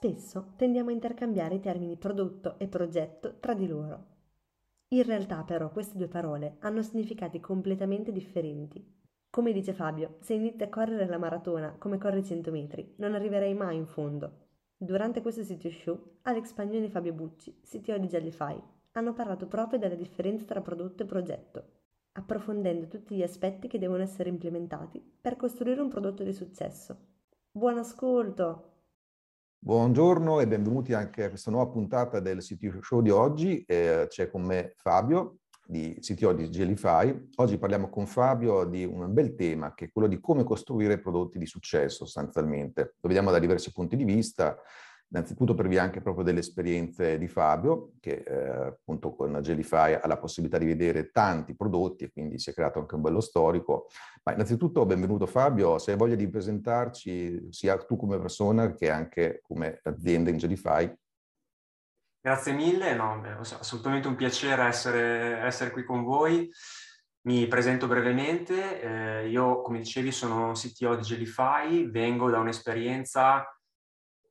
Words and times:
Spesso 0.00 0.52
tendiamo 0.54 0.90
a 0.90 0.92
intercambiare 0.92 1.56
i 1.56 1.60
termini 1.60 1.96
prodotto 1.96 2.56
e 2.60 2.68
progetto 2.68 3.40
tra 3.40 3.52
di 3.52 3.66
loro. 3.66 4.04
In 4.90 5.02
realtà 5.02 5.42
però 5.42 5.70
queste 5.70 5.98
due 5.98 6.06
parole 6.06 6.58
hanno 6.60 6.82
significati 6.82 7.40
completamente 7.40 8.12
differenti. 8.12 8.80
Come 9.28 9.50
dice 9.50 9.72
Fabio, 9.72 10.18
se 10.20 10.34
inizi 10.34 10.62
a 10.62 10.68
correre 10.68 11.08
la 11.08 11.18
maratona 11.18 11.74
come 11.78 11.98
corri 11.98 12.22
100 12.22 12.52
metri, 12.52 12.94
non 12.98 13.16
arriverai 13.16 13.52
mai 13.54 13.74
in 13.74 13.86
fondo. 13.86 14.50
Durante 14.76 15.20
questo 15.20 15.42
sito 15.42 15.68
show, 15.68 16.18
Alex 16.22 16.52
Pagnoni 16.52 16.84
e 16.84 16.90
Fabio 16.90 17.12
Bucci, 17.12 17.58
CTO 17.64 17.98
di 17.98 18.06
Jellify, 18.06 18.56
hanno 18.92 19.12
parlato 19.12 19.48
proprio 19.48 19.80
della 19.80 19.96
differenza 19.96 20.44
tra 20.44 20.60
prodotto 20.60 21.02
e 21.02 21.06
progetto, 21.06 21.64
approfondendo 22.12 22.86
tutti 22.86 23.16
gli 23.16 23.24
aspetti 23.24 23.66
che 23.66 23.80
devono 23.80 24.04
essere 24.04 24.28
implementati 24.28 25.02
per 25.20 25.34
costruire 25.34 25.80
un 25.80 25.88
prodotto 25.88 26.22
di 26.22 26.32
successo. 26.32 26.96
Buon 27.50 27.78
ascolto! 27.78 28.76
Buongiorno 29.60 30.38
e 30.38 30.46
benvenuti 30.46 30.92
anche 30.92 31.24
a 31.24 31.28
questa 31.28 31.50
nuova 31.50 31.68
puntata 31.68 32.20
del 32.20 32.38
CTO 32.38 32.80
Show 32.80 33.02
di 33.02 33.10
oggi. 33.10 33.64
Eh, 33.66 34.06
c'è 34.08 34.30
con 34.30 34.42
me 34.42 34.72
Fabio, 34.76 35.40
di 35.66 35.98
CTO 36.00 36.32
di 36.32 36.48
Gelify. 36.48 37.28
Oggi 37.34 37.58
parliamo 37.58 37.90
con 37.90 38.06
Fabio 38.06 38.64
di 38.64 38.84
un 38.84 39.12
bel 39.12 39.34
tema 39.34 39.74
che 39.74 39.86
è 39.86 39.90
quello 39.90 40.06
di 40.06 40.20
come 40.20 40.44
costruire 40.44 41.00
prodotti 41.00 41.38
di 41.38 41.46
successo 41.46 42.04
sostanzialmente. 42.04 42.94
Lo 43.00 43.08
vediamo 43.08 43.32
da 43.32 43.40
diversi 43.40 43.72
punti 43.72 43.96
di 43.96 44.04
vista, 44.04 44.56
innanzitutto 45.10 45.54
per 45.54 45.68
via 45.68 45.82
anche 45.82 46.00
proprio 46.00 46.24
delle 46.24 46.40
esperienze 46.40 47.16
di 47.18 47.28
Fabio, 47.28 47.92
che 48.00 48.22
eh, 48.26 48.48
appunto 48.68 49.14
con 49.14 49.38
Gelify 49.40 49.94
ha 49.94 50.06
la 50.06 50.18
possibilità 50.18 50.58
di 50.58 50.66
vedere 50.66 51.10
tanti 51.10 51.56
prodotti 51.56 52.04
e 52.04 52.10
quindi 52.12 52.38
si 52.38 52.50
è 52.50 52.52
creato 52.52 52.78
anche 52.78 52.94
un 52.94 53.00
bello 53.00 53.20
storico. 53.20 53.88
Ma 54.24 54.32
innanzitutto 54.34 54.84
benvenuto 54.84 55.26
Fabio, 55.26 55.78
se 55.78 55.92
hai 55.92 55.96
voglia 55.96 56.14
di 56.14 56.28
presentarci 56.28 57.48
sia 57.50 57.76
tu 57.78 57.96
come 57.96 58.18
persona 58.18 58.74
che 58.74 58.90
anche 58.90 59.40
come 59.42 59.80
azienda 59.84 60.30
in 60.30 60.36
Gelify. 60.36 60.92
Grazie 62.20 62.52
mille, 62.52 62.94
no, 62.94 63.22
è 63.24 63.30
assolutamente 63.38 64.08
un 64.08 64.16
piacere 64.16 64.64
essere, 64.64 65.38
essere 65.38 65.70
qui 65.70 65.84
con 65.84 66.02
voi. 66.02 66.50
Mi 67.22 67.46
presento 67.46 67.86
brevemente, 67.86 68.80
eh, 68.80 69.28
io 69.28 69.62
come 69.62 69.78
dicevi 69.78 70.12
sono 70.12 70.52
CTO 70.52 70.96
di 70.96 71.02
Gelify, 71.02 71.88
vengo 71.90 72.30
da 72.30 72.38
un'esperienza 72.38 73.44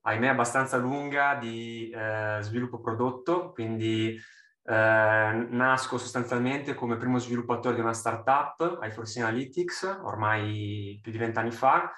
ahimè 0.07 0.27
abbastanza 0.27 0.77
lunga 0.77 1.35
di 1.35 1.89
eh, 1.89 2.37
sviluppo 2.41 2.79
prodotto, 2.79 3.51
quindi 3.51 4.17
eh, 4.63 5.47
nasco 5.49 5.97
sostanzialmente 5.97 6.73
come 6.75 6.95
primo 6.95 7.17
sviluppatore 7.17 7.75
di 7.75 7.81
una 7.81 7.93
startup, 7.93 8.79
iForce 8.83 9.19
Analytics, 9.19 9.99
ormai 10.03 10.97
più 11.01 11.11
di 11.11 11.17
vent'anni 11.17 11.51
fa. 11.51 11.91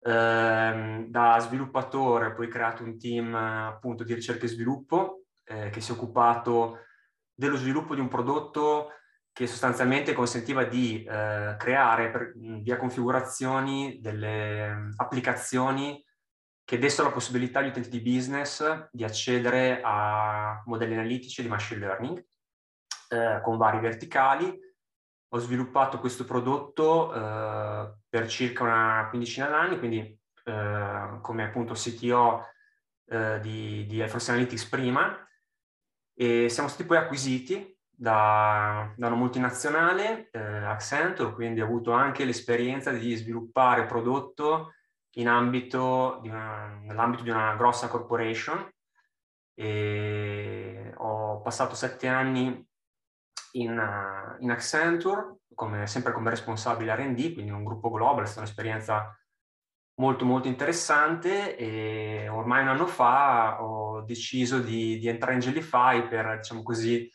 Eh, 0.00 1.06
da 1.08 1.38
sviluppatore 1.40 2.26
ho 2.26 2.32
poi 2.32 2.48
creato 2.48 2.84
un 2.84 2.98
team 2.98 3.34
appunto 3.34 4.02
di 4.02 4.14
ricerca 4.14 4.46
e 4.46 4.48
sviluppo 4.48 5.24
eh, 5.44 5.68
che 5.68 5.80
si 5.80 5.92
è 5.92 5.94
occupato 5.94 6.78
dello 7.34 7.56
sviluppo 7.56 7.94
di 7.94 8.00
un 8.00 8.08
prodotto 8.08 8.92
che 9.30 9.46
sostanzialmente 9.46 10.14
consentiva 10.14 10.64
di 10.64 11.04
eh, 11.04 11.54
creare 11.58 12.10
per, 12.10 12.32
via 12.62 12.76
configurazioni 12.78 14.00
delle 14.00 14.90
applicazioni 14.96 16.02
che 16.72 16.78
dessero 16.78 17.08
la 17.08 17.12
possibilità 17.12 17.58
agli 17.58 17.68
utenti 17.68 17.90
di 17.90 18.00
business 18.00 18.88
di 18.90 19.04
accedere 19.04 19.82
a 19.84 20.62
modelli 20.64 20.94
analitici 20.94 21.42
di 21.42 21.48
machine 21.48 21.80
learning 21.80 22.24
eh, 23.10 23.40
con 23.42 23.58
vari 23.58 23.78
verticali. 23.78 24.58
Ho 25.34 25.38
sviluppato 25.38 26.00
questo 26.00 26.24
prodotto 26.24 27.12
eh, 27.12 27.92
per 28.08 28.26
circa 28.26 28.64
una 28.64 29.06
quindicina 29.10 29.48
d'anni, 29.48 29.78
quindi 29.78 30.18
eh, 30.44 31.18
come 31.20 31.44
appunto 31.44 31.74
CTO 31.74 32.46
eh, 33.04 33.38
di, 33.40 33.84
di 33.84 34.00
Alphonse 34.00 34.30
Analytics 34.30 34.64
prima, 34.64 35.28
e 36.14 36.48
siamo 36.48 36.70
stati 36.70 36.86
poi 36.86 36.96
acquisiti 36.96 37.78
da, 37.86 38.90
da 38.96 39.08
una 39.08 39.16
multinazionale, 39.16 40.30
eh, 40.30 40.40
Accenture, 40.40 41.34
quindi 41.34 41.60
ho 41.60 41.66
avuto 41.66 41.92
anche 41.92 42.24
l'esperienza 42.24 42.92
di 42.92 43.14
sviluppare 43.14 43.84
prodotto 43.84 44.72
ambito 45.26 46.18
di 46.22 46.28
una, 46.28 46.78
nell'ambito 46.82 47.22
di 47.22 47.30
una 47.30 47.54
grossa 47.54 47.88
corporation. 47.88 48.68
E 49.54 50.92
ho 50.96 51.40
passato 51.40 51.74
sette 51.74 52.08
anni 52.08 52.66
in, 53.52 54.36
in 54.40 54.50
Accenture, 54.50 55.38
come, 55.54 55.86
sempre 55.86 56.12
come 56.12 56.30
responsabile 56.30 56.94
R&D, 56.94 57.34
quindi 57.34 57.50
un 57.50 57.64
gruppo 57.64 57.90
global, 57.90 58.24
è 58.24 58.26
stata 58.26 58.40
un'esperienza 58.40 59.16
molto 59.96 60.24
molto 60.24 60.48
interessante. 60.48 61.56
E 61.56 62.28
ormai 62.28 62.62
un 62.62 62.68
anno 62.68 62.86
fa 62.86 63.62
ho 63.62 64.02
deciso 64.02 64.58
di, 64.60 64.98
di 64.98 65.08
entrare 65.08 65.34
in 65.34 65.40
Jellyfy 65.40 66.08
per, 66.08 66.36
diciamo 66.36 66.62
così, 66.62 67.10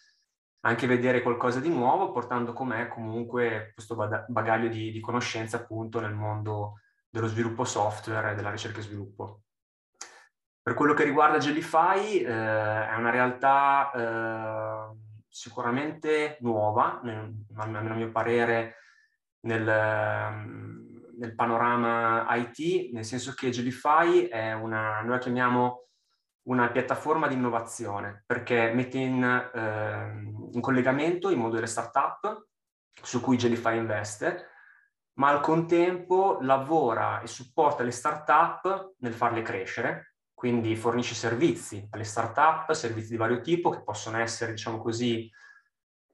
anche 0.62 0.88
vedere 0.88 1.22
qualcosa 1.22 1.60
di 1.60 1.70
nuovo, 1.70 2.12
portando 2.12 2.54
con 2.54 2.68
me 2.68 2.88
comunque 2.88 3.72
questo 3.74 3.96
bagaglio 4.28 4.68
di, 4.68 4.92
di 4.92 5.00
conoscenze 5.00 5.56
appunto 5.56 6.00
nel 6.00 6.14
mondo 6.14 6.82
dello 7.18 7.28
sviluppo 7.28 7.66
software 7.66 8.32
e 8.32 8.36
della 8.36 8.52
ricerca 8.52 8.80
e 8.80 8.84
sviluppo. 8.84 9.42
Per 10.62 10.76
quello 10.76 10.94
che 10.94 11.04
riguarda 11.04 11.40
Jellyfy, 11.40 12.20
eh, 12.20 12.26
è 12.26 12.96
una 12.96 13.10
realtà 13.10 13.92
eh, 13.92 14.98
sicuramente 15.28 16.38
nuova, 16.42 17.02
almeno 17.56 17.94
a 17.94 17.96
mio 17.96 18.12
parere, 18.12 18.76
nel, 19.42 19.64
nel, 21.18 21.36
panorama 21.36 22.26
IT, 22.36 22.92
nel 22.94 23.06
senso 23.06 23.34
che 23.34 23.50
Jellyfy 23.50 24.28
è 24.28 24.54
una, 24.54 25.02
noi 25.02 25.12
la 25.12 25.18
chiamiamo 25.20 25.88
una 26.48 26.70
piattaforma 26.70 27.28
di 27.28 27.36
innovazione, 27.36 28.24
perché 28.26 28.72
mette 28.74 28.98
in, 28.98 29.24
eh, 29.24 30.52
in 30.54 30.62
collegamento 30.62 31.30
il 31.30 31.38
mondo 31.38 31.56
delle 31.56 31.68
start-up, 31.68 32.48
su 33.02 33.22
cui 33.22 33.38
Jellyfy 33.38 33.78
investe, 33.78 34.50
ma 35.18 35.30
al 35.30 35.42
contempo 35.42 36.38
lavora 36.42 37.22
e 37.22 37.28
supporta 37.28 37.84
le 37.84 37.92
start-up 37.92 38.94
nel 39.00 39.14
farle 39.14 39.42
crescere, 39.42 40.16
quindi 40.34 40.76
fornisce 40.76 41.16
servizi 41.16 41.88
alle 41.90 42.04
start-up, 42.04 42.72
servizi 42.72 43.10
di 43.10 43.18
vario 43.18 43.42
tipo 43.42 43.70
che 43.70 43.84
possono 43.84 44.18
essere, 44.18 44.52
diciamo 44.52 44.78
così, 44.80 45.30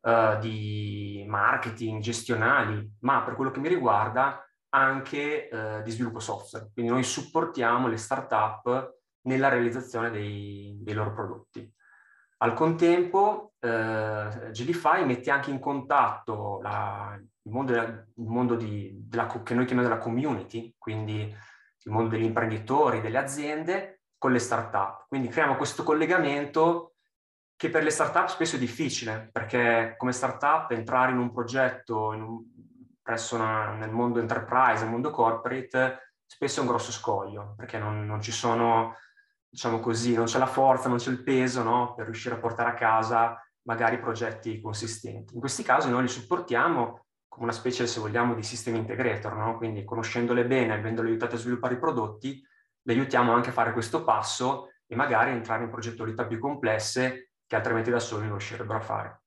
uh, 0.02 0.40
di 0.40 1.26
marketing, 1.28 2.02
gestionali, 2.02 2.98
ma 3.00 3.24
per 3.24 3.36
quello 3.36 3.52
che 3.52 3.60
mi 3.60 3.68
riguarda 3.68 4.48
anche 4.70 5.50
uh, 5.52 5.82
di 5.82 5.92
sviluppo 5.92 6.20
software. 6.20 6.70
Quindi 6.74 6.92
noi 6.92 7.04
supportiamo 7.04 7.88
le 7.88 7.98
start-up 7.98 9.00
nella 9.24 9.50
realizzazione 9.50 10.12
dei, 10.12 10.80
dei 10.82 10.94
loro 10.94 11.14
prodotti. 11.14 11.70
Al 12.38 12.54
contempo, 12.54 13.54
eh, 13.60 14.50
Gelify 14.52 15.06
mette 15.06 15.32
anche 15.32 15.50
in 15.50 15.60
contatto 15.60 16.60
la, 16.62 17.18
il 17.44 17.52
mondo, 17.52 17.74
il 17.74 18.06
mondo 18.16 18.56
di, 18.56 18.92
della, 19.08 19.28
che 19.28 19.54
noi 19.54 19.66
chiamiamo 19.66 19.90
della 19.90 20.02
community, 20.02 20.76
quindi 20.78 21.22
il 21.86 21.92
mondo 21.92 22.10
degli 22.10 22.24
imprenditori, 22.24 23.02
delle 23.02 23.18
aziende, 23.18 24.02
con 24.18 24.32
le 24.32 24.40
start-up. 24.40 25.08
Quindi 25.10 25.28
creiamo 25.28 25.58
questo 25.58 25.84
collegamento 25.84 26.94
che 27.58 27.70
per 27.70 27.84
le 27.84 27.90
start-up 27.90 28.28
spesso 28.28 28.56
è 28.56 28.60
difficile, 28.60 29.30
perché 29.32 29.96
come 29.98 30.14
start-up 30.14 30.72
entrare 30.72 31.12
in 31.12 31.18
un 31.18 31.32
progetto 31.34 32.14
in 32.14 32.22
un, 32.22 32.42
presso 33.02 33.36
una, 33.36 33.74
nel 33.74 33.92
mondo 33.92 34.20
enterprise, 34.20 34.84
nel 34.84 34.92
mondo 34.92 35.12
corporate, 35.12 36.14
spesso 36.26 36.60
è 36.60 36.64
un 36.64 36.70
grosso 36.70 36.92
scoglio, 36.92 37.54
perché 37.58 37.78
non, 37.78 38.06
non 38.06 38.22
ci 38.22 38.32
sono 38.32 38.96
diciamo 39.50 39.80
così, 39.82 40.16
non 40.16 40.26
c'è 40.26 40.40
la 40.40 40.48
forza, 40.48 40.88
non 40.88 40.98
c'è 40.98 41.12
il 41.12 41.22
peso 41.22 41.62
no? 41.62 41.94
per 41.94 42.06
riuscire 42.06 42.36
a 42.36 42.40
portare 42.40 42.70
a 42.70 42.74
casa 42.74 43.38
magari 43.64 44.00
progetti 44.00 44.60
consistenti. 44.60 45.34
In 45.36 45.40
questi 45.40 45.64
casi 45.64 45.90
noi 45.90 46.04
li 46.04 46.08
supportiamo 46.08 47.03
come 47.34 47.46
una 47.46 47.52
specie, 47.52 47.88
se 47.88 48.00
vogliamo, 48.00 48.36
di 48.36 48.44
system 48.44 48.76
integrator, 48.76 49.36
no? 49.36 49.58
quindi 49.58 49.84
conoscendole 49.84 50.46
bene, 50.46 50.74
avendole 50.74 51.10
aiutate 51.10 51.34
a 51.34 51.40
sviluppare 51.40 51.74
i 51.74 51.80
prodotti, 51.80 52.40
le 52.84 52.94
aiutiamo 52.94 53.34
anche 53.34 53.50
a 53.50 53.54
fare 53.54 53.74
questo 53.74 54.04
passo 54.04 54.70
e 54.86 54.96
magari 54.96 55.32
entrare 55.32 55.64
in 55.64 55.72
progettualità 55.72 56.28
più 56.28 56.38
complesse 56.38 57.32
che 57.48 57.56
altrimenti 57.56 57.90
da 57.90 57.98
soli 57.98 58.28
non 58.28 58.38
riuscirebbero 58.38 58.78
a 58.78 58.82
fare. 58.82 59.22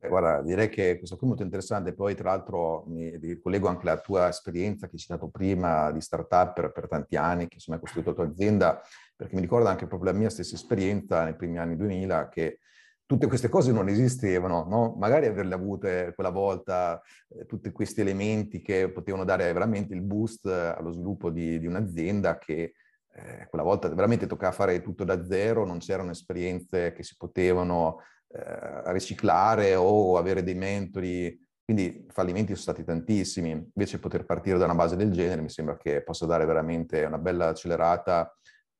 guarda, 0.00 0.42
direi 0.42 0.68
che 0.68 0.98
questo 0.98 1.14
qui 1.14 1.26
è 1.26 1.28
molto 1.28 1.44
interessante. 1.44 1.94
Poi, 1.94 2.16
tra 2.16 2.30
l'altro, 2.30 2.82
mi 2.88 3.16
ricollego 3.18 3.68
anche 3.68 3.88
alla 3.88 4.00
tua 4.00 4.28
esperienza 4.28 4.86
che 4.88 4.94
hai 4.94 4.98
citato 4.98 5.28
prima 5.28 5.92
di 5.92 6.00
startup 6.00 6.54
per, 6.54 6.72
per 6.72 6.88
tanti 6.88 7.14
anni, 7.14 7.46
che 7.46 7.54
insomma 7.54 7.76
hai 7.76 7.82
costruito 7.84 8.10
la 8.10 8.16
tua 8.16 8.26
azienda, 8.26 8.82
perché 9.14 9.36
mi 9.36 9.42
ricorda 9.42 9.70
anche 9.70 9.86
proprio 9.86 10.10
la 10.10 10.18
mia 10.18 10.28
stessa 10.28 10.56
esperienza 10.56 11.22
nei 11.22 11.36
primi 11.36 11.56
anni 11.56 11.76
2000 11.76 12.28
che 12.30 12.58
tutte 13.06 13.26
queste 13.26 13.48
cose 13.48 13.72
non 13.72 13.88
esistevano, 13.88 14.64
no? 14.64 14.94
magari 14.98 15.26
averle 15.26 15.54
avute 15.54 16.12
quella 16.14 16.30
volta, 16.30 17.00
eh, 17.28 17.46
tutti 17.46 17.70
questi 17.70 18.00
elementi 18.00 18.62
che 18.62 18.90
potevano 18.90 19.24
dare 19.24 19.52
veramente 19.52 19.94
il 19.94 20.00
boost 20.00 20.46
allo 20.46 20.90
sviluppo 20.90 21.30
di, 21.30 21.58
di 21.58 21.66
un'azienda 21.66 22.38
che 22.38 22.74
eh, 23.16 23.46
quella 23.48 23.64
volta 23.64 23.88
veramente 23.88 24.26
toccava 24.26 24.52
fare 24.52 24.80
tutto 24.82 25.04
da 25.04 25.24
zero, 25.24 25.64
non 25.64 25.78
c'erano 25.78 26.10
esperienze 26.10 26.92
che 26.92 27.02
si 27.02 27.14
potevano 27.16 28.00
eh, 28.28 28.92
riciclare 28.92 29.74
o 29.76 30.16
avere 30.16 30.42
dei 30.42 30.54
mentori, 30.54 31.38
quindi 31.62 32.06
fallimenti 32.08 32.54
sono 32.54 32.74
stati 32.74 32.84
tantissimi. 32.84 33.50
Invece 33.50 33.98
poter 33.98 34.24
partire 34.24 34.58
da 34.58 34.64
una 34.64 34.74
base 34.74 34.96
del 34.96 35.12
genere 35.12 35.42
mi 35.42 35.50
sembra 35.50 35.76
che 35.76 36.02
possa 36.02 36.26
dare 36.26 36.44
veramente 36.44 37.04
una 37.04 37.18
bella 37.18 37.48
accelerata 37.48 38.34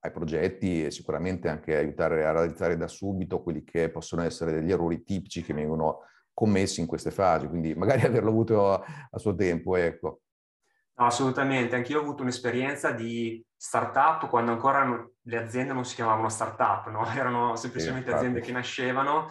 ai 0.05 0.11
progetti 0.11 0.85
e 0.85 0.91
sicuramente 0.91 1.49
anche 1.49 1.75
aiutare 1.75 2.25
a 2.25 2.31
realizzare 2.31 2.77
da 2.77 2.87
subito 2.87 3.41
quelli 3.41 3.63
che 3.63 3.89
possono 3.89 4.23
essere 4.23 4.53
degli 4.53 4.71
errori 4.71 5.03
tipici 5.03 5.43
che 5.43 5.53
vengono 5.53 6.01
commessi 6.33 6.81
in 6.81 6.87
queste 6.87 7.11
fasi, 7.11 7.47
quindi 7.47 7.73
magari 7.75 8.01
averlo 8.05 8.29
avuto 8.29 8.71
a, 8.71 8.83
a 9.09 9.17
suo 9.17 9.35
tempo, 9.35 9.75
ecco. 9.75 10.21
No, 10.97 11.05
assolutamente, 11.07 11.75
anch'io 11.75 11.99
ho 11.99 12.01
avuto 12.01 12.21
un'esperienza 12.21 12.91
di 12.91 13.43
startup 13.55 14.29
quando 14.29 14.51
ancora 14.51 15.05
le 15.23 15.37
aziende 15.37 15.73
non 15.73 15.83
si 15.83 15.95
chiamavano 15.95 16.29
startup, 16.29 16.89
no? 16.89 17.05
erano 17.15 17.55
semplicemente 17.55 18.11
sì, 18.11 18.15
aziende 18.15 18.39
che 18.39 18.51
nascevano 18.51 19.27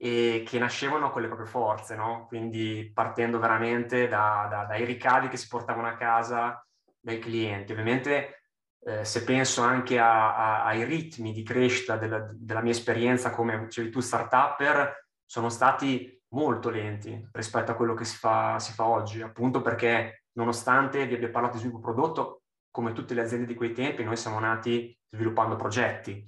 e 0.00 0.44
che 0.46 0.58
nascevano 0.58 1.10
con 1.10 1.22
le 1.22 1.26
proprie 1.26 1.48
forze, 1.48 1.96
no? 1.96 2.26
quindi 2.28 2.88
partendo 2.94 3.40
veramente 3.40 4.06
da, 4.06 4.46
da, 4.48 4.64
dai 4.64 4.84
ricavi 4.84 5.26
che 5.26 5.36
si 5.36 5.48
portavano 5.48 5.88
a 5.88 5.96
casa 5.96 6.64
dai 7.00 7.18
clienti. 7.18 7.72
Ovviamente 7.72 8.37
eh, 8.84 9.04
se 9.04 9.24
penso 9.24 9.62
anche 9.62 9.98
a, 9.98 10.34
a, 10.34 10.64
ai 10.64 10.84
ritmi 10.84 11.32
di 11.32 11.42
crescita 11.42 11.96
della, 11.96 12.28
della 12.32 12.62
mia 12.62 12.72
esperienza 12.72 13.30
come 13.30 13.58
dicevi 13.58 13.90
tu 13.90 14.00
startupper, 14.00 15.06
sono 15.24 15.48
stati 15.48 16.22
molto 16.30 16.70
lenti 16.70 17.28
rispetto 17.32 17.72
a 17.72 17.74
quello 17.74 17.94
che 17.94 18.04
si 18.04 18.16
fa, 18.16 18.58
si 18.58 18.72
fa 18.72 18.86
oggi, 18.86 19.20
appunto 19.22 19.60
perché 19.62 20.24
nonostante 20.32 21.06
vi 21.06 21.14
abbia 21.14 21.30
parlato 21.30 21.54
di 21.54 21.60
sviluppo 21.60 21.80
prodotto, 21.80 22.42
come 22.70 22.92
tutte 22.92 23.14
le 23.14 23.22
aziende 23.22 23.46
di 23.46 23.54
quei 23.54 23.72
tempi, 23.72 24.04
noi 24.04 24.16
siamo 24.16 24.38
nati 24.38 24.96
sviluppando 25.10 25.56
progetti. 25.56 26.24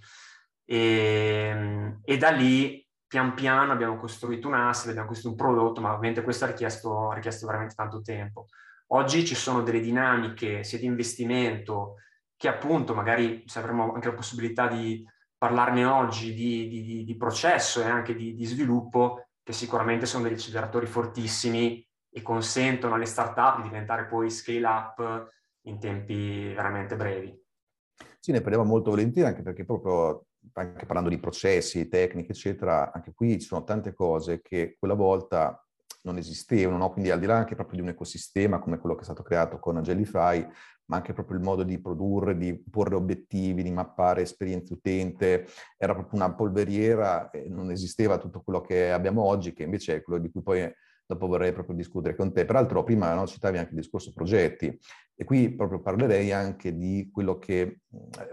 E, 0.64 1.97
e 2.02 2.17
da 2.17 2.31
lì, 2.31 2.85
pian 3.06 3.35
piano, 3.35 3.73
abbiamo 3.73 3.97
costruito 3.97 4.49
un 4.49 4.55
asset, 4.55 4.91
abbiamo 4.91 5.08
costruito 5.08 5.37
un 5.37 5.47
prodotto, 5.47 5.81
ma 5.81 5.91
ovviamente 5.91 6.23
questo 6.23 6.44
ha 6.44 6.49
richiesto, 6.49 7.11
ha 7.11 7.14
richiesto 7.14 7.47
veramente 7.47 7.75
tanto 7.75 8.00
tempo. 8.00 8.47
Oggi 8.88 9.25
ci 9.25 9.35
sono 9.35 9.62
delle 9.62 9.81
dinamiche 9.81 10.64
sia 10.64 10.79
di 10.79 10.87
investimento 10.87 11.97
che 12.41 12.49
appunto 12.49 12.95
magari 12.95 13.43
se 13.45 13.59
avremo 13.59 13.93
anche 13.93 14.09
la 14.09 14.15
possibilità 14.15 14.67
di 14.67 15.07
parlarne 15.37 15.85
oggi 15.85 16.33
di, 16.33 16.69
di, 16.69 17.05
di 17.05 17.17
processo 17.19 17.83
e 17.83 17.85
anche 17.85 18.15
di, 18.15 18.33
di, 18.33 18.47
sviluppo, 18.47 19.27
che 19.43 19.53
sicuramente 19.53 20.07
sono 20.07 20.23
degli 20.23 20.33
acceleratori 20.33 20.87
fortissimi 20.87 21.87
e 22.11 22.23
consentono 22.23 22.95
alle 22.95 23.05
start-up 23.05 23.57
di 23.59 23.65
diventare 23.65 24.07
poi 24.07 24.31
scale 24.31 24.67
up 24.67 25.31
in 25.67 25.79
tempi 25.79 26.55
veramente 26.55 26.97
brevi. 26.97 27.39
Sì, 28.19 28.33
ne 28.33 28.41
parliamo 28.41 28.65
molto 28.65 28.89
volentieri 28.89 29.29
anche 29.29 29.43
perché 29.43 29.67
proprio 29.67 30.25
anche 30.55 30.87
parlando 30.87 31.11
di 31.11 31.19
processi, 31.19 31.89
tecniche, 31.89 32.33
eccetera, 32.33 32.91
anche 32.91 33.13
qui 33.13 33.39
ci 33.39 33.49
sono 33.49 33.65
tante 33.65 33.93
cose 33.93 34.41
che 34.41 34.77
quella 34.79 34.95
volta 34.95 35.63
non 36.05 36.17
esistevano, 36.17 36.79
no? 36.79 36.91
quindi 36.91 37.11
al 37.11 37.19
di 37.19 37.27
là 37.27 37.37
anche 37.37 37.55
proprio 37.55 37.77
di 37.77 37.83
un 37.83 37.91
ecosistema 37.91 38.59
come 38.59 38.79
quello 38.79 38.95
che 38.95 39.03
è 39.03 39.05
stato 39.05 39.23
creato 39.23 39.59
con 39.59 39.83
Jellyfy, 39.83 40.49
ma 40.91 40.97
anche 40.97 41.13
proprio 41.13 41.39
il 41.39 41.45
modo 41.45 41.63
di 41.63 41.79
produrre, 41.79 42.37
di 42.37 42.53
porre 42.69 42.97
obiettivi, 42.97 43.63
di 43.63 43.71
mappare 43.71 44.23
esperienze 44.23 44.73
utente, 44.75 45.47
era 45.79 45.95
proprio 45.95 46.19
una 46.19 46.35
polveriera, 46.35 47.31
non 47.47 47.71
esisteva 47.71 48.19
tutto 48.19 48.43
quello 48.43 48.61
che 48.61 48.91
abbiamo 48.91 49.23
oggi, 49.23 49.53
che 49.53 49.63
invece 49.63 49.97
è 49.97 50.03
quello 50.03 50.19
di 50.21 50.31
cui 50.33 50.43
poi 50.43 50.69
dopo 51.07 51.29
vorrei 51.29 51.53
proprio 51.53 51.77
discutere 51.77 52.17
con 52.17 52.33
te. 52.33 52.45
Peraltro 52.45 52.83
prima 52.83 53.15
no, 53.15 53.25
citavi 53.25 53.59
anche 53.59 53.71
il 53.71 53.77
discorso 53.77 54.13
progetti 54.13 54.77
e 55.15 55.25
qui 55.25 55.55
proprio 55.55 55.81
parlerei 55.81 56.33
anche 56.33 56.77
di 56.77 57.09
quello 57.13 57.39
che 57.39 57.83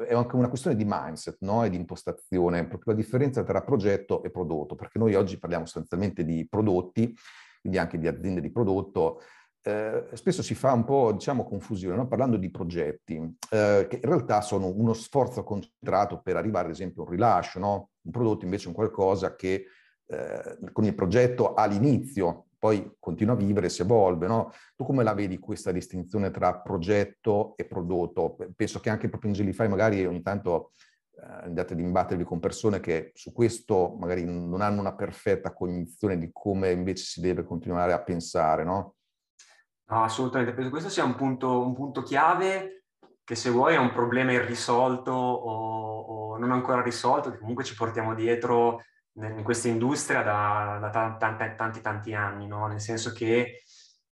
è 0.07 0.15
anche 0.15 0.35
una 0.35 0.49
questione 0.49 0.75
di 0.75 0.85
mindset 0.87 1.37
no? 1.41 1.63
e 1.63 1.69
di 1.69 1.75
impostazione, 1.75 2.65
proprio 2.67 2.93
la 2.93 2.99
differenza 2.99 3.43
tra 3.43 3.61
progetto 3.61 4.23
e 4.23 4.31
prodotto, 4.31 4.73
perché 4.73 4.97
noi 4.97 5.13
oggi 5.13 5.37
parliamo 5.37 5.65
sostanzialmente 5.65 6.25
di 6.25 6.47
prodotti, 6.49 7.15
quindi 7.61 7.77
anche 7.77 7.99
di 7.99 8.07
aziende 8.07 8.41
di 8.41 8.51
prodotto, 8.51 9.21
eh, 9.67 10.07
spesso 10.13 10.41
si 10.41 10.55
fa 10.55 10.71
un 10.71 10.85
po', 10.85 11.11
diciamo, 11.11 11.43
confusione, 11.43 11.97
no? 11.97 12.07
parlando 12.07 12.37
di 12.37 12.49
progetti, 12.49 13.15
eh, 13.51 13.85
che 13.89 13.95
in 13.97 14.01
realtà 14.01 14.39
sono 14.39 14.67
uno 14.67 14.93
sforzo 14.93 15.43
concentrato 15.43 16.21
per 16.21 16.37
arrivare, 16.37 16.67
ad 16.67 16.71
esempio, 16.71 17.01
a 17.01 17.05
un 17.05 17.11
rilascio, 17.11 17.59
no? 17.59 17.89
Un 18.03 18.11
prodotto 18.11 18.45
invece 18.45 18.65
è 18.65 18.67
un 18.69 18.73
qualcosa 18.73 19.35
che 19.35 19.65
eh, 20.05 20.57
con 20.71 20.85
il 20.85 20.95
progetto 20.95 21.53
all'inizio 21.53 22.45
poi 22.57 22.95
continua 22.97 23.33
a 23.33 23.37
vivere, 23.37 23.67
si 23.67 23.81
evolve, 23.81 24.25
no? 24.27 24.53
Tu 24.77 24.85
come 24.85 25.03
la 25.03 25.13
vedi 25.13 25.37
questa 25.37 25.73
distinzione 25.73 26.31
tra 26.31 26.59
progetto 26.59 27.53
e 27.57 27.65
prodotto? 27.65 28.37
Penso 28.55 28.79
che 28.79 28.89
anche 28.89 29.09
proprio 29.09 29.31
in 29.31 29.35
Gelify 29.35 29.67
magari 29.67 30.05
ogni 30.05 30.21
tanto 30.21 30.71
eh, 31.11 31.43
andate 31.43 31.73
ad 31.73 31.79
imbattervi 31.81 32.23
con 32.23 32.39
persone 32.39 32.79
che 32.79 33.11
su 33.15 33.33
questo 33.33 33.97
magari 33.99 34.23
non 34.23 34.61
hanno 34.61 34.79
una 34.79 34.95
perfetta 34.95 35.51
cognizione 35.51 36.17
di 36.17 36.29
come 36.31 36.71
invece 36.71 37.03
si 37.03 37.19
deve 37.19 37.43
continuare 37.43 37.91
a 37.91 38.01
pensare, 38.01 38.63
no? 38.63 38.96
Assolutamente, 39.89 40.51
penso 40.53 40.69
che 40.69 40.73
questo 40.73 40.89
sia 40.89 41.05
un 41.05 41.15
punto, 41.15 41.65
un 41.65 41.73
punto 41.73 42.01
chiave 42.03 42.83
che 43.23 43.35
se 43.35 43.49
vuoi 43.49 43.73
è 43.73 43.77
un 43.77 43.91
problema 43.91 44.31
irrisolto 44.31 45.11
o, 45.11 45.99
o 46.33 46.37
non 46.37 46.51
ancora 46.51 46.81
risolto, 46.81 47.31
che 47.31 47.39
comunque 47.39 47.63
ci 47.63 47.75
portiamo 47.75 48.13
dietro 48.13 48.83
in 49.13 49.43
questa 49.43 49.67
industria 49.67 50.21
da, 50.21 50.77
da 50.79 51.17
tanti, 51.17 51.55
tanti, 51.55 51.81
tanti 51.81 52.13
anni, 52.13 52.47
no? 52.47 52.67
nel 52.67 52.79
senso 52.79 53.11
che 53.11 53.63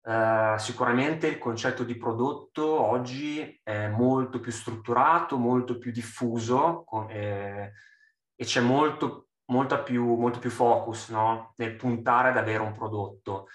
uh, 0.01 0.57
sicuramente 0.57 1.27
il 1.27 1.37
concetto 1.37 1.83
di 1.83 1.97
prodotto 1.97 2.79
oggi 2.79 3.59
è 3.61 3.87
molto 3.87 4.39
più 4.39 4.51
strutturato, 4.51 5.37
molto 5.37 5.77
più 5.77 5.91
diffuso 5.91 6.85
eh, 7.09 7.71
e 8.35 8.45
c'è 8.45 8.61
molto, 8.61 9.27
più, 9.83 10.15
molto 10.15 10.39
più 10.39 10.49
focus 10.49 11.09
no? 11.09 11.53
nel 11.57 11.75
puntare 11.75 12.29
ad 12.29 12.37
avere 12.37 12.63
un 12.63 12.73
prodotto. 12.73 13.47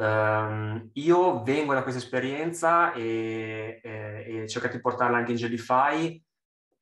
Um, 0.00 0.88
io 0.94 1.42
vengo 1.42 1.74
da 1.74 1.82
questa 1.82 2.00
esperienza 2.00 2.94
e, 2.94 3.80
e, 3.82 4.42
e 4.42 4.48
cerco 4.48 4.68
di 4.68 4.80
portarla 4.80 5.18
anche 5.18 5.32
in 5.32 5.36
Jellyfy 5.36 6.24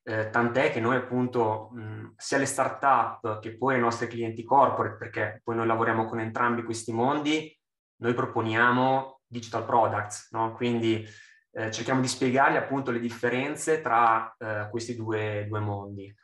eh, 0.08 0.30
tant'è 0.30 0.72
che 0.72 0.80
noi 0.80 0.96
appunto 0.96 1.68
mh, 1.72 2.14
sia 2.16 2.38
le 2.38 2.46
start-up 2.46 3.40
che 3.40 3.58
poi 3.58 3.76
i 3.76 3.80
nostri 3.80 4.06
clienti 4.06 4.42
corporate, 4.42 4.96
perché 4.96 5.42
poi 5.44 5.54
noi 5.54 5.66
lavoriamo 5.66 6.06
con 6.06 6.18
entrambi 6.18 6.62
questi 6.62 6.92
mondi, 6.92 7.54
noi 7.96 8.14
proponiamo 8.14 9.20
digital 9.26 9.66
products, 9.66 10.28
no? 10.30 10.54
quindi 10.54 11.06
eh, 11.50 11.70
cerchiamo 11.70 12.00
di 12.00 12.08
spiegargli 12.08 12.56
appunto 12.56 12.90
le 12.90 13.00
differenze 13.00 13.82
tra 13.82 14.34
eh, 14.38 14.68
questi 14.70 14.96
due, 14.96 15.44
due, 15.46 15.60
mondi. 15.60 16.14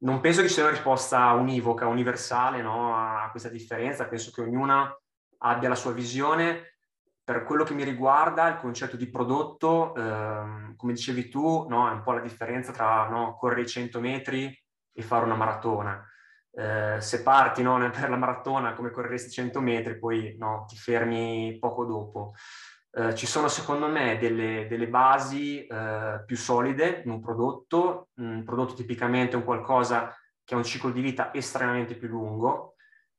Non 0.00 0.20
penso 0.20 0.42
che 0.42 0.48
ci 0.48 0.54
sia 0.54 0.64
una 0.64 0.72
risposta 0.72 1.32
univoca, 1.32 1.86
universale 1.86 2.60
no? 2.60 2.94
a 2.94 3.30
questa 3.30 3.48
differenza, 3.48 4.08
penso 4.08 4.30
che 4.30 4.42
ognuna 4.42 4.94
abbia 5.42 5.68
la 5.68 5.74
sua 5.74 5.92
visione, 5.92 6.76
per 7.24 7.44
quello 7.44 7.64
che 7.64 7.74
mi 7.74 7.84
riguarda, 7.84 8.48
il 8.48 8.56
concetto 8.56 8.96
di 8.96 9.08
prodotto, 9.08 9.94
ehm, 9.94 10.74
come 10.76 10.92
dicevi 10.92 11.28
tu, 11.28 11.66
no, 11.68 11.88
è 11.88 11.92
un 11.92 12.02
po' 12.02 12.12
la 12.12 12.20
differenza 12.20 12.72
tra 12.72 13.08
no, 13.08 13.36
correre 13.36 13.62
i 13.62 13.68
100 13.68 14.00
metri 14.00 14.52
e 14.92 15.02
fare 15.02 15.24
una 15.24 15.36
maratona. 15.36 16.04
Eh, 16.54 17.00
se 17.00 17.22
parti 17.22 17.62
no, 17.62 17.78
per 17.90 18.10
la 18.10 18.16
maratona 18.16 18.74
come 18.74 18.90
correresti 18.90 19.30
100 19.30 19.60
metri, 19.60 19.98
poi 19.98 20.36
ti 20.66 20.76
fermi 20.76 21.56
poco 21.58 21.84
dopo. 21.84 22.34
Eh, 22.94 23.14
ci 23.14 23.26
sono 23.26 23.48
secondo 23.48 23.88
me 23.88 24.18
delle, 24.18 24.66
delle 24.68 24.88
basi 24.88 25.64
eh, 25.64 26.22
più 26.26 26.36
solide 26.36 27.02
in 27.04 27.10
un 27.10 27.20
prodotto. 27.20 28.08
Un 28.16 28.42
prodotto 28.44 28.74
tipicamente 28.74 29.32
è 29.32 29.36
un 29.36 29.44
qualcosa 29.44 30.14
che 30.44 30.54
ha 30.54 30.56
un 30.58 30.64
ciclo 30.64 30.90
di 30.90 31.00
vita 31.00 31.32
estremamente 31.32 31.94
più 31.94 32.08
lungo, 32.08 32.71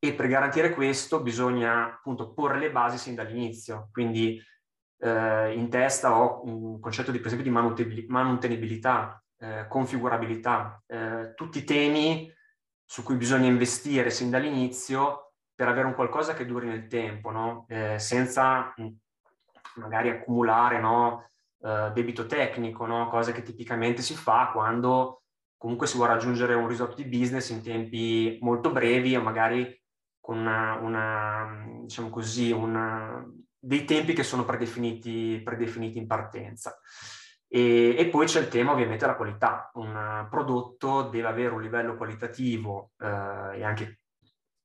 e 0.03 0.13
per 0.13 0.27
garantire 0.27 0.71
questo 0.71 1.21
bisogna 1.21 1.85
appunto 1.85 2.33
porre 2.33 2.59
le 2.59 2.71
basi 2.71 2.97
sin 2.97 3.15
dall'inizio. 3.15 3.87
Quindi 3.89 4.37
eh, 4.99 5.53
in 5.53 5.69
testa 5.69 6.19
ho 6.19 6.41
un 6.43 6.77
concetto 6.81 7.09
di, 7.09 7.19
per 7.19 7.27
esempio 7.27 7.49
di 7.49 8.05
manutenibilità, 8.09 9.23
eh, 9.39 9.65
configurabilità, 9.69 10.83
eh, 10.87 11.31
tutti 11.35 11.63
temi 11.63 12.29
su 12.83 13.01
cui 13.01 13.15
bisogna 13.15 13.47
investire 13.47 14.09
sin 14.09 14.29
dall'inizio 14.29 15.35
per 15.55 15.69
avere 15.69 15.87
un 15.87 15.95
qualcosa 15.95 16.33
che 16.33 16.45
duri 16.45 16.67
nel 16.67 16.87
tempo, 16.87 17.31
no? 17.31 17.65
Eh, 17.69 17.97
senza 17.97 18.73
mm, 18.81 18.87
magari 19.75 20.09
accumulare 20.09 20.81
no? 20.81 21.29
Eh, 21.61 21.91
debito 21.93 22.25
tecnico, 22.25 22.85
no? 22.85 23.07
cosa 23.07 23.31
che 23.31 23.41
tipicamente 23.41 24.01
si 24.01 24.15
fa 24.15 24.49
quando 24.51 25.21
comunque 25.55 25.87
si 25.87 25.95
vuole 25.95 26.11
raggiungere 26.11 26.55
un 26.55 26.67
risultato 26.67 27.01
di 27.01 27.07
business 27.07 27.51
in 27.51 27.63
tempi 27.63 28.37
molto 28.41 28.69
brevi 28.69 29.15
o 29.15 29.21
magari 29.21 29.81
con 30.23 30.37
una, 30.37 30.75
una 30.75 31.65
diciamo 31.81 32.09
così, 32.09 32.49
una, 32.49 33.29
dei 33.59 33.83
tempi 33.83 34.13
che 34.13 34.23
sono 34.23 34.45
predefiniti, 34.45 35.41
predefiniti 35.43 35.97
in 35.97 36.07
partenza. 36.07 36.79
E, 37.45 37.93
e, 37.97 38.07
poi 38.07 38.25
c'è 38.25 38.39
il 38.39 38.47
tema 38.47 38.71
ovviamente 38.71 39.03
della 39.03 39.17
qualità. 39.17 39.69
Un 39.73 40.25
prodotto 40.29 41.09
deve 41.09 41.27
avere 41.27 41.53
un 41.53 41.61
livello 41.61 41.97
qualitativo 41.97 42.91
eh, 42.99 43.57
e 43.57 43.63
anche, 43.65 43.99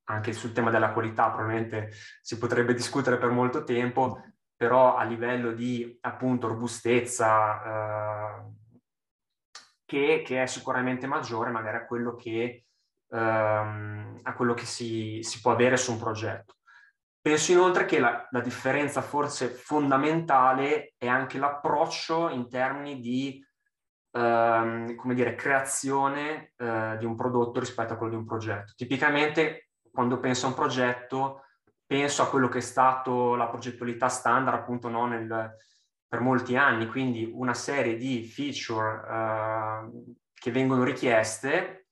anche, 0.05 0.31
sul 0.31 0.53
tema 0.53 0.69
della 0.71 0.93
qualità 0.93 1.29
probabilmente 1.29 1.91
si 2.21 2.37
potrebbe 2.37 2.73
discutere 2.73 3.17
per 3.17 3.29
molto 3.29 3.65
tempo, 3.65 4.23
però 4.55 4.95
a 4.95 5.03
livello 5.03 5.51
di 5.51 5.97
appunto 6.03 6.47
robustezza 6.47 7.63
eh, 7.63 8.53
che, 9.83 10.23
che, 10.25 10.41
è 10.41 10.45
sicuramente 10.45 11.05
maggiore 11.05 11.51
magari 11.51 11.75
a 11.75 11.85
quello 11.85 12.15
che, 12.15 12.63
ehm, 13.09 14.19
a 14.23 14.33
quello 14.33 14.53
che 14.53 14.65
si, 14.65 15.19
si 15.21 15.41
può 15.41 15.51
avere 15.51 15.77
su 15.77 15.91
un 15.91 15.99
progetto. 15.99 16.55
Penso 17.21 17.51
inoltre 17.51 17.85
che 17.85 17.99
la, 17.99 18.27
la, 18.29 18.39
differenza 18.39 19.01
forse 19.01 19.49
fondamentale 19.49 20.93
è 20.97 21.07
anche 21.07 21.37
l'approccio 21.37 22.29
in 22.29 22.49
termini 22.49 22.99
di, 22.99 23.45
ehm, 24.11 24.95
come 24.95 25.13
dire, 25.13 25.35
creazione 25.35 26.53
eh, 26.57 26.95
di 26.97 27.05
un 27.05 27.15
prodotto 27.15 27.59
rispetto 27.59 27.93
a 27.93 27.97
quello 27.97 28.13
di 28.13 28.17
un 28.19 28.25
progetto. 28.25 28.73
Tipicamente 28.75 29.71
quando 29.91 30.19
penso 30.19 30.45
a 30.45 30.49
un 30.49 30.55
progetto 30.55 31.43
penso 31.85 32.21
a 32.21 32.29
quello 32.29 32.47
che 32.47 32.59
è 32.59 32.61
stato 32.61 33.35
la 33.35 33.47
progettualità 33.47 34.07
standard 34.07 34.59
appunto 34.59 34.89
no, 34.89 35.07
nel, 35.07 35.55
per 36.07 36.19
molti 36.21 36.55
anni, 36.55 36.87
quindi 36.87 37.29
una 37.33 37.53
serie 37.53 37.97
di 37.97 38.23
feature 38.23 39.01
eh, 39.09 40.15
che 40.33 40.51
vengono 40.51 40.83
richieste 40.83 41.88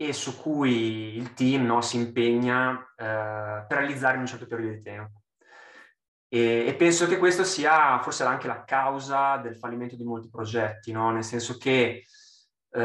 e 0.00 0.12
su 0.12 0.40
cui 0.40 1.16
il 1.16 1.34
team 1.34 1.64
no, 1.64 1.80
si 1.80 1.96
impegna 1.96 2.78
eh, 2.96 3.64
per 3.66 3.78
realizzare 3.78 4.14
in 4.14 4.20
un 4.20 4.26
certo 4.26 4.46
periodo 4.46 4.74
di 4.74 4.80
tempo. 4.80 5.22
E, 6.28 6.66
e, 6.68 6.74
penso 6.76 7.08
che 7.08 7.18
questo 7.18 7.42
sia 7.42 7.98
forse 8.00 8.22
anche 8.22 8.46
la 8.46 8.62
causa 8.62 9.38
del 9.38 9.56
fallimento 9.56 9.96
di 9.96 10.04
molti 10.04 10.28
progetti, 10.30 10.92
no? 10.92 11.10
nel 11.10 11.24
senso 11.24 11.56
che 11.56 12.04
eh, 12.70 12.80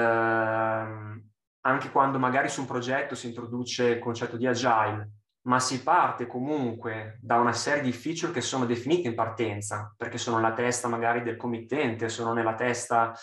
anche 1.65 1.91
quando 1.91 2.17
magari 2.17 2.50
su 2.50 2.62
un 2.62 2.67
progetto 2.67 3.13
si 3.13 3.27
introduce 3.27 3.89
il 3.89 4.00
concetto 4.00 4.36
di 4.36 4.48
agile, 4.48 5.12
ma 5.41 5.60
si 5.60 5.84
parte 5.84 6.25
comunque 6.25 7.20
da 7.22 7.36
una 7.36 7.53
serie 7.53 7.84
di 7.84 7.91
feature 7.91 8.32
che 8.32 8.41
sono 8.41 8.65
definite 8.65 9.08
in 9.08 9.13
partenza, 9.13 9.93
perché 9.96 10.17
sono 10.17 10.38
nella 10.38 10.53
testa 10.53 10.88
magari 10.88 11.22
del 11.22 11.38
committente, 11.38 12.10
sono 12.10 12.34
nella 12.34 12.55
testa 12.55 13.13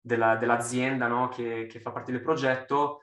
della, 0.00 0.36
dell'azienda 0.36 1.06
no? 1.06 1.28
che, 1.28 1.66
che 1.66 1.80
fa 1.80 1.90
parte 1.90 2.12
del 2.12 2.22
progetto, 2.22 3.02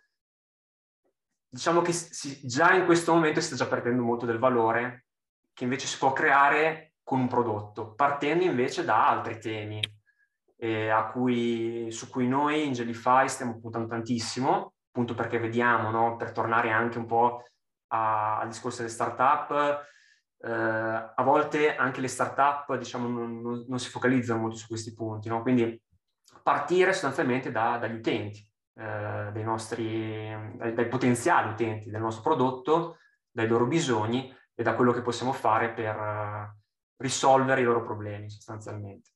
diciamo 1.54 1.82
che 1.84 1.94
si, 1.94 2.40
già 2.48 2.74
in 2.74 2.86
questo 2.86 3.14
momento 3.14 3.40
si 3.40 3.46
sta 3.46 3.56
già 3.56 3.68
perdendo 3.68 4.02
molto 4.02 4.26
del 4.26 4.40
valore 4.40 5.06
che 5.54 5.66
invece 5.66 5.86
si 5.86 6.00
può 6.00 6.12
creare 6.12 6.94
con 7.04 7.20
un 7.20 7.28
prodotto, 7.28 7.94
partendo 7.94 8.44
invece 8.44 8.84
da 8.84 9.08
altri 9.08 9.38
temi 9.38 9.80
eh, 10.58 10.92
cui, 11.12 11.92
su 11.92 12.10
cui 12.10 12.28
noi 12.28 12.66
in 12.66 12.74
Jellyfy 12.74 13.30
stiamo 13.30 13.60
puntando 13.60 13.88
tantissimo, 13.88 14.74
appunto 14.88 15.14
perché 15.14 15.38
vediamo, 15.38 15.92
no, 15.92 16.16
per 16.16 16.32
tornare 16.32 16.72
anche 16.72 16.98
un 16.98 17.06
po' 17.06 17.44
a, 17.90 18.40
al 18.40 18.48
discorso 18.48 18.78
delle 18.78 18.90
startup, 18.90 19.86
eh, 20.40 20.52
a 20.52 21.24
volte 21.24 21.76
anche 21.76 22.02
le 22.02 22.08
startup 22.08 22.76
diciamo, 22.76 23.08
non, 23.08 23.66
non, 23.68 23.80
si 23.80 23.90
focalizzano 23.90 24.40
molto 24.40 24.56
su 24.56 24.66
questi 24.66 24.92
punti, 24.92 25.30
no? 25.30 25.44
quindi 25.44 25.80
partire 26.42 26.94
sostanzialmente 26.94 27.52
da, 27.52 27.78
dagli 27.78 27.98
utenti 27.98 28.44
eh, 28.76 29.30
dei 29.32 29.44
nostri, 29.44 30.28
dai, 30.56 30.74
dai, 30.74 30.88
potenziali 30.88 31.52
utenti 31.52 31.90
del 31.90 32.02
nostro 32.02 32.24
prodotto, 32.24 32.98
dai 33.30 33.48
loro 33.48 33.66
bisogni 33.66 34.34
e 34.56 34.64
da 34.64 34.76
quello 34.76 34.92
che 34.92 35.02
possiamo 35.02 35.34
fare 35.34 35.72
per 35.72 35.96
uh, 35.96 36.62
risolvere 36.98 37.62
i 37.62 37.64
loro 37.64 37.84
problemi 37.84 38.30
sostanzialmente. 38.30 39.12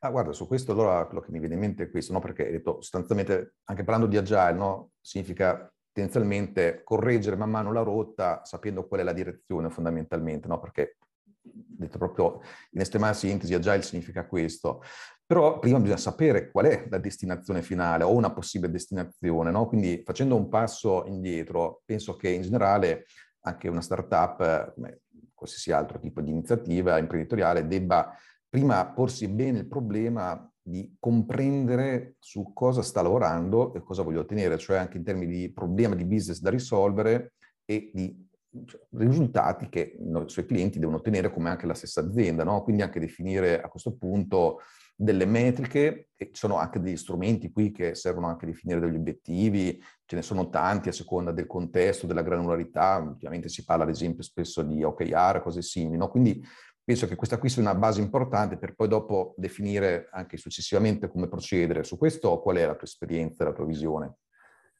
Ah, 0.00 0.10
guarda, 0.10 0.32
su 0.32 0.46
questo 0.46 0.72
allora 0.72 1.04
quello 1.06 1.20
che 1.20 1.30
mi 1.30 1.38
viene 1.38 1.54
in 1.54 1.60
mente 1.60 1.84
è 1.84 1.90
questo, 1.90 2.12
no? 2.12 2.20
perché 2.20 2.46
hai 2.46 2.52
detto 2.52 2.80
sostanzialmente, 2.80 3.56
anche 3.64 3.84
parlando 3.84 4.06
di 4.06 4.16
agile, 4.16 4.52
no? 4.52 4.90
significa 5.00 5.72
tendenzialmente 5.92 6.82
correggere 6.84 7.36
man 7.36 7.50
mano 7.50 7.72
la 7.72 7.82
rotta 7.82 8.44
sapendo 8.44 8.86
qual 8.86 9.00
è 9.00 9.02
la 9.02 9.12
direzione 9.12 9.70
fondamentalmente, 9.70 10.48
no? 10.48 10.58
perché 10.58 10.96
detto 11.40 11.98
proprio 11.98 12.40
in 12.70 12.80
estrema 12.80 13.12
sintesi, 13.12 13.54
agile 13.54 13.82
significa 13.82 14.26
questo. 14.26 14.82
Però 15.28 15.58
prima 15.58 15.78
bisogna 15.78 15.98
sapere 15.98 16.50
qual 16.50 16.64
è 16.64 16.86
la 16.88 16.96
destinazione 16.96 17.60
finale 17.60 18.02
o 18.02 18.14
una 18.14 18.32
possibile 18.32 18.72
destinazione, 18.72 19.50
no? 19.50 19.66
Quindi 19.66 20.00
facendo 20.02 20.34
un 20.34 20.48
passo 20.48 21.04
indietro, 21.04 21.82
penso 21.84 22.16
che 22.16 22.30
in 22.30 22.40
generale 22.40 23.04
anche 23.40 23.68
una 23.68 23.82
startup, 23.82 24.72
come 24.72 25.02
qualsiasi 25.34 25.70
altro 25.70 25.98
tipo 25.98 26.22
di 26.22 26.30
iniziativa 26.30 26.96
imprenditoriale, 26.96 27.66
debba 27.66 28.10
prima 28.48 28.86
porsi 28.86 29.28
bene 29.28 29.58
il 29.58 29.68
problema 29.68 30.50
di 30.62 30.96
comprendere 30.98 32.14
su 32.20 32.54
cosa 32.54 32.80
sta 32.80 33.02
lavorando 33.02 33.74
e 33.74 33.82
cosa 33.82 34.02
voglio 34.02 34.20
ottenere, 34.20 34.56
cioè 34.56 34.78
anche 34.78 34.96
in 34.96 35.04
termini 35.04 35.30
di 35.30 35.52
problema 35.52 35.94
di 35.94 36.06
business 36.06 36.40
da 36.40 36.48
risolvere 36.48 37.34
e 37.66 37.90
di 37.92 38.26
cioè, 38.64 38.80
risultati 38.92 39.68
che 39.68 39.94
i 39.98 40.22
suoi 40.24 40.46
clienti 40.46 40.78
devono 40.78 40.96
ottenere 40.96 41.30
come 41.30 41.50
anche 41.50 41.66
la 41.66 41.74
stessa 41.74 42.00
azienda, 42.00 42.44
no? 42.44 42.62
Quindi 42.62 42.80
anche 42.80 42.98
definire 42.98 43.60
a 43.60 43.68
questo 43.68 43.94
punto 43.94 44.60
delle 45.00 45.26
metriche 45.26 46.08
e 46.16 46.26
ci 46.26 46.34
sono 46.34 46.56
anche 46.56 46.80
degli 46.80 46.96
strumenti 46.96 47.52
qui 47.52 47.70
che 47.70 47.94
servono 47.94 48.26
anche 48.26 48.46
a 48.46 48.48
definire 48.48 48.80
degli 48.80 48.96
obiettivi, 48.96 49.80
ce 50.04 50.16
ne 50.16 50.22
sono 50.22 50.48
tanti 50.48 50.88
a 50.88 50.92
seconda 50.92 51.30
del 51.30 51.46
contesto, 51.46 52.08
della 52.08 52.22
granularità, 52.22 52.96
ultimamente 52.96 53.48
si 53.48 53.64
parla 53.64 53.84
ad 53.84 53.90
esempio 53.90 54.24
spesso 54.24 54.62
di 54.62 54.82
OKR, 54.82 55.40
cose 55.40 55.62
simili, 55.62 55.96
no? 55.96 56.08
quindi 56.08 56.44
penso 56.82 57.06
che 57.06 57.14
questa 57.14 57.38
qui 57.38 57.48
sia 57.48 57.62
una 57.62 57.76
base 57.76 58.00
importante 58.00 58.58
per 58.58 58.74
poi 58.74 58.88
dopo 58.88 59.34
definire 59.36 60.08
anche 60.10 60.36
successivamente 60.36 61.08
come 61.08 61.28
procedere. 61.28 61.84
Su 61.84 61.96
questo 61.96 62.40
qual 62.40 62.56
è 62.56 62.66
la 62.66 62.74
tua 62.74 62.86
esperienza, 62.88 63.44
la 63.44 63.52
tua 63.52 63.66
visione? 63.66 64.16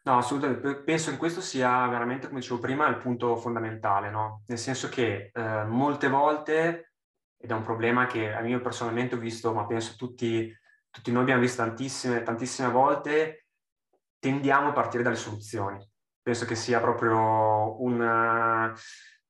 No, 0.02 0.16
assolutamente. 0.16 0.82
Penso 0.82 1.10
che 1.12 1.16
questo 1.16 1.40
sia 1.40 1.86
veramente, 1.86 2.26
come 2.26 2.40
dicevo 2.40 2.58
prima, 2.58 2.88
il 2.88 2.96
punto 2.96 3.36
fondamentale, 3.36 4.10
no? 4.10 4.42
Nel 4.46 4.58
senso 4.58 4.88
che 4.88 5.30
eh, 5.32 5.64
molte 5.64 6.08
volte 6.08 6.87
ed 7.40 7.50
è 7.50 7.54
un 7.54 7.62
problema 7.62 8.06
che 8.06 8.32
a 8.32 8.40
me 8.40 8.60
personalmente 8.60 9.14
ho 9.14 9.18
visto, 9.18 9.52
ma 9.52 9.64
penso 9.64 9.94
tutti, 9.96 10.52
tutti 10.90 11.12
noi 11.12 11.22
abbiamo 11.22 11.40
visto 11.40 11.62
tantissime, 11.62 12.22
tantissime 12.22 12.68
volte, 12.68 13.46
tendiamo 14.18 14.68
a 14.68 14.72
partire 14.72 15.02
dalle 15.02 15.16
soluzioni. 15.16 15.78
Penso 16.20 16.44
che 16.44 16.56
sia 16.56 16.80
proprio 16.80 17.80
un, 17.80 18.74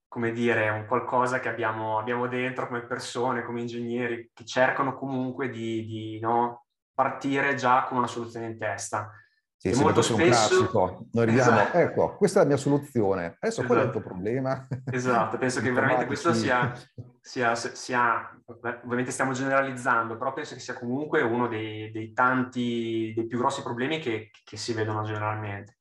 come 0.08 0.32
dire, 0.32 0.70
un 0.70 0.86
qualcosa 0.86 1.38
che 1.38 1.48
abbiamo, 1.48 1.98
abbiamo 1.98 2.26
dentro 2.26 2.66
come 2.66 2.86
persone, 2.86 3.44
come 3.44 3.60
ingegneri, 3.60 4.30
che 4.32 4.44
cercano 4.44 4.96
comunque 4.96 5.50
di, 5.50 5.84
di 5.84 6.18
no, 6.18 6.64
partire 6.94 7.54
già 7.54 7.84
con 7.84 7.98
una 7.98 8.06
soluzione 8.06 8.46
in 8.46 8.58
testa. 8.58 9.12
Sì, 9.60 9.74
sì, 9.74 9.82
molto 9.82 10.02
spesso... 10.02 10.22
un 10.22 10.28
classico. 10.28 11.06
Noi 11.10 11.22
arriviamo, 11.26 11.58
esatto. 11.58 11.78
ecco, 11.78 12.16
questa 12.16 12.38
è 12.38 12.42
la 12.42 12.48
mia 12.48 12.56
soluzione. 12.56 13.36
Adesso 13.40 13.62
esatto. 13.62 13.66
qual 13.66 13.78
è 13.78 13.82
il 13.82 13.90
tuo 13.90 13.98
esatto. 13.98 14.14
problema? 14.14 14.68
Esatto, 14.84 15.38
penso 15.38 15.60
che 15.62 15.72
veramente 15.72 16.06
questo 16.06 16.32
sia, 16.32 16.72
sia, 17.20 17.54
sia, 17.56 18.40
ovviamente 18.46 19.10
stiamo 19.10 19.32
generalizzando, 19.32 20.16
però 20.16 20.32
penso 20.32 20.54
che 20.54 20.60
sia 20.60 20.74
comunque 20.74 21.22
uno 21.22 21.48
dei, 21.48 21.90
dei 21.90 22.12
tanti, 22.12 23.12
dei 23.16 23.26
più 23.26 23.36
grossi 23.36 23.62
problemi 23.62 23.98
che, 23.98 24.30
che, 24.44 24.56
si 24.56 24.72
vedono 24.74 25.02
generalmente. 25.02 25.78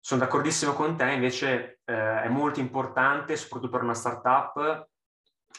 Sono 0.00 0.20
d'accordissimo 0.22 0.72
con 0.72 0.96
te, 0.96 1.12
invece 1.12 1.80
eh, 1.84 2.22
è 2.22 2.28
molto 2.28 2.60
importante, 2.60 3.36
soprattutto 3.36 3.72
per 3.72 3.82
una 3.82 3.92
startup, 3.92 4.88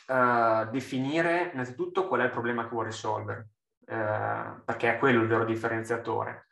eh, 0.08 0.68
definire 0.72 1.52
innanzitutto 1.54 2.08
qual 2.08 2.22
è 2.22 2.24
il 2.24 2.32
problema 2.32 2.64
che 2.64 2.70
vuole 2.70 2.88
risolvere, 2.88 3.50
eh, 3.86 4.56
perché 4.66 4.96
è 4.96 4.98
quello 4.98 5.22
il 5.22 5.28
vero 5.28 5.46
differenziatore 5.46 6.48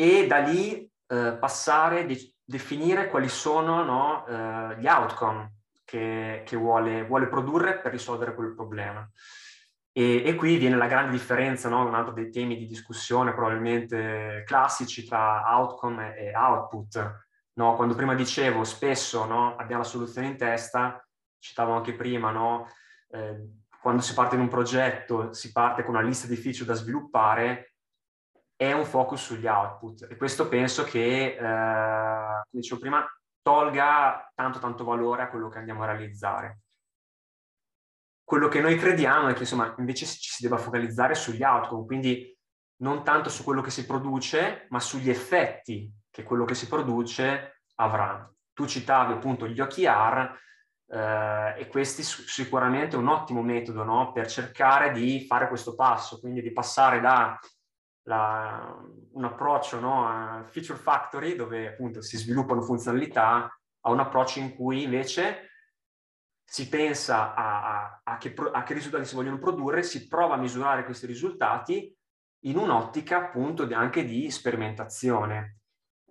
e 0.00 0.28
da 0.28 0.38
lì 0.38 0.88
eh, 1.08 1.36
passare, 1.40 2.02
a 2.02 2.06
definire 2.44 3.08
quali 3.08 3.28
sono 3.28 3.82
no, 3.82 4.24
eh, 4.28 4.76
gli 4.78 4.86
outcome 4.86 5.54
che, 5.84 6.44
che 6.46 6.56
vuole, 6.56 7.04
vuole, 7.04 7.26
produrre 7.26 7.80
per 7.80 7.90
risolvere 7.90 8.32
quel 8.32 8.54
problema. 8.54 9.10
E, 9.90 10.22
e 10.24 10.36
qui 10.36 10.56
viene 10.56 10.76
la 10.76 10.86
grande 10.86 11.10
differenza, 11.10 11.68
no? 11.68 11.84
un 11.84 11.96
altro 11.96 12.12
dei 12.12 12.30
temi 12.30 12.56
di 12.56 12.66
discussione 12.66 13.34
probabilmente 13.34 14.44
classici 14.46 15.04
tra 15.04 15.42
outcome 15.56 16.16
e 16.16 16.32
output. 16.32 17.24
No? 17.54 17.74
Quando 17.74 17.96
prima 17.96 18.14
dicevo 18.14 18.62
spesso 18.62 19.24
abbiamo 19.24 19.82
la 19.82 19.88
soluzione 19.88 20.28
in 20.28 20.36
testa, 20.36 21.04
citavo 21.40 21.72
anche 21.72 21.94
prima, 21.94 22.30
eh, 23.10 23.48
quando 23.80 24.00
si 24.00 24.14
parte 24.14 24.36
in 24.36 24.42
un 24.42 24.48
progetto 24.48 25.32
si 25.32 25.50
parte 25.50 25.82
con 25.82 25.96
una 25.96 26.04
lista 26.04 26.28
di 26.28 26.36
feature 26.36 26.66
da 26.66 26.74
sviluppare, 26.74 27.67
è 28.58 28.72
un 28.72 28.84
focus 28.84 29.22
sugli 29.22 29.46
output 29.46 30.08
e 30.10 30.16
questo 30.16 30.48
penso 30.48 30.82
che, 30.82 31.26
eh, 31.26 31.38
come 31.38 32.44
dicevo 32.50 32.80
prima, 32.80 33.06
tolga 33.40 34.32
tanto 34.34 34.58
tanto 34.58 34.82
valore 34.82 35.22
a 35.22 35.28
quello 35.28 35.48
che 35.48 35.58
andiamo 35.58 35.84
a 35.84 35.86
realizzare. 35.86 36.58
Quello 38.24 38.48
che 38.48 38.60
noi 38.60 38.76
crediamo 38.76 39.28
è 39.28 39.32
che 39.34 39.42
insomma 39.42 39.72
invece 39.78 40.06
ci 40.06 40.30
si 40.30 40.42
debba 40.42 40.56
focalizzare 40.56 41.14
sugli 41.14 41.44
outcome, 41.44 41.86
quindi 41.86 42.36
non 42.78 43.04
tanto 43.04 43.28
su 43.30 43.44
quello 43.44 43.62
che 43.62 43.70
si 43.70 43.86
produce, 43.86 44.66
ma 44.70 44.80
sugli 44.80 45.08
effetti 45.08 45.88
che 46.10 46.24
quello 46.24 46.44
che 46.44 46.54
si 46.54 46.66
produce 46.66 47.62
avrà. 47.76 48.28
Tu 48.52 48.66
citavi 48.66 49.12
appunto 49.12 49.46
gli 49.46 49.60
OKR 49.60 50.36
eh, 50.88 51.54
e 51.58 51.68
questi 51.68 52.02
sicuramente 52.02 52.96
è 52.96 52.98
un 52.98 53.06
ottimo 53.06 53.40
metodo 53.40 53.84
no? 53.84 54.10
per 54.10 54.26
cercare 54.26 54.90
di 54.90 55.24
fare 55.26 55.46
questo 55.46 55.76
passo, 55.76 56.18
quindi 56.18 56.42
di 56.42 56.52
passare 56.52 56.98
da 56.98 57.38
la, 58.08 58.74
un 59.12 59.24
approccio 59.24 59.78
no, 59.78 60.06
a 60.06 60.44
feature 60.48 60.78
factory 60.78 61.36
dove 61.36 61.68
appunto 61.68 62.00
si 62.00 62.16
sviluppano 62.16 62.62
funzionalità 62.62 63.54
a 63.80 63.90
un 63.90 64.00
approccio 64.00 64.40
in 64.40 64.54
cui 64.54 64.82
invece 64.82 65.50
si 66.42 66.68
pensa 66.70 67.34
a, 67.34 67.82
a, 67.82 68.00
a, 68.04 68.16
che, 68.16 68.34
a, 68.52 68.62
che, 68.62 68.74
risultati 68.74 69.04
si 69.04 69.14
vogliono 69.14 69.38
produrre, 69.38 69.82
si 69.82 70.08
prova 70.08 70.34
a 70.34 70.38
misurare 70.38 70.84
questi 70.84 71.06
risultati 71.06 71.94
in 72.44 72.56
un'ottica 72.56 73.18
appunto 73.18 73.68
anche 73.72 74.04
di 74.04 74.30
sperimentazione. 74.30 75.58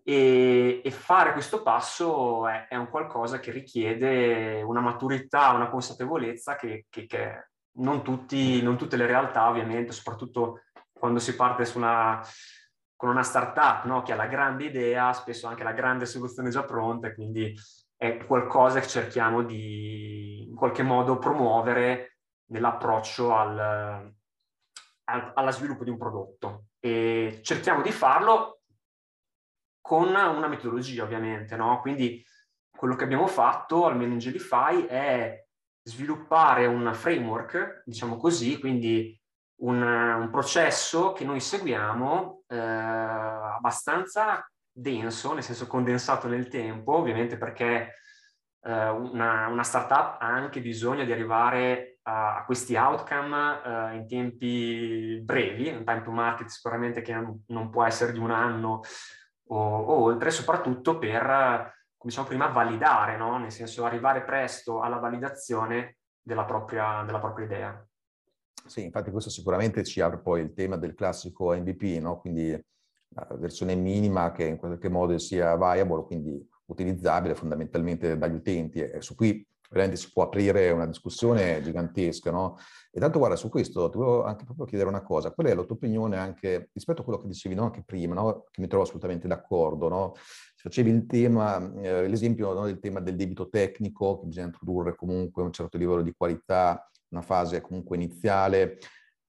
E, 0.03 0.81
e 0.85 0.91
fare 0.91 1.33
questo 1.33 1.63
passo 1.63 2.47
è, 2.47 2.67
è, 2.67 2.75
un 2.75 2.87
qualcosa 2.87 3.39
che 3.39 3.51
richiede 3.51 4.61
una 4.61 4.79
maturità, 4.79 5.51
una 5.51 5.69
consapevolezza 5.69 6.55
che, 6.55 6.85
che, 6.89 7.07
che 7.07 7.47
non, 7.77 8.03
tutti, 8.03 8.61
non 8.61 8.77
tutte 8.77 8.95
le 8.95 9.07
realtà 9.07 9.49
ovviamente, 9.49 9.91
soprattutto 9.91 10.61
quando 10.97 11.19
si 11.19 11.35
parte 11.35 11.69
una, 11.75 12.21
con 12.95 13.09
una 13.09 13.23
startup 13.23 13.85
no? 13.85 14.01
che 14.01 14.13
ha 14.13 14.15
la 14.15 14.27
grande 14.27 14.65
idea, 14.65 15.13
spesso 15.13 15.47
anche 15.47 15.63
la 15.63 15.73
grande 15.73 16.05
soluzione 16.05 16.49
già 16.49 16.63
pronta, 16.63 17.13
quindi 17.13 17.53
è 17.95 18.17
qualcosa 18.25 18.79
che 18.79 18.87
cerchiamo 18.87 19.43
di 19.43 20.45
in 20.47 20.55
qualche 20.55 20.83
modo 20.83 21.17
promuovere 21.17 22.17
nell'approccio 22.51 23.35
al, 23.35 24.13
al, 25.03 25.31
allo 25.33 25.51
sviluppo 25.51 25.83
di 25.83 25.89
un 25.89 25.97
prodotto. 25.97 26.65
E 26.79 27.39
cerchiamo 27.43 27.81
di 27.81 27.91
farlo 27.91 28.61
con 29.81 30.07
una 30.09 30.47
metodologia, 30.47 31.03
ovviamente, 31.03 31.55
no? 31.55 31.79
Quindi 31.81 32.23
quello 32.69 32.95
che 32.95 33.03
abbiamo 33.03 33.27
fatto, 33.27 33.85
almeno 33.85 34.13
in 34.13 34.19
Gelify, 34.19 34.85
è 34.85 35.45
sviluppare 35.81 36.65
un 36.65 36.93
framework, 36.93 37.83
diciamo 37.85 38.17
così, 38.17 38.59
quindi 38.59 39.19
un, 39.59 39.81
un 39.81 40.29
processo 40.29 41.13
che 41.13 41.25
noi 41.25 41.39
seguiamo 41.39 42.43
eh, 42.47 42.57
abbastanza 42.57 44.49
denso, 44.71 45.33
nel 45.33 45.43
senso 45.43 45.67
condensato 45.67 46.27
nel 46.27 46.47
tempo, 46.47 46.93
ovviamente 46.93 47.37
perché 47.37 47.95
eh, 48.61 48.89
una, 48.89 49.47
una, 49.47 49.63
startup 49.63 50.21
ha 50.21 50.27
anche 50.27 50.61
bisogno 50.61 51.03
di 51.03 51.11
arrivare 51.11 51.99
a, 52.03 52.37
a 52.37 52.45
questi 52.45 52.75
outcome 52.75 53.61
eh, 53.63 53.95
in 53.95 54.07
tempi 54.07 55.21
brevi, 55.23 55.69
un 55.69 55.83
time 55.83 56.03
to 56.03 56.11
market 56.11 56.47
sicuramente 56.47 57.01
che 57.01 57.13
non, 57.47 57.69
può 57.69 57.83
essere 57.83 58.11
di 58.11 58.19
un 58.19 58.31
anno 58.31 58.81
o, 59.47 59.57
o 59.57 60.03
oltre, 60.03 60.29
soprattutto 60.29 60.99
per, 60.99 61.23
come 61.23 62.11
diciamo 62.11 62.27
prima, 62.27 62.47
validare, 62.47 63.17
no? 63.17 63.37
nel 63.39 63.51
senso 63.51 63.85
arrivare 63.85 64.23
presto 64.23 64.81
alla 64.81 64.97
validazione 64.97 65.97
della 66.21 66.45
propria, 66.45 67.03
della 67.03 67.19
propria 67.19 67.45
idea. 67.45 67.86
Sì, 68.65 68.83
infatti 68.83 69.11
questo 69.11 69.29
sicuramente 69.29 69.83
ci 69.83 70.01
apre 70.01 70.19
poi 70.19 70.41
il 70.41 70.53
tema 70.53 70.77
del 70.77 70.93
classico 70.93 71.55
MVP, 71.55 71.99
no? 72.01 72.19
quindi 72.19 72.51
la 73.09 73.27
versione 73.37 73.75
minima 73.75 74.31
che 74.31 74.43
in 74.45 74.57
qualche 74.57 74.89
modo 74.89 75.17
sia 75.17 75.55
viable, 75.55 76.05
quindi 76.05 76.45
utilizzabile 76.65 77.35
fondamentalmente 77.35 78.17
dagli 78.17 78.35
utenti. 78.35 78.79
E 78.79 79.01
su 79.01 79.15
qui 79.15 79.45
veramente 79.69 79.97
si 79.97 80.11
può 80.11 80.23
aprire 80.23 80.71
una 80.71 80.85
discussione 80.85 81.61
gigantesca, 81.61 82.31
no? 82.31 82.57
E 82.91 82.99
tanto 82.99 83.19
guarda, 83.19 83.35
su 83.35 83.49
questo 83.49 83.89
ti 83.89 83.97
volevo 83.97 84.23
anche 84.23 84.45
proprio 84.45 84.65
chiedere 84.65 84.89
una 84.89 85.03
cosa, 85.03 85.31
qual 85.31 85.47
è 85.47 85.53
la 85.53 85.63
tua 85.63 85.75
opinione 85.75 86.17
anche 86.17 86.69
rispetto 86.73 87.01
a 87.01 87.03
quello 87.03 87.19
che 87.19 87.27
dicevi 87.27 87.53
no? 87.53 87.63
anche 87.65 87.83
prima, 87.85 88.13
no? 88.13 88.45
che 88.49 88.61
mi 88.61 88.67
trovo 88.67 88.83
assolutamente 88.83 89.27
d'accordo, 89.27 89.87
no? 89.89 90.13
Facevi 90.55 90.89
il 90.89 91.05
tema, 91.05 91.57
eh, 91.81 92.07
l'esempio 92.07 92.53
no? 92.53 92.65
del 92.65 92.79
tema 92.79 92.99
del 92.99 93.15
debito 93.15 93.49
tecnico, 93.49 94.19
che 94.19 94.27
bisogna 94.27 94.47
introdurre 94.47 94.95
comunque 94.95 95.43
un 95.43 95.51
certo 95.51 95.77
livello 95.77 96.01
di 96.01 96.13
qualità, 96.15 96.89
una 97.09 97.21
fase 97.21 97.61
comunque 97.61 97.95
iniziale. 97.95 98.77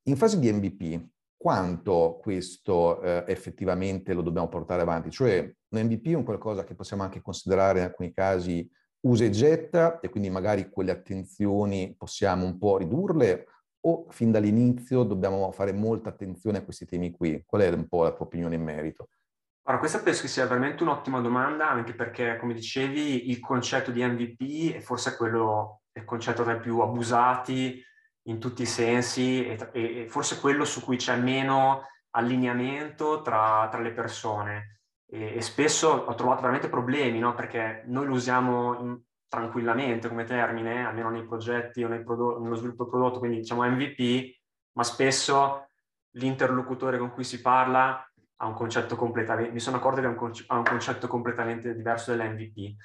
In 0.04 0.16
fase 0.16 0.38
di 0.38 0.52
MVP, 0.52 1.06
quanto 1.36 2.18
questo 2.20 3.00
eh, 3.00 3.24
effettivamente 3.28 4.12
lo 4.12 4.22
dobbiamo 4.22 4.48
portare 4.48 4.82
avanti? 4.82 5.10
Cioè 5.10 5.38
un 5.68 5.82
MVP 5.82 6.08
è 6.08 6.14
un 6.14 6.24
qualcosa 6.24 6.64
che 6.64 6.74
possiamo 6.74 7.02
anche 7.02 7.20
considerare 7.20 7.78
in 7.78 7.84
alcuni 7.84 8.12
casi 8.12 8.68
usa 9.00 9.24
e 9.24 9.30
getta 9.30 10.00
e 10.00 10.08
quindi 10.08 10.30
magari 10.30 10.68
quelle 10.70 10.90
attenzioni 10.90 11.94
possiamo 11.96 12.44
un 12.44 12.58
po' 12.58 12.78
ridurle 12.78 13.46
o 13.80 14.06
fin 14.10 14.32
dall'inizio 14.32 15.04
dobbiamo 15.04 15.52
fare 15.52 15.72
molta 15.72 16.08
attenzione 16.08 16.58
a 16.58 16.64
questi 16.64 16.84
temi 16.84 17.12
qui? 17.12 17.42
Qual 17.46 17.62
è 17.62 17.68
un 17.68 17.86
po' 17.86 18.02
la 18.02 18.12
tua 18.12 18.26
opinione 18.26 18.56
in 18.56 18.62
merito? 18.62 19.08
Allora, 19.68 19.82
questa 19.82 20.00
penso 20.00 20.22
che 20.22 20.28
sia 20.28 20.46
veramente 20.46 20.82
un'ottima 20.82 21.20
domanda, 21.20 21.68
anche 21.68 21.94
perché, 21.94 22.38
come 22.38 22.54
dicevi, 22.54 23.28
il 23.30 23.38
concetto 23.38 23.90
di 23.90 24.02
MVP 24.02 24.74
è 24.74 24.80
forse 24.80 25.14
quello, 25.14 25.82
il 25.92 26.04
concetto 26.04 26.42
tra 26.42 26.54
i 26.54 26.60
più 26.60 26.80
abusati 26.80 27.82
in 28.28 28.38
tutti 28.38 28.62
i 28.62 28.66
sensi 28.66 29.46
e, 29.46 29.58
e 29.72 30.06
forse 30.08 30.38
quello 30.38 30.64
su 30.64 30.82
cui 30.82 30.96
c'è 30.96 31.16
meno 31.16 31.86
allineamento 32.10 33.22
tra, 33.22 33.68
tra 33.70 33.80
le 33.80 33.92
persone. 33.92 34.80
E, 35.06 35.36
e, 35.36 35.40
spesso 35.40 35.88
ho 35.88 36.14
trovato 36.14 36.40
veramente 36.42 36.68
problemi, 36.68 37.18
no? 37.18 37.34
perché 37.34 37.82
noi 37.86 38.06
lo 38.06 38.14
usiamo 38.14 38.78
in, 38.80 39.00
tranquillamente 39.28 40.08
come 40.08 40.24
termine, 40.24 40.86
almeno 40.86 41.10
nei 41.10 41.26
progetti 41.26 41.82
o 41.82 41.88
nel 41.88 42.04
prodotto, 42.04 42.40
nello 42.40 42.54
sviluppo 42.54 42.84
del 42.84 42.92
prodotto, 42.92 43.18
quindi 43.18 43.38
diciamo 43.38 43.64
MVP, 43.64 44.36
ma 44.72 44.84
spesso 44.84 45.68
l'interlocutore 46.12 46.98
con 46.98 47.10
cui 47.10 47.24
si 47.24 47.40
parla 47.40 48.02
ha 48.40 48.46
un 48.46 48.54
concetto 48.54 48.96
completamente, 48.96 49.52
mi 49.52 49.58
sono 49.58 49.76
accorto 49.78 50.00
che 50.00 50.06
ha 50.06 50.56
un, 50.56 50.64
concetto 50.64 51.08
completamente 51.08 51.74
diverso 51.74 52.14
dell'MVP. 52.14 52.76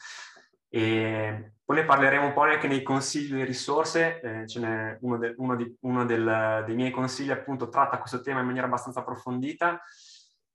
E 0.75 1.51
poi 1.63 1.75
ne 1.75 1.85
parleremo 1.85 2.25
un 2.25 2.33
po' 2.33 2.41
anche 2.41 2.67
nei 2.67 2.81
consigli 2.81 3.35
di 3.35 3.43
risorse, 3.43 4.19
eh, 4.21 4.47
ce 4.47 4.59
n'è 4.59 4.97
uno, 5.01 5.17
de, 5.19 5.35
uno, 5.37 5.55
di, 5.55 5.77
uno 5.81 6.03
del, 6.03 6.63
dei 6.65 6.73
miei 6.73 6.89
consigli 6.89 7.29
appunto 7.29 7.69
tratta 7.69 7.99
questo 7.99 8.21
tema 8.21 8.39
in 8.39 8.47
maniera 8.47 8.65
abbastanza 8.65 9.01
approfondita. 9.01 9.79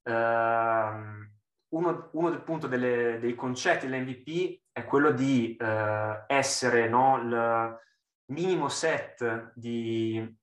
Uh, 0.02 0.11
uno, 1.68 2.09
uno 2.14 2.28
appunto 2.28 2.66
delle, 2.66 3.18
dei 3.20 3.37
concetti 3.37 3.87
dell'MVP 3.87 4.61
è 4.72 4.85
quello 4.85 5.12
di 5.12 5.57
uh, 5.61 6.24
essere 6.26 6.88
no, 6.88 7.18
il 7.18 7.78
minimo 8.33 8.68
set 8.68 9.52
di 9.54 10.37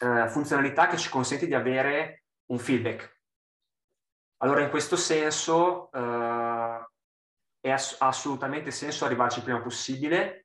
uh, 0.00 0.28
funzionalità 0.28 0.86
che 0.86 0.98
ci 0.98 1.10
consente 1.10 1.46
di 1.46 1.54
avere 1.54 2.26
un 2.46 2.60
feedback 2.60 3.14
allora 4.44 4.60
in 4.60 4.68
questo 4.68 4.96
senso 4.96 5.90
eh, 5.90 5.98
ass- 7.72 7.96
assolutamente 8.00 8.70
senso 8.70 9.04
arrivarci 9.04 9.42
prima 9.42 9.60
possibile 9.60 10.44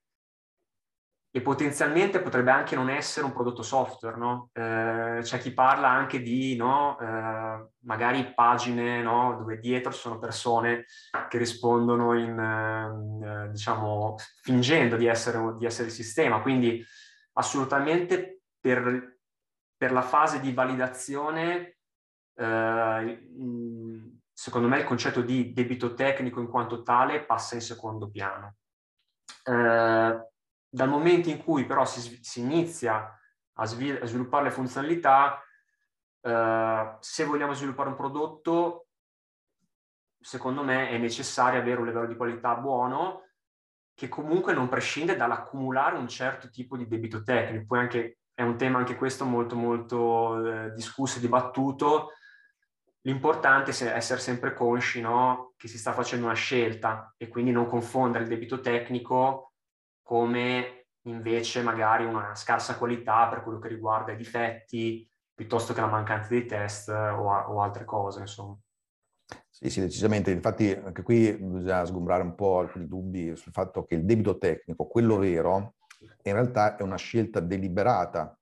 e 1.32 1.42
potenzialmente 1.42 2.22
potrebbe 2.22 2.50
anche 2.50 2.76
non 2.76 2.90
essere 2.90 3.26
un 3.26 3.34
prodotto 3.34 3.62
software, 3.62 4.18
no? 4.18 4.50
eh, 4.52 5.20
c'è 5.22 5.38
chi 5.38 5.54
parla 5.54 5.88
anche 5.88 6.24
di 6.24 6.56
no, 6.56 6.98
eh, 7.00 7.68
magari 7.84 8.34
pagine 8.34 9.04
no, 9.04 9.36
dove 9.38 9.60
dietro 9.60 9.92
ci 9.92 10.00
sono 10.00 10.18
persone 10.18 10.86
che 11.30 11.38
rispondono 11.38 12.18
in, 12.18 12.40
eh, 12.40 13.52
diciamo, 13.52 14.16
fingendo 14.42 14.98
di 14.98 15.06
essere, 15.06 15.56
di 15.58 15.66
essere 15.66 15.90
il 15.90 15.94
sistema, 15.94 16.42
quindi 16.42 16.84
assolutamente 17.34 18.42
per, 18.60 19.20
per 19.78 19.92
la 19.92 20.02
fase 20.02 20.40
di 20.40 20.52
validazione 20.52 21.78
eh, 22.34 23.30
secondo 24.40 24.70
me 24.70 24.78
il 24.78 24.86
concetto 24.86 25.22
di 25.22 25.52
debito 25.52 25.94
tecnico 25.96 26.40
in 26.40 26.48
quanto 26.48 26.82
tale 26.82 27.26
passa 27.26 27.56
in 27.56 27.62
secondo 27.62 28.10
piano. 28.10 28.56
Eh, 29.44 30.28
dal 30.70 30.88
momento 30.88 31.28
in 31.28 31.44
cui 31.44 31.66
però 31.66 31.84
si, 31.84 32.20
si 32.22 32.40
inizia 32.40 33.20
a, 33.56 33.66
svil- 33.66 34.02
a, 34.02 34.06
sviluppare 34.06 34.46
le 34.46 34.52
funzionalità, 34.52 35.44
eh, 36.22 36.96
se 37.02 37.26
vogliamo 37.26 37.52
sviluppare 37.52 37.90
un 37.90 37.98
prodotto, 37.98 38.88
secondo 40.22 40.64
me 40.64 40.88
è 40.88 40.98
necessario 40.98 41.60
avere 41.60 41.82
un 41.82 41.88
livello 41.88 42.08
di 42.08 42.16
qualità 42.16 42.56
buono 42.56 43.26
che 43.94 44.08
comunque 44.08 44.54
non 44.54 44.70
prescinde 44.70 45.18
dall'accumulare 45.18 45.98
un 45.98 46.08
certo 46.08 46.50
tipo 46.50 46.78
di 46.78 46.88
debito 46.88 47.24
tecnico. 47.24 47.66
Poi 47.68 47.80
anche, 47.80 48.20
è 48.34 48.44
un 48.44 48.56
tema 48.56 48.78
anche 48.78 48.96
questo 48.96 49.26
molto 49.26 49.58
molto 49.58 50.46
eh, 50.46 50.72
discusso 50.72 51.18
e 51.18 51.20
dibattuto, 51.20 52.14
L'importante 53.02 53.72
è 53.72 53.96
essere 53.96 54.20
sempre 54.20 54.54
consci 54.54 55.00
no, 55.00 55.54
che 55.56 55.68
si 55.68 55.78
sta 55.78 55.94
facendo 55.94 56.26
una 56.26 56.36
scelta 56.36 57.14
e 57.18 57.28
quindi 57.28 57.52
non 57.52 57.68
confondere 57.68 58.24
il 58.24 58.30
debito 58.30 58.60
tecnico 58.60 59.54
come 60.02 60.88
invece 61.04 61.62
magari 61.62 62.04
una 62.04 62.36
scarsa 62.36 62.78
qualità 62.78 63.28
per 63.30 63.42
quello 63.42 63.60
che 63.60 63.70
riguarda 63.70 64.12
i 64.12 64.18
difetti 64.18 65.10
piuttosto 65.34 65.74
che 65.74 65.80
la 65.80 65.88
mancanza 65.88 66.30
dei 66.30 66.46
test 66.46 66.90
o, 66.90 67.30
o 67.30 67.62
altre 67.62 67.86
cose, 67.86 68.20
insomma. 68.20 68.58
Sì, 69.50 69.70
sì, 69.70 69.82
decisamente. 69.82 70.32
Infatti 70.32 70.72
anche 70.72 71.02
qui 71.02 71.38
bisogna 71.38 71.86
sgombrare 71.86 72.24
un 72.24 72.36
po' 72.36 72.60
alcuni 72.60 72.88
dubbi 72.88 73.36
sul 73.36 73.52
fatto 73.52 73.84
che 73.84 73.96
il 73.96 74.06
debito 74.06 74.38
tecnico, 74.38 74.88
quello 74.88 75.18
vero, 75.18 75.76
in 76.24 76.34
realtà 76.34 76.76
è 76.76 76.82
una 76.82 76.96
scelta 76.96 77.40
deliberata 77.40 78.39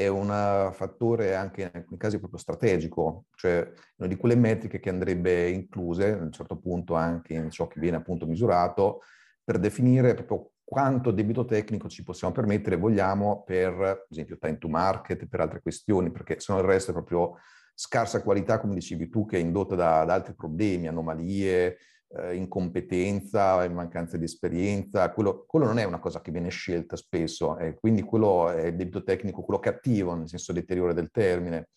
è 0.00 0.06
un 0.06 0.70
fattore 0.72 1.34
anche 1.34 1.60
in 1.60 1.70
alcuni 1.74 1.98
casi 1.98 2.18
proprio 2.18 2.38
strategico, 2.38 3.26
cioè 3.34 3.70
una 3.96 4.08
di 4.08 4.16
quelle 4.16 4.34
metriche 4.34 4.80
che 4.80 4.88
andrebbe 4.88 5.50
incluse 5.50 6.12
a 6.12 6.22
un 6.22 6.32
certo 6.32 6.56
punto 6.56 6.94
anche 6.94 7.34
in 7.34 7.50
ciò 7.50 7.66
che 7.66 7.78
viene 7.78 7.98
appunto 7.98 8.26
misurato 8.26 9.02
per 9.44 9.58
definire 9.58 10.14
proprio 10.14 10.52
quanto 10.64 11.10
debito 11.10 11.44
tecnico 11.44 11.88
ci 11.90 12.02
possiamo 12.02 12.32
permettere, 12.32 12.76
vogliamo, 12.76 13.42
per, 13.44 14.06
esempio, 14.08 14.38
time 14.38 14.56
to 14.56 14.68
market, 14.68 15.26
per 15.26 15.40
altre 15.40 15.60
questioni, 15.60 16.10
perché 16.10 16.40
se 16.40 16.50
no 16.52 16.60
il 16.60 16.64
resto 16.64 16.92
è 16.92 16.94
proprio 16.94 17.36
scarsa 17.74 18.22
qualità, 18.22 18.58
come 18.58 18.74
dicevi 18.74 19.10
tu, 19.10 19.26
che 19.26 19.36
è 19.36 19.40
indotta 19.40 19.74
da, 19.74 20.04
da 20.04 20.14
altri 20.14 20.34
problemi, 20.34 20.88
anomalie, 20.88 21.76
eh, 22.16 22.34
incompetenza, 22.34 23.68
mancanza 23.68 24.16
di 24.16 24.24
esperienza, 24.24 25.10
quello, 25.12 25.44
quello, 25.46 25.66
non 25.66 25.78
è 25.78 25.84
una 25.84 25.98
cosa 26.00 26.20
che 26.20 26.30
viene 26.30 26.48
scelta 26.50 26.96
spesso, 26.96 27.56
e 27.58 27.74
quindi 27.74 28.02
quello 28.02 28.50
è 28.50 28.66
il 28.66 28.76
debito 28.76 29.02
tecnico, 29.02 29.42
quello 29.42 29.60
cattivo, 29.60 30.14
nel 30.14 30.28
senso 30.28 30.52
deteriore 30.52 30.94
del 30.94 31.10
termine. 31.10 31.68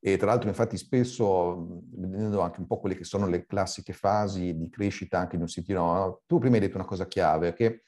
E 0.00 0.16
tra 0.16 0.26
l'altro, 0.26 0.48
infatti, 0.48 0.76
spesso, 0.76 1.82
vedendo 1.90 2.40
anche 2.40 2.60
un 2.60 2.66
po' 2.66 2.78
quelle 2.78 2.94
che 2.96 3.04
sono 3.04 3.26
le 3.26 3.46
classiche 3.46 3.92
fasi 3.92 4.56
di 4.56 4.68
crescita 4.70 5.18
anche 5.18 5.36
di 5.36 5.42
un 5.42 5.48
sito, 5.48 5.72
no? 5.72 6.20
tu 6.26 6.38
prima 6.38 6.54
hai 6.54 6.60
detto 6.60 6.76
una 6.76 6.86
cosa 6.86 7.06
chiave, 7.06 7.52
che 7.52 7.82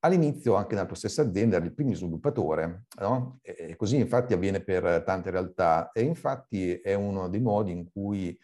all'inizio 0.00 0.54
anche 0.54 0.74
nella 0.74 0.86
tua 0.86 0.96
stessa 0.96 1.22
azienda 1.22 1.56
eri 1.56 1.66
il 1.66 1.74
primo 1.74 1.94
sviluppatore, 1.94 2.84
no? 3.00 3.38
E 3.42 3.76
così 3.76 3.96
infatti 3.96 4.32
avviene 4.32 4.60
per 4.60 5.02
tante 5.04 5.30
realtà 5.30 5.90
e 5.92 6.02
infatti 6.02 6.72
è 6.76 6.94
uno 6.94 7.28
dei 7.28 7.40
modi 7.40 7.72
in 7.72 7.90
cui 7.90 8.38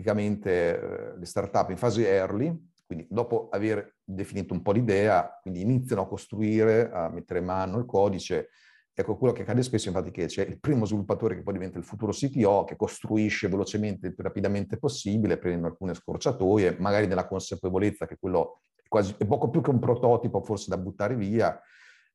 tipicamente 0.00 0.80
eh, 0.80 1.18
le 1.18 1.26
startup 1.26 1.68
in 1.68 1.76
fase 1.76 2.08
early, 2.08 2.68
quindi 2.86 3.06
dopo 3.08 3.48
aver 3.50 3.98
definito 4.02 4.54
un 4.54 4.62
po' 4.62 4.72
l'idea, 4.72 5.38
quindi 5.42 5.60
iniziano 5.60 6.02
a 6.02 6.08
costruire, 6.08 6.90
a 6.90 7.08
mettere 7.08 7.40
mano 7.40 7.78
il 7.78 7.84
codice. 7.84 8.48
Ecco, 8.92 9.16
quello 9.16 9.32
che 9.32 9.42
accade 9.42 9.62
spesso 9.62 9.88
infatti 9.88 10.10
che 10.10 10.26
c'è 10.26 10.44
il 10.44 10.58
primo 10.58 10.84
sviluppatore 10.84 11.36
che 11.36 11.42
poi 11.42 11.52
diventa 11.52 11.78
il 11.78 11.84
futuro 11.84 12.12
CTO, 12.12 12.64
che 12.64 12.76
costruisce 12.76 13.48
velocemente, 13.48 14.08
il 14.08 14.14
più 14.14 14.24
rapidamente 14.24 14.78
possibile, 14.78 15.38
prende 15.38 15.66
alcune 15.66 15.94
scorciatoie, 15.94 16.76
magari 16.80 17.06
nella 17.06 17.26
consapevolezza 17.26 18.06
che 18.06 18.16
quello 18.18 18.62
è, 18.74 18.88
quasi, 18.88 19.14
è 19.16 19.26
poco 19.26 19.50
più 19.50 19.60
che 19.60 19.70
un 19.70 19.78
prototipo 19.78 20.42
forse 20.42 20.66
da 20.68 20.76
buttare 20.76 21.14
via. 21.14 21.58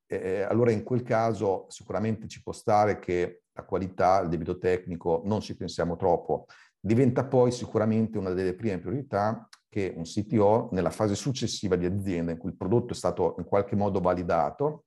Eh, 0.07 0.41
allora 0.41 0.71
in 0.71 0.83
quel 0.83 1.01
caso 1.01 1.65
sicuramente 1.69 2.27
ci 2.27 2.43
può 2.43 2.51
stare 2.51 2.99
che 2.99 3.43
la 3.53 3.63
qualità, 3.63 4.19
il 4.19 4.29
debito 4.29 4.57
tecnico, 4.57 5.21
non 5.23 5.39
ci 5.39 5.55
pensiamo 5.55 5.95
troppo 5.95 6.45
diventa 6.85 7.25
poi 7.25 7.51
sicuramente 7.51 8.19
una 8.19 8.29
delle 8.29 8.53
prime 8.53 8.77
priorità 8.77 9.49
che 9.67 9.91
un 9.95 10.03
CTO 10.03 10.69
nella 10.71 10.91
fase 10.91 11.15
successiva 11.15 11.75
di 11.75 11.85
azienda 11.85 12.31
in 12.31 12.37
cui 12.37 12.51
il 12.51 12.55
prodotto 12.55 12.93
è 12.93 12.95
stato 12.95 13.33
in 13.39 13.45
qualche 13.45 13.75
modo 13.75 13.99
validato, 13.99 14.85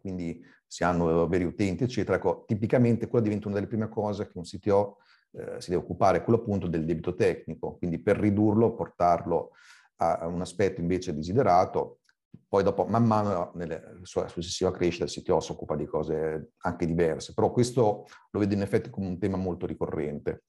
quindi 0.00 0.42
si 0.66 0.82
hanno 0.82 1.28
veri 1.28 1.44
utenti, 1.44 1.84
eccetera, 1.84 2.16
ecco, 2.16 2.42
tipicamente 2.46 3.06
quella 3.06 3.24
diventa 3.24 3.46
una 3.46 3.56
delle 3.56 3.68
prime 3.68 3.88
cose 3.88 4.26
che 4.26 4.38
un 4.38 4.42
CTO 4.42 4.96
eh, 5.32 5.60
si 5.60 5.70
deve 5.70 5.82
occupare, 5.82 6.24
quello 6.24 6.40
appunto 6.40 6.66
del 6.66 6.84
debito 6.84 7.14
tecnico, 7.14 7.76
quindi 7.76 8.00
per 8.00 8.18
ridurlo, 8.18 8.74
portarlo 8.74 9.52
a 9.96 10.26
un 10.26 10.40
aspetto 10.40 10.80
invece 10.80 11.14
desiderato, 11.14 12.00
poi 12.48 12.64
dopo, 12.64 12.86
man 12.86 13.04
mano, 13.04 13.52
nella 13.54 13.80
sua 14.02 14.26
successiva 14.26 14.72
crescita, 14.72 15.04
il 15.04 15.10
CTO 15.10 15.38
si 15.38 15.52
occupa 15.52 15.76
di 15.76 15.86
cose 15.86 16.54
anche 16.62 16.86
diverse, 16.86 17.34
però 17.34 17.52
questo 17.52 18.06
lo 18.30 18.40
vedo 18.40 18.54
in 18.54 18.62
effetti 18.62 18.90
come 18.90 19.06
un 19.06 19.18
tema 19.18 19.36
molto 19.36 19.66
ricorrente. 19.66 20.44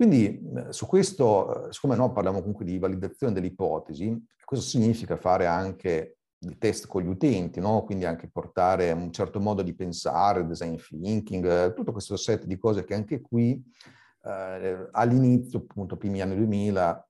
Quindi 0.00 0.42
su 0.70 0.86
questo, 0.86 1.66
siccome 1.68 1.94
no, 1.94 2.10
parliamo 2.10 2.38
comunque 2.38 2.64
di 2.64 2.78
validazione 2.78 3.34
delle 3.34 3.48
ipotesi, 3.48 4.18
questo 4.42 4.64
significa 4.66 5.18
fare 5.18 5.44
anche 5.44 6.20
dei 6.38 6.56
test 6.56 6.86
con 6.86 7.02
gli 7.02 7.06
utenti, 7.06 7.60
no? 7.60 7.84
quindi 7.84 8.06
anche 8.06 8.30
portare 8.30 8.92
un 8.92 9.12
certo 9.12 9.40
modo 9.40 9.60
di 9.60 9.74
pensare, 9.74 10.46
design 10.46 10.76
thinking, 10.76 11.74
tutto 11.74 11.92
questo 11.92 12.16
set 12.16 12.46
di 12.46 12.56
cose 12.56 12.82
che 12.84 12.94
anche 12.94 13.20
qui 13.20 13.62
eh, 14.22 14.88
all'inizio, 14.92 15.58
appunto, 15.58 15.98
primi 15.98 16.22
anni 16.22 16.36
2000, 16.36 17.08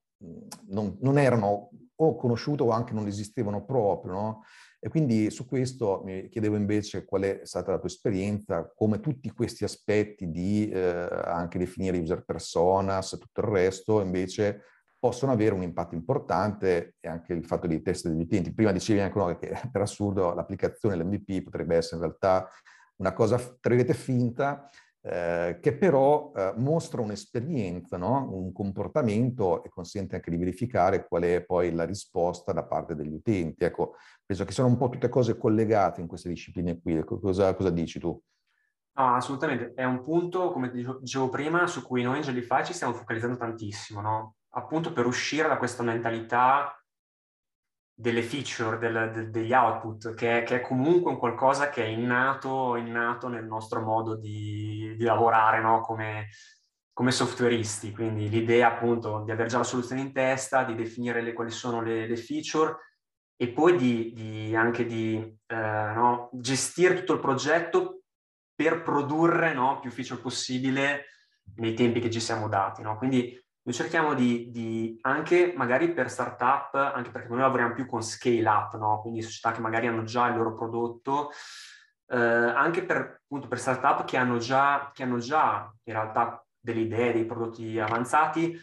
non, 0.70 0.96
non, 1.00 1.16
erano 1.16 1.70
o 1.94 2.16
conosciute 2.16 2.64
o 2.64 2.70
anche 2.70 2.92
non 2.92 3.07
esistevano 3.07 3.64
proprio, 3.64 4.12
no? 4.12 4.42
E 4.82 4.88
quindi 4.88 5.30
su 5.30 5.46
questo 5.46 6.00
mi 6.04 6.28
chiedevo 6.30 6.56
invece 6.56 7.04
qual 7.04 7.22
è 7.22 7.40
stata 7.42 7.70
la 7.70 7.78
tua 7.78 7.88
esperienza, 7.88 8.72
come 8.74 9.00
tutti 9.00 9.30
questi 9.30 9.62
aspetti 9.62 10.30
di 10.30 10.70
eh, 10.70 11.06
anche 11.24 11.58
definire 11.58 11.98
user 11.98 12.24
personas 12.24 13.12
e 13.12 13.18
tutto 13.18 13.40
il 13.42 13.46
resto 13.46 14.00
invece 14.00 14.62
possono 14.98 15.32
avere 15.32 15.54
un 15.54 15.62
impatto 15.62 15.94
importante 15.94 16.94
e 16.98 17.08
anche 17.08 17.34
il 17.34 17.44
fatto 17.44 17.66
dei 17.66 17.82
test 17.82 18.08
degli 18.08 18.22
utenti. 18.22 18.54
Prima 18.54 18.72
dicevi 18.72 19.00
anche 19.00 19.18
no, 19.18 19.36
che 19.36 19.52
per 19.70 19.82
assurdo 19.82 20.32
l'applicazione, 20.34 20.96
l'MVP 20.96 21.42
potrebbe 21.42 21.76
essere 21.76 21.96
in 21.96 22.02
realtà 22.02 22.48
una 22.96 23.12
cosa, 23.12 23.36
tra 23.36 23.74
virgolette, 23.74 23.94
finta, 23.94 24.68
eh, 25.02 25.58
che 25.60 25.76
però 25.76 26.32
eh, 26.34 26.52
mostra 26.56 27.00
un'esperienza, 27.00 27.96
no? 27.96 28.28
un 28.32 28.52
comportamento 28.52 29.64
e 29.64 29.68
consente 29.68 30.16
anche 30.16 30.30
di 30.30 30.36
verificare 30.36 31.06
qual 31.06 31.22
è 31.22 31.44
poi 31.44 31.72
la 31.72 31.84
risposta 31.84 32.52
da 32.52 32.64
parte 32.64 32.94
degli 32.94 33.14
utenti. 33.14 33.64
Ecco, 33.64 33.96
penso 34.24 34.44
che 34.44 34.52
sono 34.52 34.68
un 34.68 34.76
po' 34.76 34.88
tutte 34.88 35.08
cose 35.08 35.36
collegate 35.36 36.00
in 36.00 36.06
queste 36.06 36.28
discipline 36.28 36.80
qui. 36.80 36.96
Ecco, 36.96 37.18
cosa, 37.18 37.54
cosa 37.54 37.70
dici 37.70 37.98
tu? 37.98 38.20
No, 38.92 39.14
assolutamente, 39.14 39.72
è 39.74 39.84
un 39.84 40.02
punto, 40.02 40.50
come 40.50 40.70
dicevo 40.70 41.28
prima, 41.28 41.66
su 41.66 41.82
cui 41.82 42.02
noi 42.02 42.16
in 42.16 42.22
Jellyfy 42.22 42.64
ci 42.64 42.74
stiamo 42.74 42.92
focalizzando 42.92 43.36
tantissimo, 43.36 44.00
no? 44.00 44.34
appunto 44.50 44.92
per 44.92 45.06
uscire 45.06 45.48
da 45.48 45.58
questa 45.58 45.82
mentalità 45.82 46.79
delle 48.00 48.22
feature, 48.22 48.78
del, 48.78 49.10
de, 49.12 49.30
degli 49.30 49.52
output, 49.52 50.14
che 50.14 50.38
è, 50.38 50.42
che 50.42 50.56
è, 50.56 50.60
comunque 50.62 51.10
un 51.10 51.18
qualcosa 51.18 51.68
che 51.68 51.84
è 51.84 51.86
innato, 51.86 52.76
innato 52.76 53.28
nel 53.28 53.44
nostro 53.44 53.82
modo 53.82 54.16
di, 54.16 54.94
di 54.96 55.04
lavorare 55.04 55.60
no? 55.60 55.82
come, 55.82 56.28
come 56.94 57.10
softwareisti. 57.10 57.92
Quindi 57.92 58.30
l'idea 58.30 58.68
appunto 58.68 59.22
di 59.22 59.30
avere 59.30 59.50
già 59.50 59.58
la 59.58 59.64
soluzione 59.64 60.00
in 60.00 60.12
testa, 60.14 60.64
di 60.64 60.74
definire 60.74 61.20
le, 61.20 61.34
quali 61.34 61.50
sono 61.50 61.82
le, 61.82 62.06
le, 62.06 62.16
feature 62.16 62.74
e 63.36 63.48
poi 63.48 63.76
di, 63.76 64.12
di 64.14 64.56
anche 64.56 64.86
di 64.86 65.16
eh, 65.46 65.54
no? 65.54 66.30
gestire 66.32 66.94
tutto 66.94 67.12
il 67.12 67.20
progetto 67.20 68.04
per 68.54 68.82
produrre 68.82 69.52
no? 69.52 69.78
più 69.78 69.90
feature 69.90 70.22
possibile 70.22 71.04
nei 71.56 71.74
tempi 71.74 72.00
che 72.00 72.10
ci 72.10 72.20
siamo 72.20 72.48
dati. 72.48 72.82
Quindi 72.96 73.38
noi 73.70 73.78
cerchiamo 73.78 74.14
di, 74.14 74.50
di, 74.50 74.98
anche 75.02 75.52
magari 75.56 75.92
per 75.92 76.11
startup, 76.11 76.74
anche 76.74 77.11
perché 77.11 77.28
noi 77.28 77.38
lavoriamo 77.38 77.72
più 77.72 77.87
con 77.87 78.02
scale 78.02 78.48
up, 78.48 78.76
no? 78.76 79.00
quindi 79.00 79.22
società 79.22 79.52
che 79.52 79.61
magari 79.61 79.87
hanno 79.87 80.02
già 80.02 80.26
il 80.26 80.37
loro 80.37 80.56
prodotto, 80.56 81.30
eh, 82.09 82.16
anche 82.16 82.85
per, 82.85 83.20
appunto, 83.22 83.46
per 83.46 83.61
startup 83.61 84.04
che 84.04 84.16
hanno, 84.16 84.38
già, 84.38 84.90
che 84.92 85.04
hanno 85.04 85.18
già 85.18 85.72
in 85.85 85.92
realtà 85.92 86.44
delle 86.59 86.80
idee, 86.80 87.12
dei 87.12 87.24
prodotti 87.24 87.78
avanzati, 87.78 88.61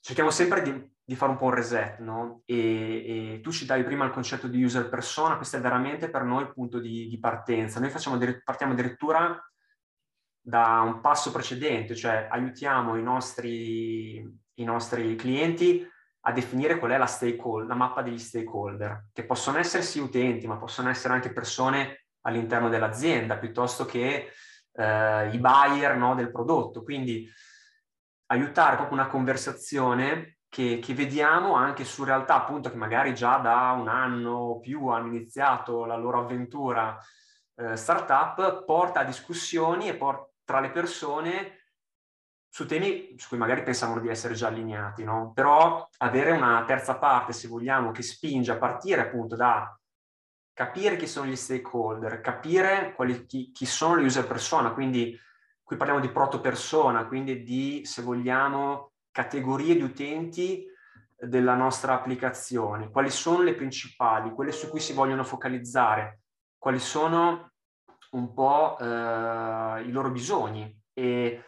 cerchiamo 0.00 0.30
sempre 0.30 0.62
di, 0.62 0.92
di 1.04 1.14
fare 1.14 1.32
un 1.32 1.36
po' 1.36 1.44
un 1.44 1.54
reset, 1.54 1.98
no? 1.98 2.40
E, 2.46 3.34
e, 3.34 3.40
tu 3.42 3.52
citavi 3.52 3.84
prima 3.84 4.06
il 4.06 4.12
concetto 4.12 4.48
di 4.48 4.64
user 4.64 4.88
persona, 4.88 5.36
questo 5.36 5.58
è 5.58 5.60
veramente 5.60 6.08
per 6.08 6.22
noi 6.22 6.44
il 6.44 6.52
punto 6.54 6.78
di, 6.78 7.06
di 7.06 7.18
partenza. 7.18 7.80
Noi 7.80 7.90
facciamo, 7.90 8.18
partiamo 8.42 8.72
addirittura 8.72 9.38
da 10.46 10.80
un 10.80 11.00
passo 11.00 11.32
precedente, 11.32 11.96
cioè 11.96 12.28
aiutiamo 12.30 12.94
i 12.94 13.02
nostri, 13.02 14.18
i 14.54 14.64
nostri 14.64 15.16
clienti 15.16 15.84
a 16.20 16.30
definire 16.30 16.78
qual 16.78 16.92
è 16.92 16.96
la, 16.96 17.06
stakeholder, 17.06 17.66
la 17.66 17.74
mappa 17.74 18.00
degli 18.00 18.18
stakeholder, 18.18 19.08
che 19.12 19.24
possono 19.24 19.58
essere 19.58 19.82
sì 19.82 19.98
utenti, 19.98 20.46
ma 20.46 20.56
possono 20.56 20.88
essere 20.88 21.14
anche 21.14 21.32
persone 21.32 22.04
all'interno 22.20 22.68
dell'azienda, 22.68 23.38
piuttosto 23.38 23.86
che 23.86 24.30
eh, 24.72 25.30
i 25.32 25.38
buyer 25.38 25.96
no, 25.96 26.14
del 26.14 26.30
prodotto. 26.30 26.84
Quindi 26.84 27.28
aiutare 28.26 28.76
proprio 28.76 28.98
una 28.98 29.08
conversazione 29.08 30.38
che, 30.48 30.78
che, 30.80 30.94
vediamo 30.94 31.54
anche 31.54 31.84
su 31.84 32.04
realtà 32.04 32.36
appunto 32.36 32.70
che 32.70 32.76
magari 32.76 33.16
già 33.16 33.38
da 33.38 33.72
un 33.76 33.88
anno 33.88 34.30
o 34.30 34.60
più 34.60 34.86
hanno 34.86 35.08
iniziato 35.08 35.84
la 35.84 35.96
loro 35.96 36.20
avventura 36.20 36.96
eh, 37.56 37.74
startup, 37.74 38.64
porta 38.64 39.00
a 39.00 39.04
discussioni 39.04 39.88
e 39.88 39.96
porta 39.96 40.34
tra 40.46 40.60
le 40.60 40.70
persone 40.70 41.64
su 42.48 42.64
temi 42.64 43.14
su 43.18 43.28
cui 43.28 43.36
magari 43.36 43.62
pensavano 43.62 44.00
di 44.00 44.08
essere 44.08 44.32
già 44.32 44.46
allineati, 44.46 45.04
no? 45.04 45.32
Però 45.34 45.86
avere 45.98 46.30
una 46.30 46.64
terza 46.64 46.96
parte, 46.96 47.34
se 47.34 47.48
vogliamo, 47.48 47.90
che 47.90 48.02
spinge 48.02 48.52
a 48.52 48.56
partire 48.56 49.02
appunto 49.02 49.36
da 49.36 49.78
capire 50.54 50.96
chi 50.96 51.06
sono 51.06 51.26
gli 51.26 51.36
stakeholder, 51.36 52.22
capire 52.22 52.94
quali, 52.94 53.26
chi, 53.26 53.50
chi 53.50 53.66
sono 53.66 53.96
le 53.96 54.04
user 54.04 54.26
persona, 54.26 54.72
quindi 54.72 55.18
qui 55.62 55.76
parliamo 55.76 56.00
di 56.00 56.10
proto 56.10 56.40
persona, 56.40 57.06
quindi 57.06 57.42
di, 57.42 57.82
se 57.84 58.00
vogliamo, 58.00 58.92
categorie 59.10 59.74
di 59.74 59.82
utenti 59.82 60.64
della 61.14 61.54
nostra 61.54 61.94
applicazione, 61.94 62.88
quali 62.90 63.10
sono 63.10 63.42
le 63.42 63.54
principali, 63.54 64.30
quelle 64.30 64.52
su 64.52 64.70
cui 64.70 64.80
si 64.80 64.92
vogliono 64.94 65.24
focalizzare, 65.24 66.20
quali 66.56 66.78
sono 66.78 67.52
un 68.16 68.32
po' 68.32 68.78
eh, 68.78 69.82
i 69.82 69.90
loro 69.90 70.10
bisogni. 70.10 70.82
E 70.92 71.44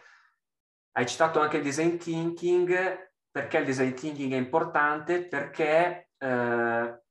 hai 0.93 1.05
citato 1.07 1.39
anche 1.39 1.57
il 1.57 1.63
design 1.63 1.97
thinking, 1.97 3.11
perché 3.31 3.57
il 3.57 3.65
design 3.65 3.93
thinking 3.93 4.33
è 4.33 4.37
importante? 4.37 5.27
Perché 5.27 6.09
eh, 6.17 7.01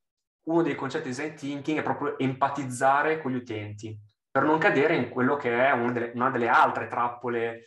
uno 0.49 0.63
dei 0.63 0.75
concetti 0.75 1.09
di 1.09 1.15
design 1.15 1.35
thinking 1.35 1.79
è 1.79 1.83
proprio 1.83 2.19
empatizzare 2.19 3.21
con 3.21 3.33
gli 3.33 3.37
utenti. 3.37 3.99
per 4.31 4.45
non 4.47 4.59
cadere 4.59 4.95
in 4.95 5.09
quello 5.09 5.35
che 5.37 5.51
è 5.51 5.73
una 5.73 5.91
delle, 5.91 6.13
una 6.15 6.31
delle 6.31 6.49
altre 6.49 6.87
trappole, 6.87 7.65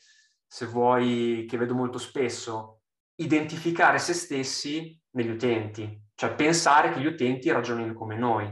se 0.47 0.65
vuoi, 0.65 1.45
che 1.49 1.58
vedo 1.58 1.73
molto 1.73 1.97
spesso, 1.97 2.82
identificare 3.15 3.99
se 3.99 4.13
stessi 4.13 4.97
negli 5.12 5.30
utenti, 5.30 6.01
cioè 6.15 6.34
pensare 6.34 6.91
che 6.91 7.01
gli 7.01 7.06
utenti 7.08 7.51
ragionino 7.51 7.93
come 7.93 8.15
noi, 8.15 8.49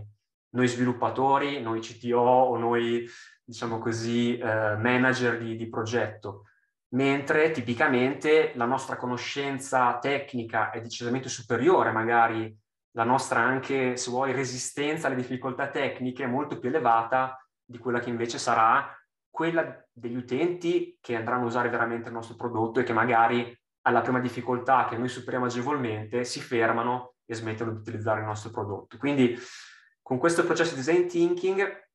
noi 0.51 0.67
sviluppatori, 0.67 1.61
noi 1.61 1.79
CTO 1.79 2.17
o 2.17 2.57
noi, 2.57 3.07
diciamo 3.43 3.77
così, 3.79 4.37
eh, 4.37 4.75
manager 4.77 5.37
di, 5.37 5.55
di 5.55 5.69
progetto 5.69 6.43
mentre 6.89 7.51
tipicamente 7.51 8.53
la 8.55 8.65
nostra 8.65 8.95
conoscenza 8.95 9.97
tecnica 9.99 10.71
è 10.71 10.81
decisamente 10.81 11.29
superiore, 11.29 11.91
magari 11.91 12.55
la 12.93 13.03
nostra 13.03 13.39
anche, 13.41 13.95
se 13.97 14.09
vuoi, 14.09 14.31
resistenza 14.31 15.07
alle 15.07 15.15
difficoltà 15.15 15.67
tecniche 15.69 16.23
è 16.23 16.27
molto 16.27 16.57
più 16.57 16.69
elevata 16.69 17.37
di 17.63 17.77
quella 17.77 17.99
che 17.99 18.09
invece 18.09 18.39
sarà 18.39 18.91
quella 19.29 19.85
degli 19.91 20.15
utenti 20.15 20.97
che 20.99 21.15
andranno 21.15 21.43
a 21.43 21.47
usare 21.47 21.69
veramente 21.69 22.07
il 22.07 22.15
nostro 22.15 22.35
prodotto 22.35 22.79
e 22.79 22.83
che 22.83 22.93
magari 22.93 23.55
alla 23.81 24.01
prima 24.01 24.19
difficoltà 24.19 24.87
che 24.89 24.97
noi 24.97 25.07
superiamo 25.07 25.45
agevolmente 25.45 26.23
si 26.23 26.39
fermano 26.41 27.13
e 27.25 27.35
smettono 27.35 27.71
di 27.71 27.77
utilizzare 27.77 28.21
il 28.21 28.25
nostro 28.25 28.49
prodotto. 28.49 28.97
Quindi 28.97 29.37
con 30.09 30.17
questo 30.17 30.43
processo 30.43 30.71
di 30.71 30.77
design 30.77 31.05
thinking 31.05 31.87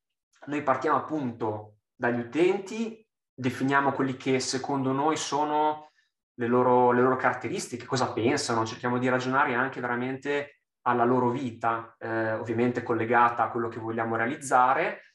noi 0.47 0.63
partiamo 0.63 0.99
appunto 0.99 1.79
dagli 1.93 2.21
utenti, 2.21 3.05
definiamo 3.35 3.91
quelli 3.91 4.17
che 4.17 4.39
secondo 4.39 4.93
noi 4.93 5.17
sono 5.17 5.91
le 6.35 6.47
loro, 6.47 6.93
le 6.93 7.01
loro 7.01 7.17
caratteristiche, 7.17 7.87
cosa 7.87 8.13
pensano, 8.13 8.65
cerchiamo 8.65 8.99
di 8.99 9.09
ragionare 9.09 9.55
anche 9.55 9.81
veramente 9.81 10.61
alla 10.83 11.03
loro 11.03 11.31
vita, 11.31 11.97
eh, 11.99 12.35
ovviamente 12.35 12.85
collegata 12.85 13.43
a 13.43 13.51
quello 13.51 13.67
che 13.67 13.81
vogliamo 13.81 14.15
realizzare, 14.15 15.15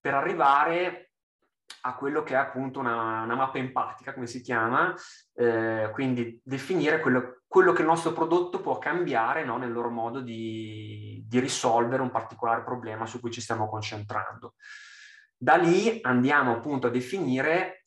per 0.00 0.14
arrivare 0.14 1.10
a 1.82 1.96
quello 1.96 2.22
che 2.22 2.32
è 2.32 2.38
appunto 2.38 2.80
una, 2.80 3.24
una 3.24 3.34
mappa 3.34 3.58
empatica, 3.58 4.14
come 4.14 4.26
si 4.26 4.40
chiama, 4.40 4.94
eh, 5.34 5.90
quindi 5.92 6.40
definire 6.42 7.00
quello, 7.00 7.37
quello, 7.48 7.72
che 7.72 7.80
il 7.80 7.88
nostro 7.88 8.12
prodotto 8.12 8.60
può 8.60 8.78
cambiare 8.78 9.44
no, 9.44 9.56
nel 9.56 9.72
loro 9.72 9.88
modo 9.88 10.20
di, 10.20 11.24
di 11.26 11.40
risolvere 11.40 12.02
un 12.02 12.10
particolare 12.10 12.62
problema 12.62 13.06
su 13.06 13.18
cui 13.18 13.30
ci 13.30 13.40
stiamo 13.40 13.68
concentrando. 13.68 14.54
Da 15.36 15.56
lì 15.56 15.98
andiamo 16.02 16.52
appunto 16.52 16.88
a 16.88 16.90
definire, 16.90 17.86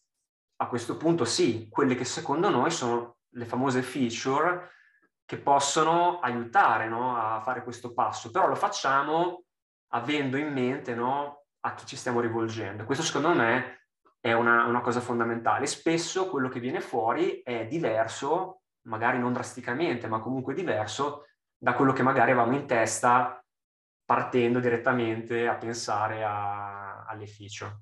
a 0.58 0.68
questo 0.68 0.98
punto 0.98 1.26
sì, 1.26 1.68
quelle 1.70 1.96
che 1.96 2.06
secondo 2.06 2.50
noi 2.50 2.72
sono 2.72 3.18
le 3.30 3.46
famose 3.46 3.82
feature 3.82 4.72
che 5.26 5.38
possono 5.38 6.20
aiutare 6.20 6.90
no, 6.90 7.16
a 7.16 7.40
fare 7.42 7.64
questo 7.64 7.94
passo, 7.94 8.32
però 8.32 8.48
lo 8.48 8.56
facciamo 8.56 9.44
avendo 9.94 10.38
in 10.38 10.52
mente 10.52 10.96
no, 10.96 11.46
a 11.62 11.74
chi 11.74 11.86
ci 11.86 11.96
stiamo 11.96 12.20
rivolgendo. 12.20 12.86
Questo 12.86 13.04
secondo 13.04 13.34
me 13.34 13.86
è 14.20 14.34
una, 14.34 14.66
una, 14.66 14.82
cosa 14.82 15.00
fondamentale. 15.00 15.66
Spesso 15.68 16.30
quello 16.30 16.50
che 16.50 16.60
viene 16.60 16.82
fuori 16.82 17.42
è 17.44 17.66
diverso, 17.66 18.61
magari 18.84 19.20
non 19.20 19.34
drasticamente, 19.34 20.08
ma 20.08 20.20
comunque 20.20 20.54
diverso 20.54 21.26
da 21.58 21.74
quello 21.74 21.94
che 21.94 22.04
magari 22.04 22.32
avevamo 22.32 22.56
in 22.56 22.66
testa 22.66 23.44
partendo 24.04 24.60
direttamente 24.60 25.48
a 25.48 25.56
pensare 25.56 26.24
a, 26.24 27.06
alle 27.06 27.28
feature. 27.28 27.82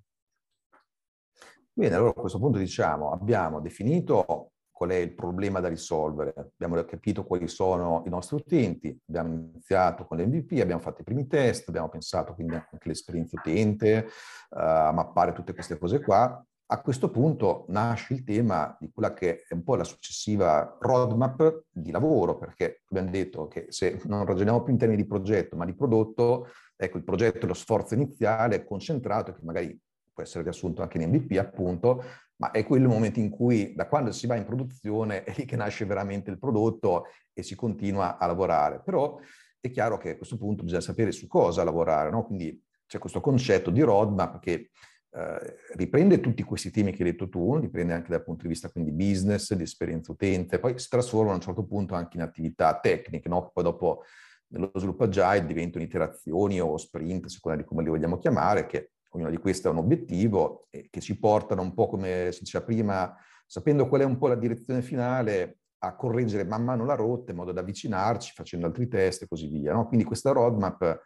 Bene, 1.71 1.95
allora 1.95 2.09
a 2.09 2.13
questo 2.13 2.39
punto 2.39 2.57
diciamo, 2.57 3.12
abbiamo 3.12 3.62
definito 3.62 4.51
qual 4.79 4.91
è 4.91 4.95
il 4.95 5.13
problema 5.13 5.59
da 5.59 5.67
risolvere, 5.67 6.33
abbiamo 6.38 6.81
capito 6.85 7.25
quali 7.25 7.49
sono 7.49 8.03
i 8.05 8.09
nostri 8.09 8.38
utenti, 8.38 8.97
abbiamo 9.07 9.33
iniziato 9.33 10.05
con 10.05 10.17
l'MVP, 10.17 10.59
abbiamo 10.62 10.81
fatto 10.81 11.01
i 11.01 11.03
primi 11.03 11.27
test, 11.27 11.67
abbiamo 11.67 11.89
pensato 11.89 12.33
quindi 12.33 12.55
anche 12.55 12.77
all'esperienza 12.81 13.38
utente, 13.38 14.07
uh, 14.51 14.57
a 14.57 14.91
mappare 14.93 15.33
tutte 15.33 15.53
queste 15.53 15.77
cose 15.77 16.01
qua. 16.01 16.41
A 16.71 16.82
questo 16.82 17.10
punto 17.10 17.65
nasce 17.69 18.13
il 18.13 18.23
tema 18.23 18.77
di 18.79 18.91
quella 18.93 19.12
che 19.15 19.43
è 19.47 19.55
un 19.55 19.63
po' 19.63 19.75
la 19.75 19.84
successiva 19.84 20.77
roadmap 20.79 21.63
di 21.67 21.89
lavoro, 21.89 22.38
perché 22.38 22.84
abbiamo 22.89 23.10
detto 23.10 23.47
che 23.47 23.65
se 23.69 23.99
non 24.05 24.23
ragioniamo 24.23 24.62
più 24.62 24.73
in 24.73 24.77
termini 24.77 25.01
di 25.01 25.08
progetto, 25.08 25.55
ma 25.55 25.65
di 25.65 25.73
prodotto, 25.73 26.49
ecco, 26.75 26.97
il 26.97 27.03
progetto 27.03 27.45
è 27.45 27.47
lo 27.47 27.55
sforzo 27.55 27.95
iniziale 27.95 28.63
concentrato, 28.65 29.34
che 29.34 29.39
magari 29.41 29.75
può 30.13 30.21
essere 30.21 30.43
riassunto 30.43 30.84
anche 30.84 31.01
in 31.01 31.10
MVP, 31.10 31.39
appunto, 31.39 32.03
ma 32.36 32.51
è 32.51 32.63
quello 32.63 32.86
il 32.86 32.93
momento 32.93 33.19
in 33.19 33.32
cui, 33.32 33.73
da 33.73 33.88
quando 33.88 34.12
si 34.12 34.27
va 34.27 34.36
in 34.36 34.45
produzione, 34.45 35.23
è 35.23 35.34
lì 35.36 35.45
che 35.45 35.55
nasce 35.55 35.86
veramente 35.86 36.29
il 36.29 36.38
prodotto 36.38 37.05
e 37.34 37.41
si 37.41 37.55
continua 37.55 38.19
a 38.19 38.27
lavorare. 38.27 38.79
Però 38.86 39.17
è 39.60 39.71
chiaro 39.71 39.97
che 39.97 40.12
a 40.12 40.17
questo 40.17 40.38
punto 40.38 40.62
bisogna 40.62 40.82
sapere 40.82 41.12
su 41.12 41.25
cosa 41.25 41.63
lavorare, 41.63 42.12
no? 42.12 42.27
Quindi 42.27 42.63
c'è 42.86 42.99
questo 42.99 43.21
concetto 43.21 43.71
di 43.71 43.82
roadmap 43.82 44.38
che 44.38 44.69
eh, 45.12 45.56
riprende 45.76 46.19
tutti 46.19 46.43
questi 46.43 46.69
temi 46.69 46.91
che 46.91 47.04
hai 47.04 47.12
detto 47.12 47.30
tu, 47.30 47.58
li 47.58 47.69
anche 47.91 48.10
dal 48.10 48.24
punto 48.24 48.43
di 48.43 48.50
vista 48.50 48.69
quindi 48.69 48.91
business, 48.91 49.54
di 49.54 49.63
esperienza 49.63 50.12
utente, 50.12 50.60
poi 50.60 50.78
si 50.78 50.88
trasforma 50.88 51.32
a 51.32 51.36
un 51.36 51.41
certo 51.41 51.65
punto 51.65 51.95
anche 51.95 52.17
in 52.17 52.24
attività 52.24 52.80
tecniche, 52.80 53.28
no? 53.28 53.50
Poi 53.52 53.63
dopo 53.63 54.04
nello 54.50 54.72
sviluppo 54.76 55.04
agile 55.04 55.45
diventano 55.45 55.84
iterazioni 55.84 56.60
o 56.60 56.78
sprint, 56.78 57.26
a 57.26 57.30
seconda 57.30 57.58
di 57.58 57.65
come 57.65 57.84
li 57.84 57.89
vogliamo 57.89 58.17
chiamare, 58.17 58.65
che 58.65 58.91
ognuna 59.10 59.30
di 59.30 59.38
queste 59.38 59.67
ha 59.67 59.72
un 59.72 59.78
obiettivo 59.78 60.67
e 60.69 60.88
che 60.89 61.02
ci 61.02 61.17
portano 61.17 61.62
un 61.62 61.74
po' 61.74 61.88
come 61.88 62.32
si 62.32 62.41
diceva 62.41 62.63
prima, 62.63 63.15
sapendo 63.45 63.88
qual 63.88 64.02
è 64.02 64.06
un 64.06 64.17
po' 64.17 64.28
la 64.28 64.36
direzione 64.36 64.82
finale, 64.82 65.60
a 65.82 65.95
correggere 65.95 66.43
man 66.43 66.63
mano 66.63 66.86
la 66.86 66.95
rotta 66.95 67.32
in 67.32 67.38
modo 67.38 67.52
da 67.52 67.62
avvicinarci 67.62 68.34
facendo 68.36 68.65
altri 68.65 68.88
test 68.88 69.24
e 69.24 69.28
così 69.28 69.48
via. 69.48 69.74
No? 69.74 69.88
Quindi 69.88 70.06
questa 70.06 70.32
roadmap 70.32 71.02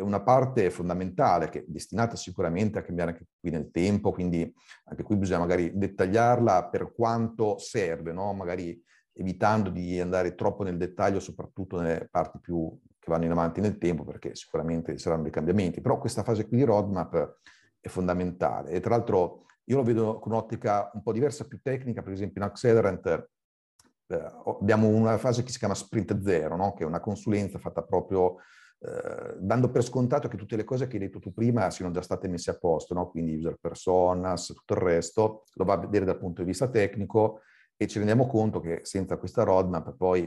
una 0.00 0.20
parte 0.22 0.70
fondamentale 0.70 1.48
che 1.48 1.60
è 1.60 1.64
destinata 1.66 2.16
sicuramente 2.16 2.78
a 2.78 2.82
cambiare 2.82 3.12
anche 3.12 3.26
qui 3.40 3.50
nel 3.50 3.70
tempo, 3.70 4.12
quindi 4.12 4.52
anche 4.84 5.02
qui 5.02 5.16
bisogna 5.16 5.40
magari 5.40 5.76
dettagliarla 5.76 6.68
per 6.68 6.92
quanto 6.94 7.58
serve, 7.58 8.12
no? 8.12 8.32
magari 8.32 8.80
evitando 9.12 9.70
di 9.70 9.98
andare 9.98 10.34
troppo 10.34 10.62
nel 10.62 10.76
dettaglio, 10.76 11.20
soprattutto 11.20 11.80
nelle 11.80 12.08
parti 12.10 12.38
più 12.40 12.78
che 12.98 13.10
vanno 13.10 13.24
in 13.24 13.30
avanti 13.30 13.60
nel 13.60 13.78
tempo, 13.78 14.04
perché 14.04 14.34
sicuramente 14.34 14.98
saranno 14.98 15.22
dei 15.22 15.32
cambiamenti. 15.32 15.80
Però 15.80 15.98
questa 15.98 16.22
fase 16.22 16.46
qui 16.46 16.58
di 16.58 16.64
roadmap 16.64 17.38
è 17.80 17.88
fondamentale. 17.88 18.70
E 18.70 18.80
tra 18.80 18.90
l'altro 18.90 19.46
io 19.64 19.76
lo 19.76 19.82
vedo 19.82 20.18
con 20.18 20.32
un'ottica 20.32 20.90
un 20.92 21.02
po' 21.02 21.12
diversa, 21.12 21.46
più 21.46 21.60
tecnica, 21.62 22.02
per 22.02 22.12
esempio 22.12 22.42
in 22.42 22.48
Accelerant 22.48 23.06
eh, 24.08 24.24
abbiamo 24.60 24.88
una 24.88 25.18
fase 25.18 25.42
che 25.42 25.50
si 25.50 25.58
chiama 25.58 25.74
Sprint 25.74 26.20
Zero, 26.22 26.56
no? 26.56 26.74
che 26.74 26.84
è 26.84 26.86
una 26.86 27.00
consulenza 27.00 27.58
fatta 27.58 27.82
proprio 27.82 28.36
eh, 28.78 29.34
dando 29.38 29.70
per 29.70 29.82
scontato 29.82 30.28
che 30.28 30.36
tutte 30.36 30.56
le 30.56 30.64
cose 30.64 30.86
che 30.86 30.96
hai 30.96 31.04
detto 31.04 31.18
tu 31.18 31.32
prima 31.32 31.70
siano 31.70 31.92
già 31.92 32.02
state 32.02 32.28
messe 32.28 32.50
a 32.50 32.58
posto, 32.58 32.94
no? 32.94 33.08
quindi 33.08 33.36
user 33.36 33.56
personas, 33.60 34.46
tutto 34.46 34.74
il 34.74 34.80
resto, 34.80 35.44
lo 35.54 35.64
va 35.64 35.74
a 35.74 35.78
vedere 35.78 36.04
dal 36.04 36.18
punto 36.18 36.42
di 36.42 36.48
vista 36.48 36.68
tecnico 36.68 37.40
e 37.76 37.86
ci 37.86 37.98
rendiamo 37.98 38.26
conto 38.26 38.60
che 38.60 38.80
senza 38.82 39.16
questa 39.16 39.42
roadmap 39.42 39.94
poi 39.96 40.22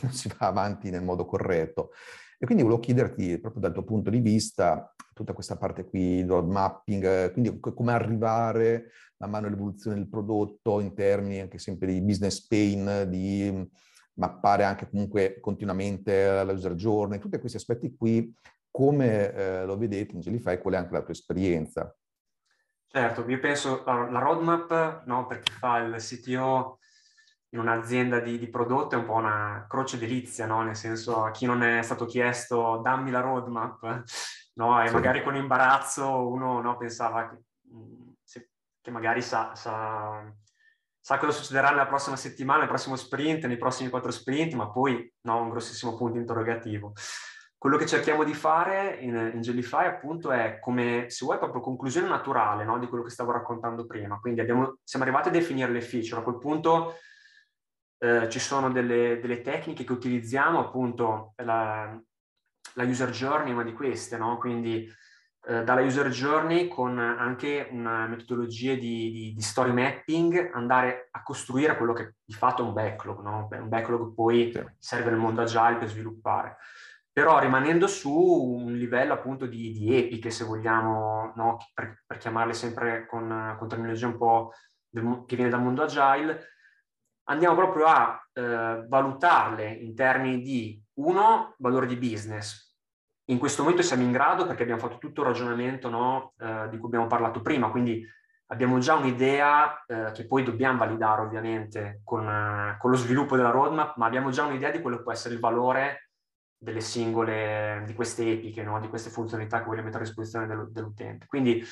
non 0.00 0.12
si 0.12 0.28
va 0.28 0.46
avanti 0.46 0.90
nel 0.90 1.02
modo 1.02 1.24
corretto. 1.24 1.90
E 2.38 2.44
quindi 2.44 2.64
volevo 2.64 2.80
chiederti, 2.80 3.38
proprio 3.38 3.60
dal 3.60 3.72
tuo 3.72 3.84
punto 3.84 4.10
di 4.10 4.18
vista, 4.18 4.92
tutta 5.14 5.32
questa 5.32 5.56
parte 5.56 5.84
qui, 5.84 6.24
road 6.24 6.48
mapping, 6.48 7.30
quindi 7.32 7.60
come 7.60 7.92
arrivare 7.92 8.90
man 9.18 9.30
mano 9.30 9.46
all'evoluzione 9.46 9.96
del 9.96 10.08
prodotto 10.08 10.80
in 10.80 10.94
termini 10.94 11.40
anche 11.40 11.58
sempre 11.58 11.92
di 11.92 12.02
business 12.02 12.44
pain, 12.44 13.06
di 13.08 13.70
mappare 14.14 14.64
anche 14.64 14.88
comunque 14.88 15.38
continuamente 15.40 16.44
la 16.44 16.52
user 16.52 16.74
journey, 16.74 17.18
tutti 17.18 17.38
questi 17.38 17.56
aspetti 17.56 17.94
qui, 17.94 18.34
come 18.70 19.32
eh, 19.32 19.64
lo 19.64 19.76
vedete 19.76 20.14
in 20.14 20.20
Gelify, 20.20 20.58
qual 20.58 20.74
è 20.74 20.76
anche 20.78 20.92
la 20.92 21.02
tua 21.02 21.12
esperienza? 21.12 21.94
Certo, 22.86 23.26
io 23.26 23.38
penso 23.38 23.82
la 23.86 24.18
roadmap, 24.18 25.04
no, 25.06 25.26
per 25.26 25.40
chi 25.40 25.52
fa 25.52 25.78
il 25.78 25.96
CTO 25.96 26.78
in 27.50 27.58
un'azienda 27.58 28.20
di, 28.20 28.38
di 28.38 28.48
prodotto 28.48 28.94
è 28.94 28.98
un 28.98 29.06
po' 29.06 29.14
una 29.14 29.66
croce 29.68 29.98
delizia, 29.98 30.46
no? 30.46 30.62
Nel 30.62 30.76
senso, 30.76 31.24
a 31.24 31.30
chi 31.30 31.46
non 31.46 31.62
è 31.62 31.82
stato 31.82 32.04
chiesto 32.04 32.80
dammi 32.82 33.10
la 33.10 33.20
roadmap, 33.20 34.04
no? 34.56 34.82
E 34.82 34.88
sì. 34.88 34.94
magari 34.94 35.22
con 35.22 35.36
imbarazzo 35.36 36.28
uno 36.28 36.60
no, 36.60 36.76
pensava 36.76 37.28
che, 37.28 37.36
mm, 37.74 38.10
che 38.82 38.90
magari 38.90 39.22
sa, 39.22 39.54
sa, 39.54 40.22
sa, 41.02 41.18
cosa 41.18 41.32
succederà 41.32 41.70
nella 41.70 41.86
prossima 41.86 42.14
settimana, 42.14 42.60
nel 42.60 42.68
prossimo 42.68 42.94
sprint, 42.94 43.44
nei 43.46 43.58
prossimi 43.58 43.90
quattro 43.90 44.12
sprint, 44.12 44.54
ma 44.54 44.70
poi 44.70 45.12
no, 45.22 45.42
un 45.42 45.50
grossissimo 45.50 45.96
punto 45.96 46.16
interrogativo. 46.16 46.92
Quello 47.58 47.76
che 47.76 47.86
cerchiamo 47.86 48.24
di 48.24 48.34
fare 48.34 48.98
in, 49.00 49.32
in 49.34 49.40
Jellyfy 49.40 49.84
appunto 49.84 50.30
è 50.30 50.58
come, 50.60 51.06
se 51.08 51.24
vuoi, 51.24 51.38
proprio 51.38 51.60
conclusione 51.60 52.08
naturale 52.08 52.64
no, 52.64 52.78
di 52.78 52.86
quello 52.86 53.04
che 53.04 53.10
stavo 53.10 53.32
raccontando 53.32 53.84
prima. 53.84 54.18
Quindi 54.20 54.40
abbiamo, 54.40 54.78
siamo 54.84 55.04
arrivati 55.04 55.28
a 55.28 55.32
definire 55.32 55.70
le 55.70 55.80
feature. 55.80 56.20
A 56.20 56.24
quel 56.24 56.38
punto 56.38 56.94
eh, 57.98 58.28
ci 58.28 58.38
sono 58.38 58.70
delle, 58.70 59.18
delle, 59.20 59.42
tecniche 59.42 59.84
che 59.84 59.92
utilizziamo, 59.92 60.58
appunto 60.60 61.34
la, 61.36 62.00
la 62.74 62.84
user 62.84 63.10
journey 63.10 63.52
una 63.52 63.64
di 63.64 63.72
queste, 63.72 64.16
no? 64.16 64.38
quindi 64.38 64.88
eh, 65.44 65.64
dalla 65.64 65.80
user 65.80 66.08
journey 66.08 66.68
con 66.68 66.98
anche 66.98 67.68
una 67.70 68.06
metodologia 68.06 68.74
di, 68.74 69.10
di, 69.10 69.32
di, 69.34 69.42
story 69.42 69.72
mapping 69.72 70.50
andare 70.54 71.08
a 71.10 71.22
costruire 71.22 71.76
quello 71.76 71.92
che 71.92 72.14
di 72.24 72.32
fatto 72.32 72.62
è 72.62 72.66
un 72.66 72.72
backlog, 72.72 73.20
no? 73.22 73.48
un 73.50 73.68
backlog 73.68 74.14
poi 74.14 74.52
serve 74.78 75.10
nel 75.10 75.18
mondo 75.18 75.42
agile 75.42 75.78
per 75.78 75.88
sviluppare. 75.88 76.58
però 77.10 77.40
rimanendo 77.40 77.86
su 77.88 78.10
un 78.10 78.72
livello 78.72 79.12
appunto 79.14 79.46
di, 79.46 79.72
di 79.72 79.96
epiche, 79.96 80.30
se 80.30 80.44
vogliamo, 80.44 81.32
no? 81.34 81.58
per, 81.74 82.02
per, 82.06 82.18
chiamarle 82.18 82.54
sempre 82.54 83.06
con, 83.06 83.56
con 83.58 83.68
terminologia 83.68 84.06
un 84.06 84.16
po' 84.16 84.52
del, 84.88 85.24
che 85.26 85.34
viene 85.36 85.50
dal 85.50 85.62
mondo 85.62 85.82
agile, 85.82 86.52
andiamo 87.24 87.54
proprio 87.56 87.86
a 87.86 88.28
eh, 88.32 88.84
valutarle 88.88 89.68
in 89.70 89.94
termini 89.94 90.40
di, 90.40 90.82
uno, 90.94 91.54
valore 91.58 91.86
di 91.86 91.96
business. 91.96 92.71
In 93.26 93.38
questo 93.38 93.62
momento 93.62 93.82
siamo 93.82 94.02
in 94.02 94.10
grado 94.10 94.46
perché 94.46 94.62
abbiamo 94.62 94.80
fatto 94.80 94.98
tutto 94.98 95.20
il 95.20 95.28
ragionamento 95.28 95.88
no, 95.88 96.32
eh, 96.40 96.68
di 96.70 96.76
cui 96.76 96.88
abbiamo 96.88 97.06
parlato 97.06 97.40
prima, 97.40 97.70
quindi 97.70 98.04
abbiamo 98.46 98.78
già 98.78 98.94
un'idea 98.94 99.84
eh, 99.86 100.10
che 100.12 100.26
poi 100.26 100.42
dobbiamo 100.42 100.78
validare 100.78 101.22
ovviamente 101.22 102.00
con, 102.04 102.28
eh, 102.28 102.76
con, 102.78 102.90
lo 102.90 102.96
sviluppo 102.96 103.36
della 103.36 103.50
roadmap, 103.50 103.96
ma 103.96 104.06
abbiamo 104.06 104.30
già 104.30 104.44
un'idea 104.44 104.70
di 104.70 104.80
quello 104.80 104.96
che 104.96 105.02
può 105.04 105.12
essere 105.12 105.34
il 105.34 105.40
valore 105.40 106.10
delle 106.56 106.80
singole, 106.80 107.82
di 107.86 107.94
queste 107.94 108.30
epiche, 108.30 108.62
no? 108.62 108.78
di 108.80 108.88
queste 108.88 109.10
funzionalità 109.10 109.58
che 109.58 109.64
vogliamo 109.64 109.86
mettere 109.86 110.04
a 110.04 110.06
disposizione 110.06 110.46
dell'utente. 110.46 111.26
Quindi 111.26 111.64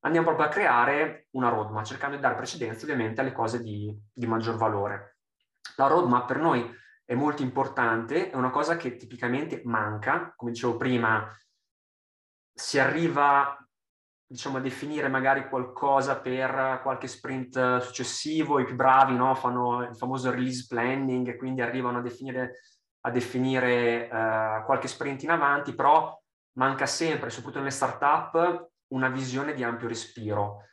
andiamo 0.00 0.26
proprio 0.26 0.46
a 0.46 0.50
creare 0.50 1.26
una 1.30 1.48
roadmap, 1.48 1.84
cercando 1.84 2.16
di 2.16 2.22
dare 2.22 2.36
precedenza 2.36 2.84
ovviamente 2.84 3.20
alle 3.20 3.32
cose 3.32 3.62
di, 3.62 3.94
di 4.12 4.26
maggior 4.26 4.56
valore. 4.56 5.16
La 5.76 5.88
roadmap 5.88 6.26
per 6.26 6.38
noi 6.38 6.78
è 7.10 7.14
molto 7.16 7.42
importante, 7.42 8.30
è 8.30 8.36
una 8.36 8.50
cosa 8.50 8.76
che 8.76 8.94
tipicamente 8.94 9.62
manca, 9.64 10.32
come 10.36 10.52
dicevo 10.52 10.76
prima, 10.76 11.28
si 12.54 12.78
arriva 12.78 13.58
diciamo, 14.24 14.58
a 14.58 14.60
definire 14.60 15.08
magari 15.08 15.48
qualcosa 15.48 16.20
per 16.20 16.78
qualche 16.84 17.08
sprint 17.08 17.78
successivo, 17.78 18.60
i 18.60 18.64
più 18.64 18.76
bravi 18.76 19.16
no? 19.16 19.34
fanno 19.34 19.82
il 19.82 19.96
famoso 19.96 20.30
release 20.30 20.66
planning 20.68 21.26
e 21.26 21.36
quindi 21.36 21.62
arrivano 21.62 21.98
a 21.98 22.02
definire 22.02 22.60
a 23.00 23.10
definire 23.10 24.08
eh, 24.08 24.62
qualche 24.64 24.86
sprint 24.86 25.24
in 25.24 25.30
avanti, 25.30 25.74
però 25.74 26.16
manca 26.58 26.86
sempre, 26.86 27.30
soprattutto 27.30 27.58
nelle 27.58 27.72
startup, 27.72 28.70
una 28.92 29.08
visione 29.08 29.52
di 29.52 29.64
ampio 29.64 29.88
respiro. 29.88 30.66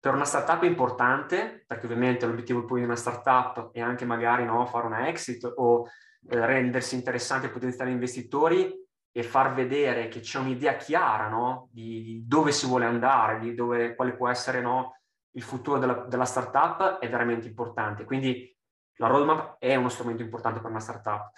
Per 0.00 0.14
una 0.14 0.24
startup 0.24 0.62
è 0.62 0.66
importante, 0.66 1.64
perché 1.66 1.86
ovviamente 1.86 2.26
l'obiettivo 2.26 2.64
poi 2.64 2.80
di 2.80 2.86
una 2.86 2.96
startup 2.96 3.72
è 3.72 3.80
anche 3.80 4.04
magari 4.04 4.44
no, 4.44 4.64
fare 4.66 4.86
una 4.86 5.08
exit 5.08 5.44
o 5.56 5.86
eh, 6.28 6.46
rendersi 6.46 6.94
interessante 6.94 7.46
ai 7.46 7.52
potenziali 7.52 7.90
investitori 7.90 8.72
e 9.10 9.22
far 9.22 9.54
vedere 9.54 10.08
che 10.08 10.20
c'è 10.20 10.38
un'idea 10.38 10.76
chiara 10.76 11.28
no, 11.28 11.68
di 11.72 12.22
dove 12.24 12.52
si 12.52 12.66
vuole 12.66 12.84
andare, 12.84 13.40
di 13.40 13.54
dove, 13.54 13.96
quale 13.96 14.14
può 14.14 14.28
essere 14.28 14.60
no, 14.60 15.00
il 15.32 15.42
futuro 15.42 15.78
della, 15.78 16.04
della 16.08 16.24
startup 16.24 16.98
è 16.98 17.08
veramente 17.08 17.48
importante. 17.48 18.04
Quindi 18.04 18.56
la 18.98 19.08
roadmap 19.08 19.56
è 19.58 19.74
uno 19.74 19.88
strumento 19.88 20.22
importante 20.22 20.60
per 20.60 20.70
una 20.70 20.80
startup. 20.80 21.30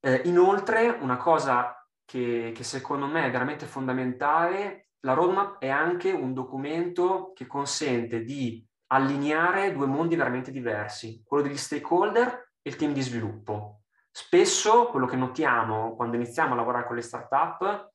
Eh, 0.00 0.22
inoltre, 0.24 0.88
una 1.00 1.16
cosa 1.16 1.86
che, 2.04 2.52
che 2.54 2.64
secondo 2.64 3.06
me 3.06 3.24
è 3.26 3.30
veramente 3.30 3.66
fondamentale, 3.66 4.85
la 5.06 5.12
roadmap 5.12 5.60
è 5.60 5.68
anche 5.68 6.10
un 6.10 6.34
documento 6.34 7.32
che 7.32 7.46
consente 7.46 8.24
di 8.24 8.66
allineare 8.88 9.72
due 9.72 9.86
mondi 9.86 10.16
veramente 10.16 10.50
diversi, 10.50 11.22
quello 11.24 11.44
degli 11.44 11.56
stakeholder 11.56 12.54
e 12.60 12.70
il 12.70 12.74
team 12.74 12.92
di 12.92 13.00
sviluppo. 13.00 13.82
Spesso 14.10 14.88
quello 14.88 15.06
che 15.06 15.14
notiamo 15.14 15.94
quando 15.94 16.16
iniziamo 16.16 16.54
a 16.54 16.56
lavorare 16.56 16.86
con 16.86 16.96
le 16.96 17.02
startup 17.02 17.92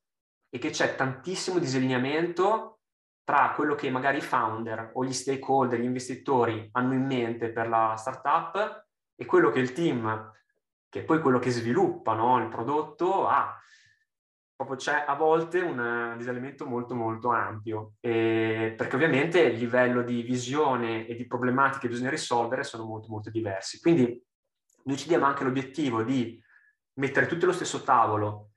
è 0.50 0.58
che 0.58 0.70
c'è 0.70 0.96
tantissimo 0.96 1.60
disallineamento 1.60 2.80
tra 3.26 3.52
quello 3.56 3.76
che 3.76 3.90
magari 3.90 4.20
i 4.20 4.22
founder 4.22 4.92
o 4.94 5.04
gli 5.04 5.14
stakeholder, 5.14 5.80
gli 5.80 5.86
investitori 5.86 6.70
hanno 6.72 6.94
in 6.94 7.06
mente 7.06 7.50
per 7.52 7.68
la 7.68 7.96
startup 7.98 8.86
e 9.16 9.26
quello 9.26 9.50
che 9.50 9.60
il 9.60 9.74
team, 9.74 10.32
che 10.88 11.02
è 11.02 11.04
poi 11.04 11.20
quello 11.20 11.40
che 11.40 11.52
sviluppa 11.52 12.14
no, 12.14 12.42
il 12.42 12.48
prodotto, 12.48 13.28
ha. 13.28 13.54
Proprio 13.54 13.62
c'è 14.76 15.06
a 15.08 15.16
volte 15.16 15.60
un 15.60 16.16
disallineamento 16.18 16.66
molto 16.66 16.96
molto 16.96 17.30
ampio, 17.30 17.94
e, 18.00 18.74
perché 18.76 18.96
ovviamente 18.96 19.40
il 19.42 19.58
livello 19.58 20.02
di 20.04 20.22
visione 20.22 21.06
e 21.08 21.16
di 21.16 21.28
problematiche 21.28 21.82
che 21.82 21.88
bisogna 21.90 22.10
risolvere 22.10 22.64
sono 22.64 22.86
molto 22.86 23.08
molto 23.10 23.30
diversi. 23.30 23.80
Quindi 23.80 24.24
noi 24.84 24.98
ci 24.98 25.08
diamo 25.08 25.26
anche 25.26 25.44
l'obiettivo 25.44 26.04
di 26.04 26.42
mettere 26.94 27.28
tutti 27.28 27.44
allo 27.44 27.54
stesso 27.54 27.84
tavolo 27.84 28.52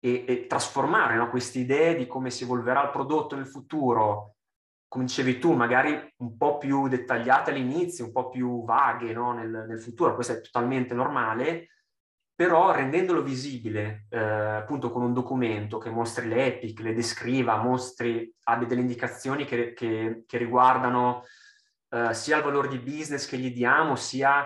e, 0.00 0.24
e 0.26 0.46
trasformare 0.46 1.16
no, 1.16 1.30
queste 1.30 1.60
idee 1.60 1.94
di 1.94 2.06
come 2.06 2.30
si 2.30 2.44
evolverà 2.44 2.82
il 2.82 2.90
prodotto 2.90 3.36
nel 3.36 3.46
futuro, 3.46 4.36
come 4.88 5.04
dicevi 5.04 5.38
tu, 5.38 5.52
magari 5.52 6.14
un 6.18 6.36
po' 6.36 6.58
più 6.58 6.88
dettagliate 6.88 7.50
all'inizio, 7.50 8.04
un 8.04 8.12
po' 8.12 8.28
più 8.28 8.64
vaghe 8.64 9.12
no? 9.12 9.32
nel, 9.32 9.64
nel, 9.68 9.80
futuro, 9.80 10.14
questo 10.14 10.34
è 10.34 10.40
totalmente 10.40 10.92
normale, 10.92 11.68
però 12.42 12.72
rendendolo 12.72 13.22
visibile, 13.22 14.06
eh, 14.08 14.18
appunto 14.18 14.90
con 14.90 15.04
un 15.04 15.12
documento 15.12 15.78
che 15.78 15.90
mostri 15.90 16.26
le 16.26 16.46
epic, 16.46 16.80
le 16.80 16.92
descriva, 16.92 17.62
mostri, 17.62 18.34
abbia 18.46 18.66
delle 18.66 18.80
indicazioni 18.80 19.44
che, 19.44 19.72
che, 19.74 20.24
che 20.26 20.38
riguardano 20.38 21.22
eh, 21.90 22.12
sia 22.12 22.38
il 22.38 22.42
valore 22.42 22.66
di 22.66 22.80
business 22.80 23.28
che 23.28 23.36
gli 23.36 23.52
diamo, 23.52 23.94
sia 23.94 24.44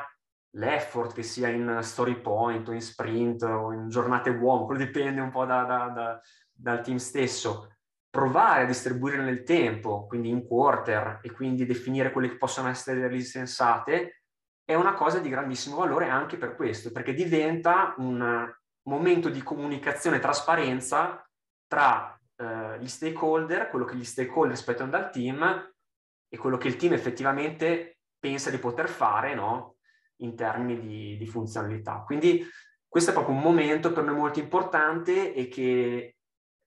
l'effort 0.56 1.14
che 1.14 1.22
sia 1.22 1.48
in 1.48 1.78
story 1.80 2.20
point 2.20 2.68
o 2.68 2.72
in 2.72 2.82
sprint 2.82 3.42
o 3.44 3.72
in 3.72 3.88
giornate 3.88 4.28
uomo, 4.28 4.66
quello 4.66 4.84
dipende 4.84 5.22
un 5.22 5.30
po' 5.30 5.46
da, 5.46 5.62
da, 5.62 5.88
da, 5.88 6.20
dal 6.52 6.82
team 6.82 6.98
stesso, 6.98 7.76
provare 8.10 8.64
a 8.64 8.66
distribuire 8.66 9.22
nel 9.22 9.42
tempo, 9.42 10.04
quindi 10.04 10.28
in 10.28 10.46
quarter, 10.46 11.20
e 11.22 11.32
quindi 11.32 11.64
definire 11.64 12.12
quelle 12.12 12.28
che 12.28 12.36
possono 12.36 12.68
essere 12.68 12.98
le 12.98 13.06
release 13.06 13.30
sensate, 13.30 14.24
è 14.66 14.74
una 14.74 14.94
cosa 14.94 15.20
di 15.20 15.28
grandissimo 15.28 15.76
valore 15.76 16.08
anche 16.08 16.36
per 16.36 16.56
questo, 16.56 16.90
perché 16.90 17.14
diventa 17.14 17.94
un 17.98 18.52
momento 18.82 19.28
di 19.28 19.40
comunicazione 19.40 20.16
e 20.16 20.20
trasparenza 20.20 21.24
tra 21.68 22.20
eh, 22.36 22.78
gli 22.80 22.88
stakeholder, 22.88 23.70
quello 23.70 23.84
che 23.84 23.94
gli 23.94 24.04
stakeholder 24.04 24.52
aspettano 24.52 24.90
dal 24.90 25.10
team 25.10 25.72
e 26.28 26.36
quello 26.36 26.58
che 26.58 26.66
il 26.66 26.76
team 26.76 26.94
effettivamente 26.94 28.00
pensa 28.18 28.50
di 28.50 28.58
poter 28.58 28.88
fare 28.88 29.34
no? 29.34 29.76
in 30.16 30.34
termini 30.34 30.80
di, 30.80 31.16
di 31.16 31.26
funzionalità. 31.28 32.02
Quindi 32.04 32.44
questo 32.88 33.10
è 33.10 33.14
proprio 33.14 33.36
un 33.36 33.42
momento 33.42 33.92
per 33.92 34.02
noi 34.02 34.16
molto 34.16 34.40
importante 34.40 35.32
e 35.32 35.46
che 35.46 36.15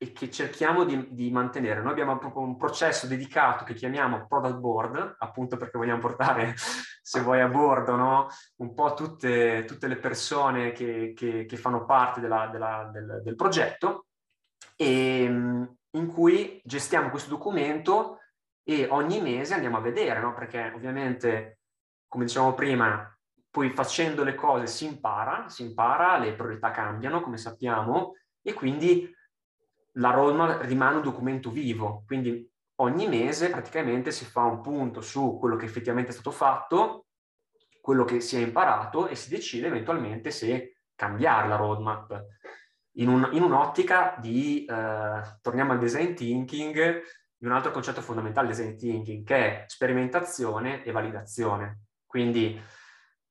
e 0.01 0.13
che 0.13 0.31
cerchiamo 0.31 0.85
di, 0.85 1.13
di, 1.13 1.29
mantenere. 1.29 1.81
Noi 1.81 1.91
abbiamo 1.91 2.17
proprio 2.17 2.43
un 2.43 2.55
processo 2.55 3.05
dedicato 3.05 3.65
che 3.65 3.73
chiamiamo 3.73 4.27
product 4.27 4.55
board, 4.55 5.15
appunto 5.19 5.57
perché 5.57 5.77
vogliamo 5.77 5.99
portare, 5.99 6.53
se 6.55 7.19
vuoi, 7.19 7.41
a 7.41 7.49
bordo 7.49 7.97
no? 7.97 8.29
un 8.59 8.73
po' 8.73 8.93
tutte, 8.93 9.65
tutte 9.67 9.87
le 9.87 9.97
persone 9.97 10.71
che, 10.71 11.11
che, 11.13 11.43
che 11.45 11.57
fanno 11.57 11.83
parte 11.83 12.21
della, 12.21 12.47
della, 12.47 12.89
del, 12.93 13.19
del, 13.21 13.35
progetto 13.35 14.05
e 14.77 15.23
in 15.25 16.07
cui 16.07 16.61
gestiamo 16.63 17.09
questo 17.09 17.31
documento 17.31 18.19
e 18.63 18.87
ogni 18.89 19.19
mese 19.19 19.53
andiamo 19.53 19.77
a 19.77 19.81
vedere, 19.81 20.21
no? 20.21 20.33
perché 20.33 20.71
ovviamente, 20.73 21.59
come 22.07 22.23
dicevamo 22.23 22.53
prima, 22.53 23.13
poi 23.51 23.69
facendo 23.71 24.23
le 24.23 24.35
cose 24.35 24.65
si 24.65 24.85
impara, 24.85 25.49
si 25.49 25.63
impara, 25.63 26.17
le 26.17 26.35
priorità 26.35 26.71
cambiano, 26.71 27.19
come 27.19 27.37
sappiamo, 27.37 28.13
e 28.41 28.53
quindi 28.53 29.13
la 29.99 30.11
roadmap 30.11 30.61
rimane 30.63 30.97
un 30.97 31.01
documento 31.01 31.49
vivo, 31.51 32.03
quindi 32.05 32.49
ogni 32.75 33.07
mese 33.07 33.49
praticamente 33.49 34.11
si 34.11 34.25
fa 34.25 34.43
un 34.43 34.61
punto 34.61 35.01
su 35.01 35.37
quello 35.39 35.55
che 35.55 35.65
effettivamente 35.65 36.11
è 36.11 36.13
stato 36.13 36.31
fatto, 36.31 37.05
quello 37.81 38.05
che 38.05 38.19
si 38.19 38.37
è 38.37 38.39
imparato 38.39 39.07
e 39.07 39.15
si 39.15 39.29
decide 39.29 39.67
eventualmente 39.67 40.31
se 40.31 40.81
cambiare 40.95 41.47
la 41.47 41.55
roadmap 41.55 42.25
in, 42.99 43.07
un, 43.07 43.29
in 43.31 43.43
un'ottica 43.43 44.15
di, 44.19 44.65
eh, 44.65 45.37
torniamo 45.41 45.71
al 45.71 45.79
design 45.79 46.13
thinking, 46.13 47.01
di 47.37 47.45
un 47.45 47.53
altro 47.53 47.71
concetto 47.71 48.01
fondamentale 48.01 48.47
del 48.47 48.55
design 48.55 48.77
thinking 48.77 49.25
che 49.25 49.35
è 49.35 49.63
sperimentazione 49.67 50.83
e 50.83 50.91
validazione. 50.91 51.83
Quindi 52.05 52.61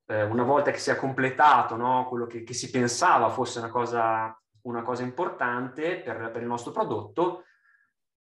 eh, 0.06 0.22
una 0.22 0.44
volta 0.44 0.70
che 0.70 0.78
si 0.78 0.90
è 0.90 0.96
completato 0.96 1.76
no, 1.76 2.06
quello 2.08 2.26
che, 2.26 2.42
che 2.42 2.54
si 2.54 2.70
pensava 2.70 3.28
fosse 3.28 3.58
una 3.58 3.68
cosa 3.68 4.34
una 4.68 4.82
cosa 4.82 5.02
importante 5.02 6.00
per, 6.00 6.30
per 6.30 6.42
il 6.42 6.48
nostro 6.48 6.72
prodotto, 6.72 7.44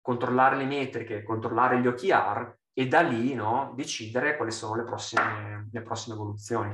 controllare 0.00 0.56
le 0.56 0.64
metriche, 0.64 1.22
controllare 1.22 1.80
gli 1.80 1.86
OKR 1.86 2.58
e 2.72 2.88
da 2.88 3.00
lì 3.00 3.34
no, 3.34 3.72
decidere 3.76 4.36
quali 4.36 4.50
sono 4.50 4.74
le 4.74 4.84
prossime, 4.84 5.68
le 5.70 5.82
prossime 5.82 6.14
evoluzioni. 6.14 6.70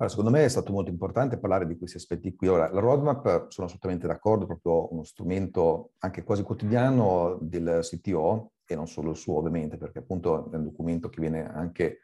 Allora, 0.00 0.14
secondo 0.14 0.30
me 0.30 0.44
è 0.44 0.48
stato 0.48 0.72
molto 0.72 0.90
importante 0.90 1.38
parlare 1.38 1.66
di 1.66 1.76
questi 1.76 1.96
aspetti 1.96 2.34
qui. 2.34 2.46
Ora, 2.46 2.70
la 2.70 2.80
roadmap, 2.80 3.48
sono 3.50 3.66
assolutamente 3.66 4.06
d'accordo, 4.06 4.44
è 4.44 4.46
proprio 4.46 4.92
uno 4.92 5.02
strumento 5.02 5.92
anche 5.98 6.22
quasi 6.22 6.44
quotidiano 6.44 7.36
del 7.40 7.80
CTO 7.82 8.52
e 8.64 8.76
non 8.76 8.86
solo 8.86 9.10
il 9.10 9.16
suo 9.16 9.38
ovviamente, 9.38 9.76
perché 9.76 9.98
appunto 9.98 10.50
è 10.52 10.56
un 10.56 10.62
documento 10.62 11.08
che 11.08 11.20
viene 11.20 11.50
anche 11.52 11.98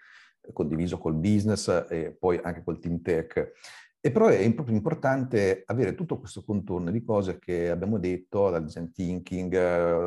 condiviso 0.53 0.99
col 0.99 1.14
business 1.14 1.86
e 1.88 2.16
poi 2.18 2.40
anche 2.42 2.64
col 2.64 2.80
team 2.80 3.01
tech. 3.01 3.53
E 4.07 4.12
però 4.12 4.26
è 4.26 4.52
proprio 4.52 4.76
importante 4.76 5.62
avere 5.64 5.94
tutto 5.94 6.18
questo 6.18 6.44
contorno 6.44 6.90
di 6.90 7.02
cose 7.02 7.38
che 7.38 7.70
abbiamo 7.70 7.98
detto, 7.98 8.50
dal 8.50 8.62
design 8.62 8.90
thinking, 8.92 9.50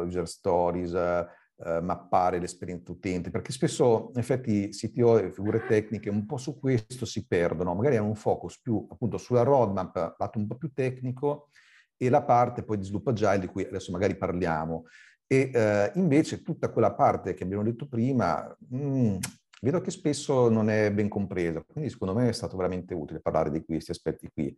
user 0.05 0.27
stories, 0.27 0.91
uh, 0.91 1.81
mappare 1.81 2.37
l'esperienza 2.37 2.91
utente, 2.91 3.31
perché 3.31 3.51
spesso 3.51 4.11
in 4.13 4.19
effetti 4.19 4.69
CTO 4.69 5.17
e 5.17 5.31
figure 5.31 5.65
tecniche 5.65 6.11
un 6.11 6.27
po' 6.27 6.37
su 6.37 6.59
questo 6.59 7.07
si 7.07 7.25
perdono, 7.25 7.73
magari 7.73 7.97
hanno 7.97 8.09
un 8.09 8.15
focus 8.15 8.61
più 8.61 8.85
appunto 8.87 9.17
sulla 9.17 9.41
roadmap, 9.41 10.13
lato 10.19 10.37
un 10.37 10.45
po' 10.45 10.57
più 10.57 10.71
tecnico, 10.73 11.49
e 11.97 12.09
la 12.09 12.21
parte 12.21 12.61
poi 12.61 12.77
di 12.77 12.83
sviluppo 12.83 13.09
agile 13.09 13.39
di 13.39 13.47
cui 13.47 13.65
adesso 13.65 13.91
magari 13.91 14.15
parliamo. 14.15 14.85
E 15.25 15.49
eh, 15.51 15.91
invece 15.95 16.43
tutta 16.43 16.69
quella 16.69 16.93
parte 16.93 17.33
che 17.33 17.43
abbiamo 17.43 17.63
detto 17.63 17.87
prima, 17.87 18.55
mh, 18.69 18.77
mm, 18.77 19.17
vedo 19.61 19.81
che 19.81 19.91
spesso 19.91 20.49
non 20.49 20.69
è 20.69 20.91
ben 20.91 21.09
compresa, 21.09 21.63
quindi 21.65 21.89
secondo 21.89 22.13
me 22.13 22.29
è 22.29 22.33
stato 22.33 22.57
veramente 22.57 22.93
utile 22.93 23.19
parlare 23.19 23.51
di 23.51 23.63
questi 23.63 23.91
aspetti 23.91 24.29
qui. 24.31 24.55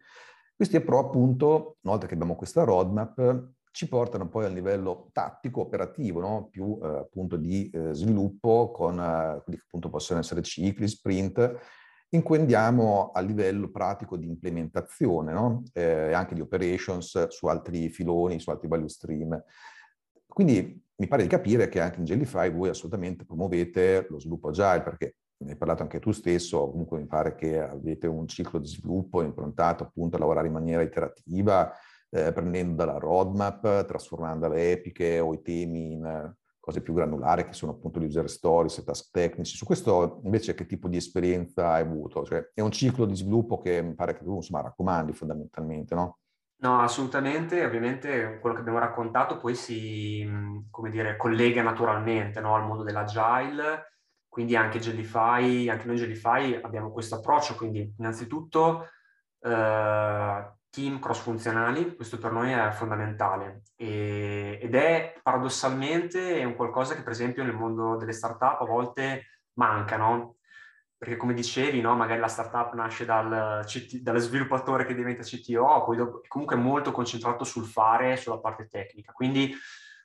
Questi 0.56 0.80
però 0.82 1.00
appunto, 1.00 1.78
una 1.82 1.94
volta 1.94 2.06
che 2.06 2.14
abbiamo 2.16 2.36
questa 2.36 2.64
roadmap, 2.64 3.54
ci 3.72 3.88
portano 3.88 4.28
poi 4.28 4.46
al 4.46 4.54
livello 4.54 5.10
tattico, 5.14 5.62
operativo, 5.62 6.20
no? 6.20 6.48
più 6.50 6.78
eh, 6.82 6.88
appunto 6.88 7.38
di 7.38 7.70
eh, 7.70 7.94
sviluppo 7.94 8.72
con 8.72 9.00
eh, 9.00 9.42
quelli 9.44 9.58
che 9.58 9.66
appunto 9.66 9.90
possono 9.90 10.20
essere 10.20 10.42
cicli, 10.42 10.88
sprint, 10.88 11.56
in 12.10 12.24
cui 12.24 12.40
andiamo 12.40 13.12
a 13.14 13.22
livello 13.22 13.70
pratico 13.70 14.18
di 14.18 14.26
implementazione 14.26 15.32
no? 15.32 15.64
e 15.72 16.12
anche 16.12 16.34
di 16.34 16.42
operations 16.42 17.28
su 17.28 17.46
altri 17.46 17.90
filoni, 17.90 18.40
su 18.40 18.50
altri 18.50 18.68
value 18.68 18.90
stream. 18.90 19.44
Quindi 20.26 20.84
mi 21.00 21.08
pare 21.08 21.24
di 21.24 21.30
capire 21.30 21.70
che 21.70 21.80
anche 21.80 22.00
in 22.00 22.06
Jellyfy 22.06 22.52
voi 22.52 22.70
assolutamente 22.70 23.26
promuovete 23.26 24.08
lo 24.10 24.20
sviluppo 24.20 24.50
agile, 24.50 24.82
perché 24.82 25.16
ne 25.38 25.52
hai 25.52 25.58
parlato 25.58 25.82
anche 25.82 26.00
tu 26.00 26.12
stesso, 26.12 26.70
comunque 26.70 27.00
mi 27.00 27.08
pare 27.08 27.36
che 27.36 27.60
avete 27.60 28.08
un 28.08 28.28
ciclo 28.28 28.60
di 28.60 28.68
sviluppo 28.68 29.22
improntato 29.22 29.84
appunto 29.84 30.18
a 30.18 30.20
lavorare 30.20 30.48
in 30.48 30.54
maniera 30.54 30.82
iterativa, 30.82 31.72
eh, 32.10 32.34
prendendo 32.34 32.76
dalla 32.76 32.98
roadmap, 32.98 33.86
trasformando 33.86 34.50
le 34.50 34.72
epiche 34.72 35.20
o 35.20 35.34
i 35.34 35.42
temi 35.42 35.94
in 35.94 36.06
eh, 36.06 36.36
cose 36.60 36.82
più 36.82 36.94
granulari 36.94 37.46
che 37.46 37.54
sono 37.54 37.72
appunto 37.72 38.02
gli 38.02 38.06
user 38.06 38.30
stories 38.30 38.80
e 38.80 38.84
task 38.84 39.10
tecnici. 39.12 39.56
Su 39.56 39.66
questo 39.66 40.20
invece 40.24 40.54
che 40.54 40.66
tipo 40.66 40.90
di 40.90 40.98
esperienza 40.98 41.70
hai 41.72 41.84
avuto? 41.84 42.26
Cioè, 42.26 42.52
è 42.54 42.60
un 42.60 42.72
ciclo 42.72 43.06
di 43.06 43.16
sviluppo 43.16 43.60
che 43.60 43.82
mi 43.82 43.96
pare 43.96 44.18
che 44.18 44.24
tu 44.26 44.36
insomma 44.36 44.62
raccomandi 44.62 45.14
fondamentalmente, 45.14 45.96
no? 45.96 46.18
No, 46.62 46.82
assolutamente, 46.82 47.64
ovviamente 47.64 48.38
quello 48.42 48.54
che 48.54 48.62
abbiamo 48.62 48.80
raccontato 48.80 49.38
poi 49.38 49.56
si, 49.56 50.30
come 50.70 50.90
dire, 50.90 51.16
collega 51.16 51.62
naturalmente 51.62 52.42
no, 52.42 52.54
al 52.56 52.66
mondo 52.66 52.84
dell'agile, 52.84 53.94
quindi 54.28 54.58
anche 54.58 54.80
Jellyfy, 54.80 55.70
anche 55.70 55.86
noi 55.86 55.96
Jellyfy 55.96 56.60
abbiamo 56.62 56.92
questo 56.92 57.16
approccio, 57.16 57.56
quindi 57.56 57.96
innanzitutto 57.98 58.90
eh, 59.40 60.52
team 60.70 61.00
cross-funzionali, 61.00 61.96
questo 61.96 62.18
per 62.18 62.34
noi 62.34 62.52
è 62.52 62.72
fondamentale 62.72 63.62
e, 63.78 64.60
ed 64.62 64.76
è 64.76 65.18
paradossalmente 65.24 66.44
un 66.44 66.56
qualcosa 66.56 66.94
che 66.94 67.04
per 67.04 67.14
esempio 67.14 67.44
nel 67.44 67.56
mondo 67.56 67.96
delle 67.96 68.12
startup 68.12 68.60
a 68.60 68.66
volte 68.66 69.28
manca, 69.54 69.96
no? 69.96 70.39
Perché 71.00 71.16
come 71.16 71.34
dicevi, 71.34 71.80
no? 71.80 71.96
magari 71.96 72.20
la 72.20 72.28
startup 72.28 72.74
nasce 72.74 73.06
dal, 73.06 73.64
dallo 74.02 74.20
sviluppatore 74.20 74.86
che 74.86 74.94
diventa 74.94 75.24
CTO, 75.24 75.86
poi 75.86 75.96
dopo, 75.96 76.22
comunque 76.28 76.58
è 76.58 76.60
molto 76.60 76.92
concentrato 76.92 77.46
sul 77.46 77.66
fare, 77.66 78.18
sulla 78.18 78.40
parte 78.40 78.68
tecnica. 78.68 79.14
Quindi 79.14 79.56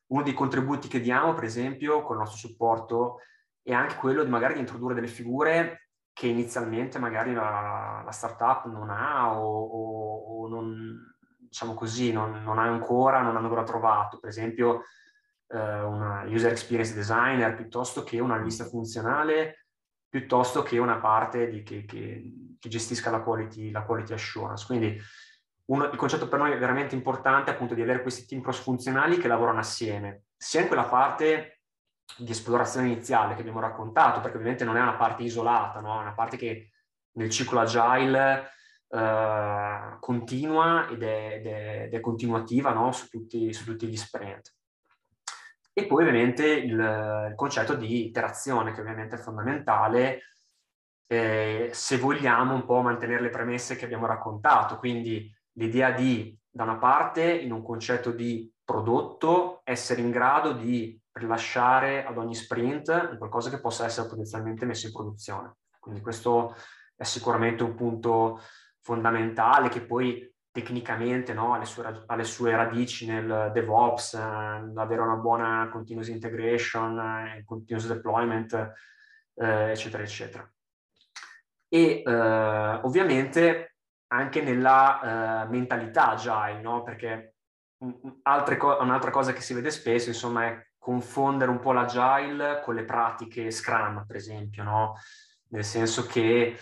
uno 0.07 0.23
dei 0.23 0.35
contributi 0.35 0.87
che 0.87 1.01
diamo, 1.01 1.35
per 1.35 1.43
esempio, 1.43 2.03
con 2.03 2.15
il 2.17 2.23
nostro 2.23 2.49
supporto, 2.49 3.19
è 3.61 3.73
anche 3.73 3.97
quello 3.97 4.23
di 4.23 4.31
magari 4.31 4.55
di 4.55 4.61
introdurre 4.61 4.95
delle 4.95 5.09
figure 5.09 5.89
che 6.13 6.29
inizialmente 6.29 7.01
magari 7.01 7.35
la, 7.35 8.03
la 8.05 8.13
startup 8.13 8.67
non 8.67 8.89
ha 8.89 9.37
o, 9.37 9.65
o, 9.65 10.43
o 10.43 10.49
non, 10.49 11.17
diciamo 11.41 11.75
così, 11.75 12.13
non, 12.13 12.41
non, 12.45 12.59
ha 12.59 12.63
ancora, 12.63 13.21
non 13.21 13.35
ha 13.35 13.41
ancora 13.41 13.65
trovato. 13.65 14.21
Per 14.21 14.29
esempio, 14.29 14.83
eh, 15.49 15.81
una 15.83 16.25
user 16.27 16.53
experience 16.53 16.95
designer 16.95 17.57
piuttosto 17.57 18.05
che 18.05 18.21
una 18.21 18.39
lista 18.39 18.65
funzionale, 18.65 19.64
piuttosto 20.15 20.63
che 20.63 20.79
una 20.79 20.99
parte 20.99 21.51
di, 21.51 21.65
che, 21.65 21.85
che, 21.85 22.55
che, 22.61 22.69
gestisca 22.69 23.11
la 23.11 23.21
quality, 23.21 23.73
la 23.73 23.83
quality 23.83 24.13
assurance. 24.13 24.65
Quindi 24.65 24.97
uno, 25.71 25.87
il 25.87 25.97
concetto 25.97 26.29
per 26.29 26.39
noi 26.39 26.53
è 26.53 26.57
veramente 26.57 26.95
importante 26.95 27.51
appunto 27.51 27.75
di 27.75 27.83
avere 27.83 28.01
questi 28.01 28.25
team 28.25 28.41
cross-funzionali 28.41 29.19
che 29.19 29.27
lavorano 29.27 29.59
assieme, 29.59 30.27
sia 30.37 30.61
in 30.61 30.69
quella 30.69 30.85
parte 30.85 31.63
di 32.17 32.31
esplorazione 32.31 32.87
iniziale 32.87 33.35
che 33.35 33.41
abbiamo 33.41 33.59
raccontato, 33.59 34.21
perché 34.21 34.37
ovviamente 34.37 34.63
non 34.63 34.77
è 34.77 34.83
una 34.83 34.95
parte 34.95 35.25
isolata, 35.25 35.81
no? 35.81 35.99
è 35.99 36.03
una 36.03 36.15
parte 36.15 36.37
che 36.37 36.71
nel 37.17 37.31
ciclo 37.31 37.59
agile 37.59 38.51
eh, 38.91 39.97
continua 39.99 40.89
ed 40.91 41.03
è, 41.03 41.33
ed, 41.39 41.47
è, 41.47 41.83
ed 41.87 41.95
è, 41.95 41.99
continuativa 41.99 42.73
no? 42.73 42.93
su, 42.93 43.09
tutti, 43.09 43.53
su, 43.53 43.65
tutti, 43.65 43.89
gli 43.89 43.97
sprint. 43.97 44.55
E 45.77 45.87
poi 45.87 46.03
ovviamente 46.03 46.47
il, 46.47 46.71
il 46.71 47.33
concetto 47.35 47.75
di 47.75 48.07
iterazione, 48.07 48.73
che 48.73 48.81
ovviamente 48.81 49.17
è 49.17 49.19
fondamentale 49.19 50.21
eh, 51.07 51.71
se 51.73 51.99
vogliamo 51.99 52.55
un 52.55 52.65
po' 52.65 52.81
mantenere 52.81 53.21
le 53.21 53.31
premesse 53.31 53.77
che 53.77 53.85
abbiamo 53.85 54.07
raccontato, 54.07 54.79
quindi 54.79 55.31
l'idea 55.53 55.91
di, 55.91 56.37
da 56.49 56.63
una 56.63 56.79
parte, 56.79 57.25
in 57.25 57.53
un 57.53 57.63
concetto 57.63 58.11
di 58.11 58.51
prodotto, 58.65 59.61
essere 59.65 60.01
in 60.01 60.11
grado 60.11 60.53
di 60.53 60.99
rilasciare 61.13 62.05
ad 62.05 62.19
ogni 62.19 62.35
sprint 62.35 63.19
qualcosa 63.19 63.51
che 63.51 63.61
possa 63.61 63.85
essere 63.85 64.09
potenzialmente 64.09 64.65
messo 64.65 64.87
in 64.87 64.93
produzione. 64.93 65.57
Quindi 65.79 66.01
questo 66.01 66.57
è 66.97 67.05
sicuramente 67.05 67.63
un 67.63 67.75
punto 67.75 68.41
fondamentale 68.81 69.69
che 69.69 69.85
poi 69.85 70.34
tecnicamente 70.55 71.35
no, 71.35 71.53
ha, 71.53 71.59
le 71.59 71.65
sue, 71.65 72.05
ha, 72.07 72.15
le 72.15 72.23
sue, 72.23 72.55
radici 72.55 73.07
nel 73.07 73.51
DevOps, 73.53 74.15
eh, 74.15 74.21
avere 74.21 75.01
una 75.01 75.17
buona 75.17 75.69
continuous 75.69 76.07
integration, 76.07 76.97
eh, 77.01 77.43
continuous 77.45 77.89
deployment, 77.89 78.73
eh, 79.35 79.71
eccetera, 79.71 80.05
eccetera. 80.05 80.49
E 81.69 82.03
eh, 82.07 82.81
ovviamente 82.83 83.79
anche 84.13 84.43
nella 84.43 85.43
eh, 85.43 85.49
mentalità 85.49 86.11
agile, 86.11 86.61
no? 86.61 86.85
perché 86.85 87.35
co- 88.57 88.79
un'altra 88.81 89.11
cosa 89.11 89.33
che 89.33 89.41
si 89.41 89.55
vede 89.55 89.73
spesso, 89.73 90.09
insomma, 90.09 90.47
è 90.47 90.69
confondere 90.79 91.51
un 91.51 91.59
po' 91.59 91.73
l'agile 91.73 92.61
con 92.63 92.77
le 92.77 92.85
pratiche 92.85 93.51
Scrum, 93.51 94.05
per 94.07 94.15
esempio, 94.15 94.63
no? 94.63 94.95
Nel 95.49 95.65
senso 95.65 96.07
che 96.07 96.57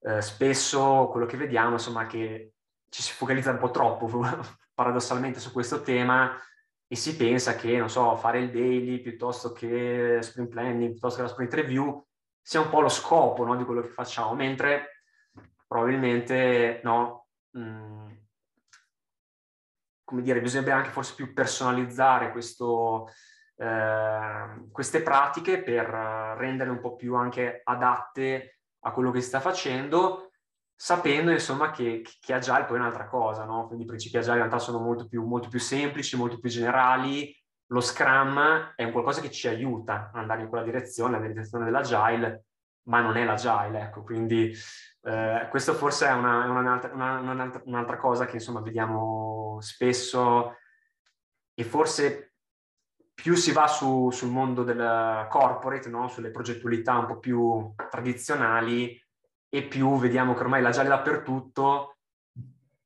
eh, 0.00 0.20
spesso 0.20 1.08
quello 1.10 1.24
che 1.24 1.38
vediamo, 1.38 1.72
insomma, 1.72 2.02
è 2.02 2.06
che 2.06 2.52
ci 2.88 3.02
si 3.02 3.12
focalizza 3.12 3.50
un 3.50 3.58
po' 3.58 3.70
troppo 3.70 4.08
paradossalmente 4.74 5.40
su 5.40 5.52
questo 5.52 5.82
tema 5.82 6.36
e 6.86 6.96
si 6.96 7.16
pensa 7.16 7.54
che, 7.54 7.76
non 7.76 7.90
so, 7.90 8.16
fare 8.16 8.40
il 8.40 8.50
daily 8.50 9.00
piuttosto 9.00 9.52
che 9.52 10.18
sprint 10.22 10.48
planning, 10.48 10.90
piuttosto 10.90 11.16
che 11.16 11.22
la 11.22 11.28
sprint 11.28 11.54
review 11.54 12.06
sia 12.40 12.60
un 12.60 12.70
po' 12.70 12.80
lo 12.80 12.88
scopo 12.88 13.44
no, 13.44 13.56
di 13.56 13.64
quello 13.64 13.82
che 13.82 13.88
facciamo, 13.88 14.34
mentre 14.34 15.02
probabilmente 15.66 16.80
no, 16.82 17.26
mh, 17.50 17.60
mm, 17.60 18.08
come 20.04 20.22
dire, 20.22 20.40
bisognerebbe 20.40 20.72
anche 20.72 20.88
forse 20.88 21.14
più 21.14 21.34
personalizzare 21.34 22.32
questo, 22.32 23.10
Ehm, 23.60 24.70
queste 24.70 25.02
pratiche 25.02 25.60
per 25.62 25.86
renderle 25.86 26.72
un 26.72 26.80
po' 26.80 26.94
più 26.94 27.16
anche 27.16 27.60
adatte 27.64 28.60
a 28.80 28.92
quello 28.92 29.10
che 29.10 29.20
si 29.20 29.28
sta 29.28 29.40
facendo, 29.40 30.27
sapendo 30.80 31.32
insomma 31.32 31.72
che, 31.72 32.04
che 32.20 32.32
Agile 32.32 32.64
poi 32.64 32.76
è 32.76 32.80
un'altra 32.80 33.08
cosa, 33.08 33.44
no? 33.44 33.66
Quindi 33.66 33.82
i 33.82 33.86
principi 33.88 34.16
Agile 34.16 34.34
in 34.34 34.38
realtà 34.42 34.60
sono 34.60 34.78
molto 34.78 35.08
più, 35.08 35.24
molto 35.24 35.48
più 35.48 35.58
semplici, 35.58 36.16
molto 36.16 36.38
più 36.38 36.48
generali, 36.48 37.36
lo 37.70 37.80
Scrum 37.80 38.74
è 38.76 38.84
un 38.84 38.92
qualcosa 38.92 39.20
che 39.20 39.32
ci 39.32 39.48
aiuta 39.48 40.10
ad 40.12 40.20
andare 40.20 40.42
in 40.42 40.48
quella 40.48 40.62
direzione, 40.62 41.18
la 41.18 41.26
direzione 41.26 41.64
dell'Agile, 41.64 42.44
ma 42.84 43.00
non 43.00 43.16
è 43.16 43.24
l'Agile, 43.24 43.80
ecco, 43.80 44.04
quindi 44.04 44.54
eh, 45.02 45.48
questo 45.50 45.74
forse 45.74 46.06
è 46.06 46.12
una, 46.12 46.48
un'altra, 46.48 46.94
una, 46.94 47.18
un'altra, 47.18 47.62
un'altra, 47.64 47.96
cosa 47.96 48.26
che 48.26 48.36
insomma 48.36 48.60
vediamo 48.60 49.58
spesso 49.60 50.58
e 51.54 51.64
forse 51.64 52.34
più 53.12 53.34
si 53.34 53.50
va 53.50 53.66
su, 53.66 54.10
sul 54.10 54.30
mondo 54.30 54.62
del 54.62 55.26
corporate, 55.28 55.88
no? 55.88 56.06
sulle 56.06 56.30
progettualità 56.30 56.96
un 56.98 57.06
po' 57.06 57.18
più 57.18 57.74
tradizionali, 57.90 58.96
e 59.48 59.62
più 59.62 59.98
vediamo 59.98 60.34
che 60.34 60.40
ormai 60.40 60.62
l'agile 60.62 60.84
è 60.84 60.88
dappertutto, 60.88 61.96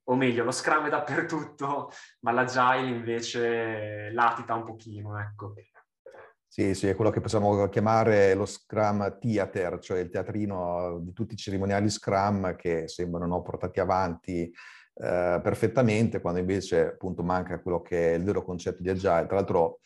o 0.05 0.15
meglio, 0.17 0.45
lo 0.45 0.51
Scrum 0.51 0.87
è 0.87 0.91
dappertutto, 0.91 1.91
ma 2.21 2.33
l'agile 2.33 2.89
invece 2.89 4.11
latita 4.13 4.55
un 4.55 4.65
pochino, 4.65 5.19
ecco. 5.19 5.55
Sì, 6.47 6.75
sì, 6.75 6.89
è 6.89 6.95
quello 6.95 7.11
che 7.11 7.23
possiamo 7.23 7.67
chiamare 7.69 8.35
lo 8.35 8.45
Scrum 8.45 9.19
Theater, 9.19 9.79
cioè 9.79 10.01
il 10.01 10.11
teatrino 10.11 10.99
di 11.01 11.13
tutti 11.15 11.33
i 11.33 11.37
cerimoniali 11.37 11.89
Scrum 11.89 12.57
che 12.57 12.89
sembrano 12.89 13.27
no, 13.27 13.43
portati 13.43 13.81
avanti 13.81 14.53
eh, 14.95 15.41
perfettamente, 15.43 16.21
quando 16.21 16.41
invece 16.41 16.89
appunto 16.89 17.23
manca 17.23 17.59
quello 17.61 17.81
che 17.81 18.13
è 18.13 18.17
il 18.17 18.25
vero 18.25 18.45
concetto 18.45 18.83
di 18.83 18.91
agile. 18.91 19.27
Tra 19.27 19.37
l'altro 19.37 19.79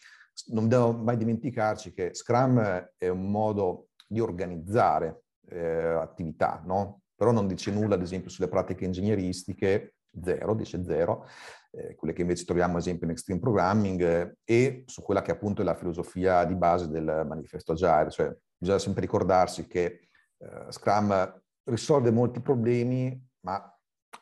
non 0.46 0.66
dobbiamo 0.68 1.04
mai 1.04 1.16
dimenticarci 1.16 1.92
che 1.92 2.14
Scrum 2.14 2.90
è 2.96 3.08
un 3.08 3.30
modo 3.30 3.90
di 4.04 4.18
organizzare 4.18 5.25
eh, 5.48 5.98
attività, 6.00 6.62
no? 6.64 7.02
Però 7.14 7.30
non 7.30 7.46
dice 7.46 7.70
nulla, 7.70 7.94
ad 7.94 8.02
esempio, 8.02 8.30
sulle 8.30 8.48
pratiche 8.48 8.84
ingegneristiche, 8.84 9.94
zero, 10.22 10.54
dice 10.54 10.82
zero, 10.84 11.26
eh, 11.70 11.94
quelle 11.94 12.12
che 12.12 12.22
invece 12.22 12.44
troviamo, 12.44 12.74
ad 12.74 12.80
esempio, 12.80 13.06
in 13.06 13.12
Extreme 13.12 13.40
Programming, 13.40 14.00
eh, 14.00 14.36
e 14.44 14.84
su 14.86 15.02
quella 15.02 15.22
che 15.22 15.30
appunto 15.30 15.62
è 15.62 15.64
la 15.64 15.74
filosofia 15.74 16.44
di 16.44 16.54
base 16.54 16.88
del 16.88 17.24
manifesto 17.26 17.72
Agile. 17.72 18.10
Cioè, 18.10 18.36
bisogna 18.56 18.78
sempre 18.78 19.02
ricordarsi 19.02 19.66
che 19.66 20.08
eh, 20.38 20.66
Scrum 20.70 21.42
risolve 21.64 22.10
molti 22.10 22.40
problemi, 22.40 23.18
ma 23.40 23.70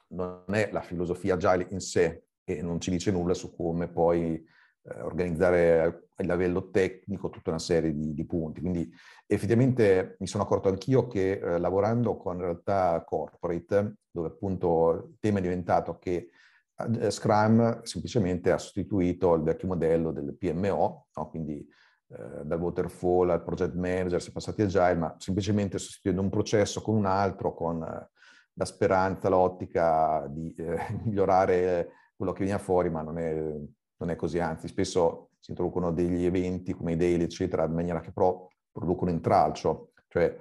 non 0.09 0.45
è 0.53 0.71
la 0.73 0.81
filosofia 0.81 1.35
Agile 1.35 1.67
in 1.71 1.81
sé 1.81 2.25
e 2.45 2.63
non 2.63 2.81
ci 2.81 2.91
dice 2.91 3.11
nulla 3.11 3.35
su 3.35 3.55
come 3.55 3.89
poi 3.89 4.35
eh, 4.35 5.01
organizzare 5.01 6.04
a 6.17 6.23
livello 6.23 6.71
tecnico 6.71 7.31
tutta 7.31 7.51
una 7.51 7.59
serie 7.59 7.93
di, 7.93 8.15
di, 8.15 8.25
punti. 8.25 8.61
Quindi 8.61 8.91
effettivamente 9.27 10.17
mi 10.21 10.27
sono 10.27 10.45
accorto 10.45 10.69
anch'io 10.69 11.07
che 11.07 11.33
eh, 11.33 11.59
lavorando 11.59 12.17
con 12.17 12.39
realtà 12.39 13.03
corporate, 13.05 13.97
dove 14.11 14.29
appunto 14.29 15.09
il 15.11 15.17
tema 15.19 15.39
è 15.39 15.43
diventato 15.43 15.99
che 15.99 16.31
eh, 16.77 17.11
Scrum 17.11 17.83
semplicemente 17.83 18.51
ha 18.51 18.59
sostituito 18.59 19.35
il 19.35 19.43
vecchio 19.43 19.69
modello 19.69 20.13
del 20.13 20.37
PMO, 20.37 21.07
no? 21.15 21.29
quindi 21.29 21.67
eh, 22.09 22.45
dal 22.45 22.61
waterfall 22.61 23.31
al 23.31 23.43
project 23.43 23.75
manager 23.75 24.21
si 24.21 24.31
è 24.31 24.33
passati 24.33 24.63
agile, 24.63 24.95
ma 24.95 25.17
semplicemente 25.19 25.79
sostituendo 25.79 26.23
un 26.23 26.31
processo 26.31 26.81
con 26.83 26.97
un 26.97 27.07
altro, 27.07 27.55
con 27.55 27.83
eh, 27.83 28.11
la 28.55 28.65
speranza, 28.65 29.29
l'ottica 29.29 30.27
di 30.29 30.55
eh, 30.55 30.79
migliorare 31.05 31.91
quello 32.15 32.33
che 32.33 32.45
viene 32.45 32.59
fuori, 32.59 32.91
ma 32.91 33.03
non 33.03 33.19
è, 33.19 33.35
non 33.35 34.11
è, 34.11 34.17
così, 34.17 34.39
anzi 34.39 34.69
spesso 34.69 35.31
si 35.45 35.51
introducono 35.51 35.93
degli 35.93 36.25
eventi 36.25 36.73
come 36.73 36.93
i 36.93 36.97
daily, 36.97 37.25
eccetera, 37.25 37.67
in 37.67 37.75
maniera 37.75 38.01
che 38.01 38.13
però 38.13 38.49
producono 38.73 39.11
intralcio. 39.11 39.91
Cioè, 40.09 40.35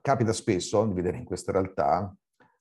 capita 0.00 0.32
spesso 0.32 0.84
di 0.86 0.92
vedere 0.92 1.18
in 1.18 1.24
queste 1.24 1.52
realtà 1.52 2.12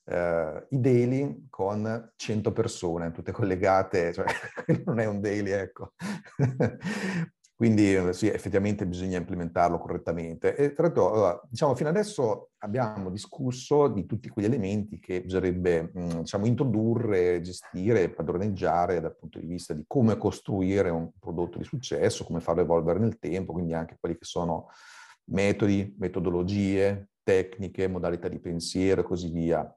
eh, 0.06 0.68
i 0.70 0.80
daily 0.80 1.48
con 1.50 2.12
100 2.16 2.52
persone, 2.52 3.12
tutte 3.12 3.32
collegate, 3.32 4.14
cioè 4.14 4.26
non 4.86 5.00
è 5.00 5.06
un 5.06 5.20
daily, 5.20 5.50
ecco. 5.50 5.94
Quindi 7.64 7.96
eh, 7.96 8.12
sì, 8.12 8.28
effettivamente 8.28 8.86
bisogna 8.86 9.20
implementarlo 9.20 9.80
correttamente. 9.80 10.54
E 10.54 10.74
tra 10.74 10.84
l'altro, 10.84 11.48
diciamo, 11.50 11.74
fino 11.76 11.88
adesso 11.88 12.50
abbiamo 12.58 13.10
discusso 13.10 13.88
di 13.88 14.06
tutti 14.06 14.28
quegli 14.28 14.48
elementi 14.48 15.00
che 15.00 15.22
bisognerebbe, 15.22 15.90
diciamo, 15.94 16.46
introdurre, 16.46 17.40
gestire, 17.40 18.10
padroneggiare 18.10 19.00
dal 19.00 19.16
punto 19.16 19.40
di 19.40 19.46
vista 19.46 19.74
di 19.74 19.86
come 19.88 20.18
costruire 20.18 20.90
un 20.90 21.10
prodotto 21.18 21.58
di 21.58 21.64
successo, 21.64 22.26
come 22.26 22.42
farlo 22.42 22.64
evolvere 22.64 23.00
nel 23.00 23.18
tempo, 23.18 23.54
quindi 23.54 23.74
anche 23.74 23.96
quelli 23.98 24.18
che 24.18 24.26
sono 24.26 24.68
metodi, 25.28 25.96
metodologie, 25.98 27.12
tecniche, 27.24 27.88
modalità 27.88 28.28
di 28.28 28.42
pensiero 28.42 29.00
e 29.00 29.06
così 29.06 29.32
via. 29.32 29.74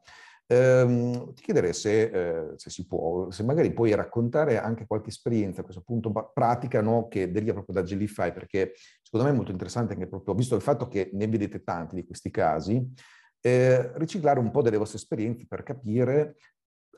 Ehm, 0.49 1.35
ti 1.35 1.43
chiederei 1.43 1.73
se, 1.73 2.03
eh, 2.03 2.53
se, 2.55 2.71
si 2.71 2.87
può, 2.87 3.31
se 3.31 3.43
magari 3.43 3.73
puoi 3.73 3.95
raccontare 3.95 4.59
anche 4.59 4.87
qualche 4.87 5.09
esperienza 5.09 5.61
a 5.61 5.65
questo 5.65 5.83
punto 5.83 6.13
pratica 6.33 6.81
no, 6.81 7.09
che 7.09 7.31
deriva 7.31 7.53
proprio 7.53 7.75
da 7.75 7.83
Jellyfy, 7.83 8.33
perché 8.33 8.75
secondo 9.03 9.27
me 9.27 9.33
è 9.33 9.37
molto 9.37 9.51
interessante 9.51 9.95
anche 9.95 10.07
proprio, 10.07 10.35
visto 10.35 10.55
il 10.55 10.63
fatto 10.63 10.87
che 10.87 11.11
ne 11.13 11.27
vedete 11.27 11.65
tanti 11.65 11.97
di 11.97 12.05
questi 12.07 12.31
casi, 12.31 12.93
eh, 13.41 13.91
riciclare 13.99 14.39
un 14.39 14.51
po' 14.51 14.63
delle 14.63 14.77
vostre 14.77 14.99
esperienze 14.99 15.47
per 15.49 15.63
capire 15.65 16.37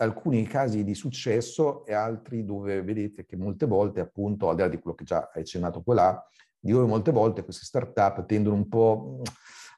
alcuni 0.01 0.47
casi 0.47 0.85
di 0.85 0.95
successo 0.95 1.85
e 1.85 1.93
altri 1.93 2.45
dove 2.45 2.83
vedete 2.83 3.25
che 3.25 3.37
molte 3.37 3.67
volte, 3.67 4.01
appunto, 4.01 4.49
al 4.49 4.57
di 4.57 4.63
là 4.63 4.69
di 4.69 4.79
quello 4.79 4.95
che 4.95 5.05
già 5.05 5.31
hai 5.33 5.41
accennato 5.41 5.83
qua 5.83 5.95
là, 5.95 6.29
di 6.59 6.73
dove 6.73 6.87
molte 6.87 7.13
volte 7.13 7.45
queste 7.45 7.65
start-up 7.65 8.27
tendono 8.27 8.57
un 8.57 8.69
po' 8.69 9.23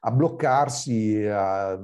a 0.01 0.11
bloccarsi, 0.11 1.25
a, 1.27 1.73
a, 1.73 1.79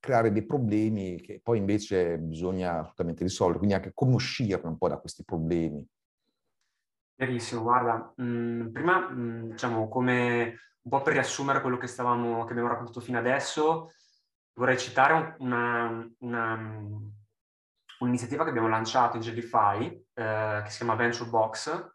creare 0.00 0.32
dei 0.32 0.46
problemi 0.46 1.20
che 1.20 1.40
poi 1.42 1.58
invece 1.58 2.18
bisogna 2.18 2.78
assolutamente 2.80 3.24
risolvere, 3.24 3.58
quindi 3.58 3.74
anche 3.76 3.92
come 3.92 4.14
uscire 4.14 4.60
un 4.64 4.78
po' 4.78 4.88
da 4.88 4.98
questi 4.98 5.24
problemi. 5.24 5.86
Verissimo, 7.14 7.62
guarda, 7.62 8.12
mh, 8.16 8.24
mm, 8.24 8.68
prima 8.68 9.10
mh, 9.10 9.20
mm, 9.20 9.50
diciamo 9.50 9.88
come 9.88 10.56
un 10.82 10.90
po' 10.90 11.02
per 11.02 11.14
riassumere 11.14 11.60
quello 11.60 11.76
che, 11.76 11.86
stavamo, 11.86 12.44
che 12.44 12.50
abbiamo 12.52 12.68
raccontato 12.68 13.00
fino 13.00 13.18
adesso, 13.18 13.92
vorrei 14.54 14.78
citare 14.78 15.36
una, 15.40 16.08
una, 16.20 16.58
un'iniziativa 17.98 18.44
che 18.44 18.50
abbiamo 18.50 18.68
lanciato 18.68 19.16
in 19.16 19.22
Jellyfy, 19.22 20.06
eh, 20.14 20.60
che 20.64 20.70
si 20.70 20.78
chiama 20.78 20.94
Venture 20.94 21.28
Box, 21.28 21.92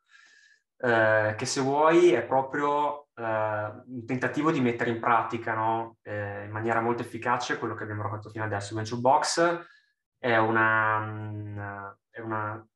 eh, 0.77 1.33
che 1.37 1.45
se 1.45 1.61
vuoi 1.61 2.11
è 2.11 2.23
proprio 2.23 3.02
un 3.15 4.05
tentativo 4.05 4.51
di 4.51 4.59
mettere 4.59 4.89
in 4.89 4.99
pratica 4.99 5.53
no? 5.53 5.97
eh, 6.01 6.45
in 6.45 6.51
maniera 6.51 6.81
molto 6.81 7.03
efficace 7.03 7.59
quello 7.59 7.75
che 7.75 7.83
abbiamo 7.83 8.01
raccontato 8.01 8.31
fino 8.31 8.43
adesso. 8.43 8.75
Venture 8.75 9.01
Box 9.01 9.67
è, 10.17 10.37
una, 10.37 11.95
è 12.09 12.19
una, 12.21 12.67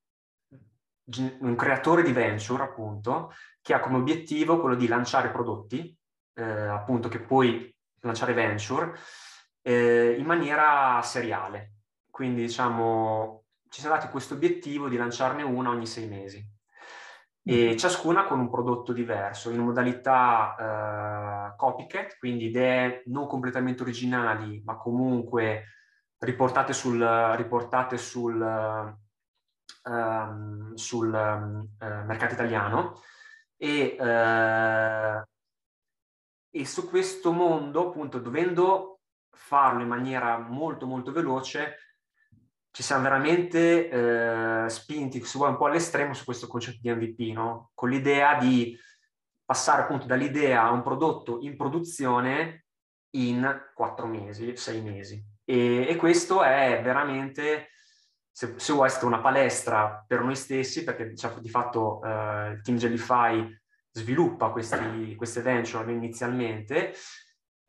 un 1.39 1.55
creatore 1.55 2.03
di 2.03 2.11
venture, 2.11 2.63
appunto, 2.63 3.33
che 3.61 3.73
ha 3.73 3.79
come 3.79 3.97
obiettivo 3.97 4.59
quello 4.59 4.75
di 4.75 4.87
lanciare 4.87 5.31
prodotti, 5.31 5.97
eh, 6.35 6.43
appunto, 6.43 7.09
che 7.09 7.19
puoi 7.19 7.73
lanciare 8.01 8.33
venture 8.33 8.93
eh, 9.61 10.15
in 10.17 10.25
maniera 10.25 11.01
seriale. 11.01 11.73
Quindi, 12.11 12.41
diciamo, 12.41 13.45
ci 13.69 13.81
siamo 13.81 13.95
dati 13.95 14.09
questo 14.09 14.35
obiettivo 14.35 14.87
di 14.87 14.97
lanciarne 14.97 15.41
una 15.41 15.69
ogni 15.69 15.87
sei 15.87 16.07
mesi 16.07 16.55
e 17.49 17.77
ciascuna 17.77 18.25
con 18.25 18.39
un 18.39 18.49
prodotto 18.49 18.91
diverso, 18.91 19.49
in 19.51 19.61
modalità 19.61 21.53
uh, 21.53 21.55
copycat, 21.55 22.17
quindi 22.17 22.47
idee 22.47 23.03
non 23.05 23.25
completamente 23.25 23.83
originali, 23.83 24.61
ma 24.65 24.75
comunque 24.75 25.63
riportate 26.17 26.73
sul, 26.73 26.99
riportate 27.37 27.97
sul, 27.97 28.97
uh, 29.81 30.75
sul 30.75 31.07
uh, 31.07 32.05
mercato 32.05 32.33
italiano. 32.33 32.99
E, 33.55 33.95
e 36.51 36.65
su 36.65 36.89
questo 36.89 37.31
mondo, 37.31 37.87
appunto, 37.87 38.19
dovendo 38.19 38.99
farlo 39.31 39.83
in 39.83 39.87
maniera 39.87 40.37
molto 40.37 40.85
molto 40.85 41.13
veloce, 41.13 41.77
ci 42.77 42.83
siamo 42.83 43.01
veramente 43.01 43.89
eh, 43.89 44.69
spinti, 44.69 45.23
se 45.23 45.37
un 45.39 45.57
po' 45.57 45.65
all'estremo 45.65 46.13
su 46.13 46.23
questo 46.23 46.45
concetto 46.45 46.77
di 46.79 46.91
MVP, 46.91 47.33
no? 47.33 47.71
con 47.73 47.89
l'idea 47.89 48.37
di 48.37 48.77
passare 49.43 49.81
appunto 49.81 50.05
dall'idea 50.05 50.61
a 50.61 50.69
un 50.69 50.83
prodotto 50.83 51.39
in 51.41 51.57
produzione 51.57 52.65
in 53.15 53.63
quattro 53.73 54.05
mesi, 54.05 54.55
sei 54.57 54.81
mesi. 54.81 55.19
E, 55.43 55.87
e 55.89 55.95
questo 55.95 56.43
è 56.43 56.79
veramente, 56.83 57.69
se, 58.31 58.53
se 58.57 58.73
vuoi, 58.73 58.91
stata 58.91 59.07
una 59.07 59.21
palestra 59.21 60.05
per 60.05 60.21
noi 60.21 60.35
stessi, 60.35 60.83
perché 60.83 61.09
diciamo, 61.09 61.39
di 61.39 61.49
fatto 61.49 61.99
eh, 62.03 62.51
il 62.51 62.61
team 62.61 62.77
Jellyfy 62.77 63.59
sviluppa 63.89 64.49
questi, 64.49 65.15
queste 65.15 65.41
venture 65.41 65.91
inizialmente 65.91 66.93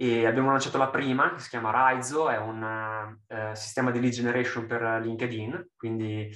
e 0.01 0.27
abbiamo 0.27 0.53
lanciato 0.53 0.79
la 0.79 0.91
prima 0.91 1.35
che 1.35 1.41
si 1.41 1.49
chiama 1.49 1.73
Raizo, 1.73 2.29
è 2.29 2.39
un 2.39 3.19
uh, 3.27 3.55
sistema 3.55 3.91
di 3.91 3.99
lead 3.99 4.13
generation 4.13 4.65
per 4.65 5.01
LinkedIn, 5.03 5.71
quindi 5.77 6.31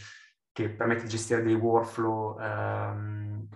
che 0.51 0.69
permette 0.71 1.05
di 1.05 1.09
gestire 1.09 1.43
dei 1.43 1.55
workflow 1.55 2.41
um, 2.41 3.49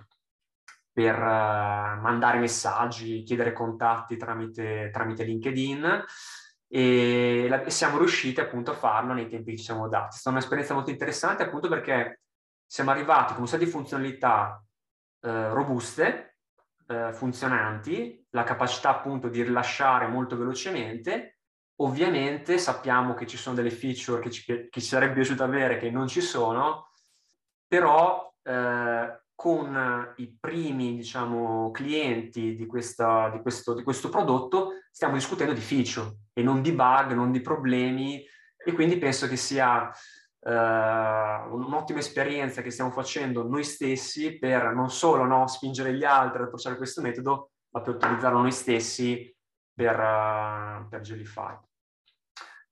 per 0.93 1.19
uh, 1.19 2.01
mandare 2.01 2.39
messaggi, 2.39 3.25
chiedere 3.25 3.53
contatti 3.53 4.17
tramite, 4.17 4.91
tramite 4.93 5.25
LinkedIn 5.25 6.05
e, 6.69 7.47
la, 7.49 7.65
e, 7.65 7.71
siamo 7.71 7.99
riusciti 7.99 8.41
appunto 8.41 8.71
a 8.71 8.75
farlo 8.75 9.13
nei 9.13 9.29
tempi 9.29 9.51
che 9.51 9.57
ci 9.57 9.65
siamo 9.65 9.89
dati. 9.89 10.15
È 10.15 10.19
stata 10.21 10.37
un'esperienza 10.37 10.73
molto 10.73 10.91
interessante 10.91 11.43
appunto 11.43 11.69
perché 11.69 12.21
siamo 12.65 12.93
arrivati 12.93 13.33
con 13.33 13.43
un 13.43 13.49
set 13.49 13.59
di 13.59 13.67
funzionalità 13.67 14.65
uh, 15.23 15.29
robuste 15.53 16.36
eh, 16.89 17.13
funzionanti, 17.13 18.27
la 18.31 18.45
capacità 18.45 18.91
appunto 18.91 19.29
di 19.29 19.43
rilasciare 19.43 20.07
molto 20.07 20.37
velocemente. 20.37 21.39
Ovviamente 21.81 22.59
sappiamo 22.59 23.15
che 23.15 23.27
ci 23.27 23.37
sono 23.37 23.55
delle 23.55 23.71
feature 23.71 24.21
che 24.21 24.31
ci, 24.31 24.45
che 24.45 24.69
ci 24.71 24.81
sarebbe 24.81 25.15
piaciuto 25.15 25.43
avere 25.43 25.79
che 25.79 25.91
non 25.91 26.09
ci 26.09 26.21
sono, 26.21 26.91
però 27.67 28.33
eh, 28.43 29.21
con 29.35 30.15
i 30.17 30.37
primi 30.41 30.97
diciamo, 30.97 31.71
clienti 31.71 32.55
di, 32.55 32.67
questa, 32.67 33.29
di, 33.29 33.41
questo, 33.41 33.75
di 33.75 33.83
questo 33.83 34.09
prodotto 34.09 34.81
stiamo 34.91 35.15
discutendo 35.15 35.53
di 35.53 35.61
feature 35.61 36.11
e 36.33 36.43
non 36.43 36.63
di 36.63 36.73
bug, 36.73 37.13
non 37.13 37.31
di 37.31 37.43
problemi 37.43 38.25
e 38.57 38.73
quindi 38.73 38.97
penso 38.97 39.29
che 39.29 39.37
sia 39.37 39.91
uh, 40.47 41.55
un'ottima 41.55 41.99
esperienza 41.99 42.63
che 42.63 42.71
stiamo 42.71 42.91
facendo 42.91 43.43
noi 43.43 43.65
stessi 43.65 44.39
per 44.39 44.73
non 44.75 44.91
solo 44.91 45.25
no, 45.25 45.47
spingere 45.49 45.95
gli 45.95 46.05
altri 46.05 46.39
ad 46.39 46.45
approcciare 46.47 46.77
questo 46.77 47.03
metodo, 47.03 47.51
ma 47.71 47.81
per 47.81 47.97
utilizzarlo 47.97 48.41
noi 48.41 48.53
stessi 48.53 49.35
per, 49.75 49.99
uh, 49.99 50.89
per 50.89 51.01
Jellyfy. 51.01 51.59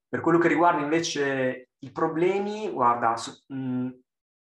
Per 0.08 0.20
quello 0.20 0.38
che 0.38 0.48
riguarda 0.48 0.82
invece 0.82 1.70
i 1.78 1.90
problemi, 1.90 2.70
guarda, 2.70 3.14
mh, 3.48 3.88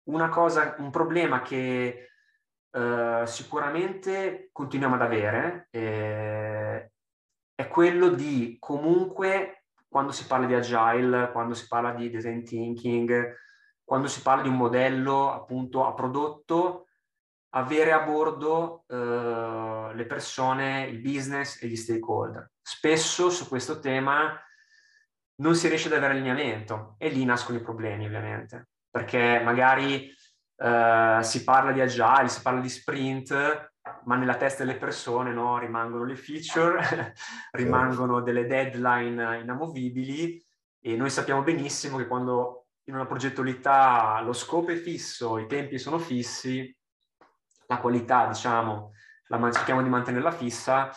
una 0.05 0.29
cosa, 0.31 0.75
un 0.79 0.91
problema 0.91 1.43
che 1.43 2.09
uh, 2.71 3.27
sicuramente 3.27 4.49
continuiamo 4.53 4.95
ad 4.95 5.03
avere 5.03 5.69
eh, 5.71 6.93
è 7.55 7.69
quello 7.69 8.09
di 8.09 8.57
comunque 8.59 9.60
quando 9.91 10.13
si 10.13 10.25
parla 10.27 10.47
di 10.47 10.55
agile, 10.55 11.33
quando 11.33 11.55
si 11.55 11.67
parla 11.67 11.93
di 11.93 12.09
design 12.11 12.43
thinking, 12.45 13.37
quando 13.85 14.07
si 14.07 14.23
parla 14.23 14.43
di 14.43 14.49
un 14.49 14.57
modello 14.57 15.33
appunto 15.33 15.85
a 15.85 15.93
prodotto, 15.95 16.87
avere 17.55 17.91
a 17.91 18.01
bordo 18.03 18.85
eh, 18.87 19.91
le 19.93 20.07
persone, 20.07 20.85
il 20.85 21.01
business 21.01 21.61
e 21.61 21.67
gli 21.67 21.75
stakeholder. 21.75 22.53
Spesso 22.63 23.31
su 23.31 23.49
questo 23.49 23.81
tema 23.81 24.41
non 25.41 25.57
si 25.57 25.67
riesce 25.67 25.89
ad 25.89 25.95
avere 25.95 26.13
allineamento 26.13 26.95
e 26.99 27.09
lì 27.09 27.25
nascono 27.25 27.59
i 27.59 27.63
problemi 27.63 28.07
ovviamente, 28.07 28.69
perché 28.89 29.41
magari 29.43 30.09
eh, 30.57 31.19
si 31.23 31.43
parla 31.43 31.73
di 31.73 31.81
agile, 31.81 32.29
si 32.29 32.43
parla 32.43 32.61
di 32.61 32.69
sprint, 32.69 33.70
ma 34.05 34.17
nella 34.17 34.37
testa 34.37 34.65
delle 34.65 34.79
persone 34.79 35.33
no, 35.33 35.59
rimangono 35.59 36.05
le 36.05 36.17
feature, 36.17 37.15
rimangono 37.53 38.21
delle 38.21 38.47
deadline 38.47 39.41
inamovibili 39.41 40.45
e 40.81 40.97
noi 40.97 41.11
sappiamo 41.11 41.43
benissimo 41.43 41.99
che 41.99 42.07
quando 42.07 42.67
in 42.85 42.95
una 42.95 43.07
progettualità 43.07 44.21
lo 44.23 44.33
scopo 44.33 44.71
è 44.71 44.77
fisso, 44.77 45.39
i 45.39 45.47
tempi 45.47 45.79
sono 45.79 45.99
fissi, 45.99 46.75
la 47.67 47.79
qualità, 47.79 48.27
diciamo, 48.27 48.93
la 49.29 49.53
cerchiamo 49.53 49.83
di 49.83 49.89
mantenerla 49.89 50.33
fissa, 50.33 50.91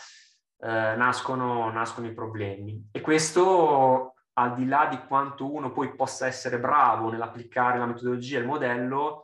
eh, 0.58 0.94
nascono, 0.96 1.70
nascono 1.70 2.06
i 2.06 2.14
problemi. 2.14 2.88
E 2.90 3.00
questo, 3.00 4.14
al 4.32 4.54
di 4.54 4.66
là 4.66 4.86
di 4.86 4.98
quanto 5.06 5.52
uno 5.52 5.70
poi 5.70 5.94
possa 5.94 6.26
essere 6.26 6.58
bravo 6.58 7.10
nell'applicare 7.10 7.78
la 7.78 7.86
metodologia 7.86 8.38
e 8.38 8.40
il 8.40 8.46
modello, 8.46 9.23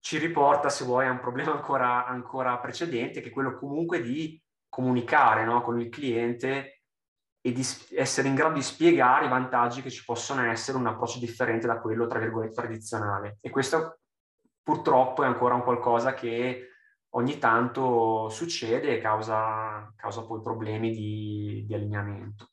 ci 0.00 0.18
riporta, 0.18 0.68
se 0.68 0.84
vuoi, 0.84 1.06
a 1.06 1.10
un 1.10 1.20
problema 1.20 1.52
ancora, 1.52 2.06
ancora 2.06 2.58
precedente, 2.58 3.20
che 3.20 3.28
è 3.28 3.32
quello 3.32 3.58
comunque 3.58 4.00
di 4.00 4.40
comunicare 4.68 5.44
no, 5.44 5.62
con 5.62 5.80
il 5.80 5.88
cliente 5.88 6.82
e 7.40 7.52
di 7.52 7.64
essere 7.96 8.28
in 8.28 8.34
grado 8.34 8.54
di 8.54 8.62
spiegare 8.62 9.26
i 9.26 9.30
vantaggi 9.30 9.82
che 9.82 9.90
ci 9.90 10.04
possono 10.04 10.42
essere 10.50 10.76
un 10.76 10.86
approccio 10.86 11.18
differente 11.18 11.66
da 11.66 11.80
quello, 11.80 12.06
tra 12.06 12.18
virgolette, 12.18 12.54
tradizionale. 12.54 13.38
E 13.40 13.50
questo 13.50 14.00
purtroppo 14.62 15.22
è 15.22 15.26
ancora 15.26 15.54
un 15.54 15.62
qualcosa 15.62 16.14
che 16.14 16.68
ogni 17.10 17.38
tanto 17.38 18.28
succede 18.28 18.96
e 18.96 19.00
causa, 19.00 19.92
causa 19.96 20.24
poi 20.26 20.42
problemi 20.42 20.90
di, 20.90 21.64
di 21.66 21.74
allineamento. 21.74 22.50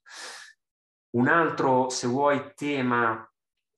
Un 1.12 1.28
altro, 1.28 1.90
se 1.90 2.08
vuoi, 2.08 2.54
tema 2.56 3.30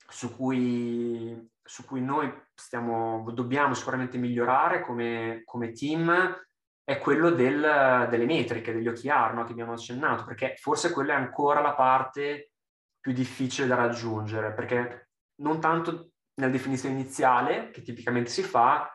su 0.07 0.35
cui, 0.35 1.51
su 1.63 1.85
cui 1.85 2.01
noi 2.01 2.31
stiamo, 2.57 3.29
dobbiamo 3.31 3.73
sicuramente 3.75 4.17
migliorare 4.17 4.81
come, 4.81 5.43
come 5.45 5.71
team 5.71 6.35
è 6.83 6.97
quello 6.97 7.29
del, 7.29 8.07
delle 8.09 8.25
metriche, 8.25 8.73
degli 8.73 8.87
OKR 8.87 9.33
no? 9.33 9.43
che 9.43 9.51
abbiamo 9.51 9.73
accennato, 9.73 10.23
perché 10.25 10.55
forse 10.57 10.91
quella 10.91 11.13
è 11.13 11.17
ancora 11.17 11.61
la 11.61 11.73
parte 11.73 12.51
più 12.99 13.11
difficile 13.13 13.67
da 13.67 13.75
raggiungere, 13.75 14.53
perché 14.53 15.09
non 15.41 15.59
tanto 15.59 16.11
nella 16.35 16.51
definizione 16.51 16.95
iniziale, 16.95 17.69
che 17.71 17.81
tipicamente 17.81 18.29
si 18.29 18.41
fa, 18.41 18.89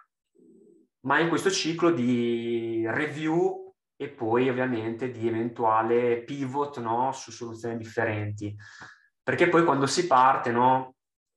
ma 1.07 1.19
in 1.21 1.29
questo 1.29 1.51
ciclo 1.51 1.91
di 1.91 2.85
review 2.89 3.75
e 3.97 4.09
poi 4.09 4.49
ovviamente 4.49 5.11
di 5.11 5.29
eventuale 5.29 6.23
pivot 6.25 6.81
no, 6.81 7.13
su 7.13 7.31
soluzioni 7.31 7.77
differenti. 7.77 8.57
Perché 9.23 9.49
poi 9.49 9.65
quando 9.65 9.87
si 9.87 10.07
parte, 10.07 10.51
no, 10.51 10.95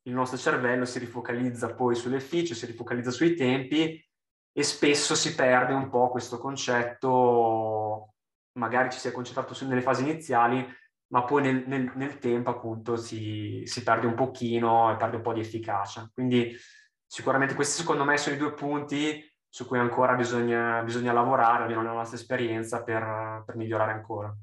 il 0.08 0.14
nostro 0.14 0.38
cervello 0.38 0.86
si 0.86 1.00
rifocalizza 1.00 1.74
poi 1.74 1.96
sulle 1.96 2.20
feature, 2.20 2.56
si 2.56 2.66
rifocalizza 2.66 3.12
sui 3.12 3.36
tempi 3.36 4.04
e 4.52 4.64
spesso 4.64 5.16
si 5.16 5.36
perde 5.36 5.74
un 5.74 5.90
po' 5.90 6.10
questo 6.10 6.38
concetto, 6.38 8.14
magari 8.54 8.92
ci 8.92 9.00
si 9.00 9.08
è 9.08 9.12
concentrato 9.12 9.54
nelle 9.66 9.82
fasi 9.82 10.04
iniziali, 10.04 10.66
ma 11.08 11.24
poi 11.24 11.42
nel, 11.42 11.64
nel, 11.68 11.92
nel 11.96 12.20
tempo 12.20 12.52
appunto 12.52 12.96
si, 12.96 13.64
si, 13.66 13.84
perde 13.84 14.08
un 14.08 14.14
pochino 14.14 14.92
e 14.92 14.98
perde 14.98 15.18
un 15.18 15.22
po' 15.22 15.34
di 15.34 15.42
efficacia. 15.42 16.10
Quindi 16.14 16.56
sicuramente 17.06 17.56
questi 17.56 17.82
secondo 17.82 18.04
me 18.04 18.18
sono 18.18 18.36
i 18.36 18.40
due 18.40 18.54
punti 18.54 19.22
su 19.50 19.66
cui 19.66 19.80
ancora 19.80 20.16
bisogna, 20.16 20.82
bisogna 20.84 21.14
lavorare, 21.14 21.64
almeno 21.64 21.82
nella 21.82 21.94
nostra 21.94 22.18
esperienza, 22.18 22.84
per, 22.84 23.44
per 23.46 23.56
migliorare 23.56 23.92
ancora. 23.92 24.36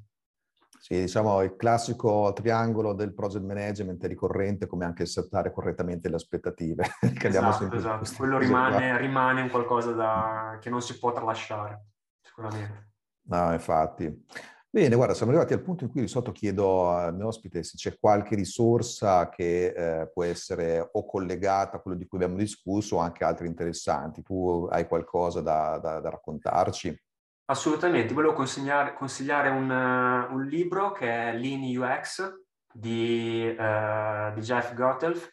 Sì, 0.83 0.99
diciamo 1.03 1.43
il 1.43 1.55
classico 1.55 2.33
triangolo 2.35 2.93
del 2.93 3.15
project 3.15 3.45
management 3.45 4.03
è 4.03 4.09
ricorrente, 4.09 4.67
come 4.67 4.85
anche 4.85 5.07
settare 5.07 5.53
correttamente 5.53 6.09
le 6.09 6.17
aspettative. 6.17 6.85
esatto, 7.23 7.73
esatto. 7.73 8.11
Quello 8.17 8.37
rimane, 8.37 8.99
rimane, 8.99 9.43
un 9.43 9.49
qualcosa 9.49 9.93
da, 9.93 10.59
che 10.61 10.71
non 10.71 10.83
si 10.83 10.99
può 10.99 11.13
tralasciare, 11.13 11.85
sicuramente. 12.21 12.95
No, 13.29 13.53
infatti. 13.53 14.27
Bene, 14.69 14.97
guarda, 14.97 15.15
siamo 15.15 15.31
arrivati 15.31 15.53
al 15.53 15.63
punto 15.63 15.85
in 15.85 15.91
cui 15.91 16.01
di 16.01 16.09
solito 16.09 16.33
chiedo 16.33 16.91
al 16.91 17.15
mio 17.15 17.29
ospite 17.29 17.63
se 17.63 17.77
c'è 17.77 17.97
qualche 17.97 18.35
risorsa 18.35 19.29
che 19.29 19.67
eh, 19.67 20.11
può 20.13 20.25
essere 20.25 20.89
o 20.95 21.07
collegata 21.07 21.77
a 21.77 21.81
quello 21.81 21.97
di 21.97 22.09
cui 22.09 22.19
abbiamo 22.19 22.37
discusso 22.41 22.97
o 22.97 22.99
anche 22.99 23.23
altre 23.23 23.47
interessanti. 23.47 24.23
Tu 24.23 24.67
hai 24.69 24.89
qualcosa 24.89 25.41
da, 25.43 25.79
da, 25.79 26.01
da 26.01 26.11
raccontarci? 26.11 27.01
Assolutamente, 27.45 28.15
volevo 28.15 28.33
consigliare, 28.33 29.49
un, 29.51 29.69
uh, 29.71 30.33
un, 30.35 30.45
libro 30.45 30.93
che 30.93 31.09
è 31.09 31.37
Lean 31.37 31.63
UX 31.77 32.33
di, 32.73 33.55
uh, 33.59 34.33
di 34.33 34.41
Jeff 34.41 34.75
Gottelf, 34.75 35.31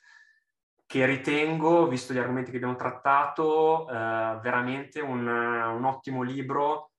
che 0.86 1.06
ritengo, 1.06 1.88
visto 1.88 2.14
gli 2.14 2.18
argomenti 2.18 2.52
che 2.52 2.58
abbiamo 2.58 2.76
trattato, 2.76 3.86
uh, 3.86 4.40
veramente 4.42 5.00
un, 5.00 5.26
un 5.28 5.86
ottimo 5.86 6.24
libro 6.24 6.90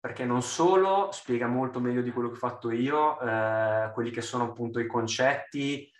perché 0.00 0.24
non 0.24 0.40
solo 0.40 1.10
spiega 1.12 1.46
molto 1.46 1.78
meglio 1.78 2.00
di 2.00 2.10
quello 2.10 2.28
che 2.28 2.36
ho 2.36 2.38
fatto 2.38 2.70
io, 2.70 3.20
eh, 3.20 3.90
quelli 3.92 4.10
che 4.10 4.22
sono 4.22 4.44
appunto 4.44 4.80
i 4.80 4.86
concetti 4.86 5.92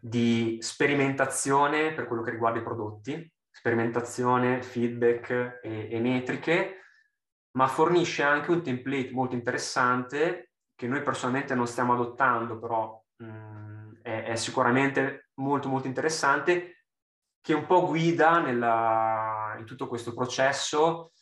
di 0.00 0.58
sperimentazione 0.60 1.92
per 1.92 2.06
quello 2.06 2.22
che 2.22 2.30
riguarda 2.30 2.60
i 2.60 2.62
prodotti, 2.62 3.30
sperimentazione, 3.50 4.62
feedback 4.62 5.58
e, 5.60 5.88
e 5.90 6.00
metriche, 6.00 6.76
ma 7.52 7.66
fornisce 7.66 8.22
anche 8.22 8.50
un 8.50 8.62
template 8.62 9.10
molto 9.12 9.34
interessante 9.34 10.52
che 10.74 10.86
noi 10.86 11.02
personalmente 11.02 11.54
non 11.54 11.66
stiamo 11.66 11.92
adottando, 11.92 12.58
però 12.58 13.00
mh, 13.16 13.24
mm, 13.24 13.92
è, 14.02 14.22
è, 14.24 14.36
sicuramente 14.36 15.28
molto 15.34 15.68
molto 15.68 15.86
interessante, 15.86 16.84
che 17.40 17.54
un 17.54 17.66
po' 17.66 17.86
guida 17.86 18.40
nella, 18.40 19.54
in 19.58 19.64
tutto 19.64 19.88
questo 19.88 20.14
processo 20.14 21.12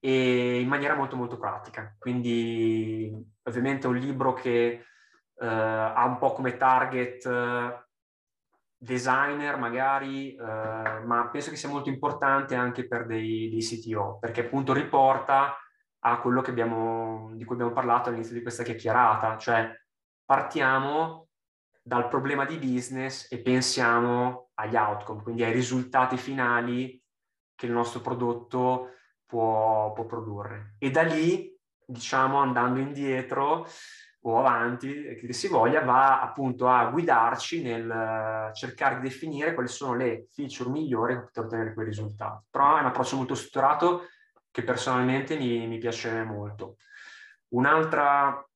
e 0.00 0.60
in 0.60 0.68
maniera 0.68 0.94
molto 0.94 1.16
molto 1.16 1.38
pratica. 1.38 1.94
Quindi 1.98 3.12
ovviamente 3.42 3.86
è 3.86 3.90
un 3.90 3.96
libro 3.96 4.32
che 4.32 4.84
uh, 5.34 5.44
ha 5.44 6.04
un 6.04 6.18
po' 6.18 6.32
come 6.32 6.56
target 6.56 7.86
designer 8.76 9.58
magari, 9.58 10.36
uh, 10.38 10.44
ma 11.06 11.28
penso 11.30 11.50
che 11.50 11.56
sia 11.56 11.68
molto 11.68 11.88
importante 11.88 12.54
anche 12.54 12.86
per 12.86 13.06
dei, 13.06 13.50
dei 13.50 13.60
CTO, 13.60 14.18
perché 14.18 14.42
appunto 14.42 14.72
riporta 14.72 15.56
a 16.00 16.20
quello 16.20 16.42
abbiamo, 16.50 17.30
di 17.34 17.44
cui 17.44 17.54
abbiamo 17.54 17.72
parlato 17.72 18.08
all'inizio 18.08 18.34
di 18.34 18.42
questa 18.42 18.62
chiacchierata, 18.62 19.36
cioè 19.36 19.70
partiamo 20.24 21.28
dal 21.82 22.08
problema 22.08 22.44
di 22.44 22.56
business 22.58 23.30
e 23.30 23.40
pensiamo 23.40 24.50
agli 24.54 24.76
outcome, 24.76 25.22
quindi 25.22 25.42
ai 25.42 25.52
risultati 25.52 26.16
finali 26.16 27.02
che 27.54 27.66
il 27.66 27.72
nostro 27.72 28.00
prodotto 28.00 28.92
può, 29.26 29.92
può 29.92 30.04
produrre. 30.04 30.74
E 30.78 30.90
da 30.90 31.02
lì, 31.02 31.52
diciamo, 31.84 32.38
andando 32.38 32.78
indietro 32.78 33.66
o 34.22 34.38
avanti, 34.38 35.16
che 35.16 35.32
si 35.32 35.48
voglia, 35.48 35.82
va 35.82 36.20
appunto 36.20 36.68
a 36.68 36.86
guidarci 36.86 37.62
nel 37.62 38.50
cercare 38.52 38.96
di 38.96 39.08
definire 39.08 39.54
quali 39.54 39.68
sono 39.68 39.94
le 39.94 40.26
feature 40.32 40.70
migliori 40.70 41.14
per 41.32 41.44
ottenere 41.44 41.72
quei 41.72 41.86
risultati. 41.86 42.44
Però 42.50 42.76
è 42.76 42.80
un 42.80 42.86
approccio 42.86 43.16
molto 43.16 43.34
strutturato 43.34 44.08
che 44.50 44.62
personalmente 44.62 45.36
mi, 45.36 45.66
mi 45.66 45.78
piace 45.78 46.22
molto. 46.24 46.76
Un'altra, 47.48 48.46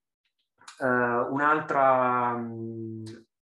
uh, 0.78 0.84
un'altra 0.84 2.32
um, 2.34 3.02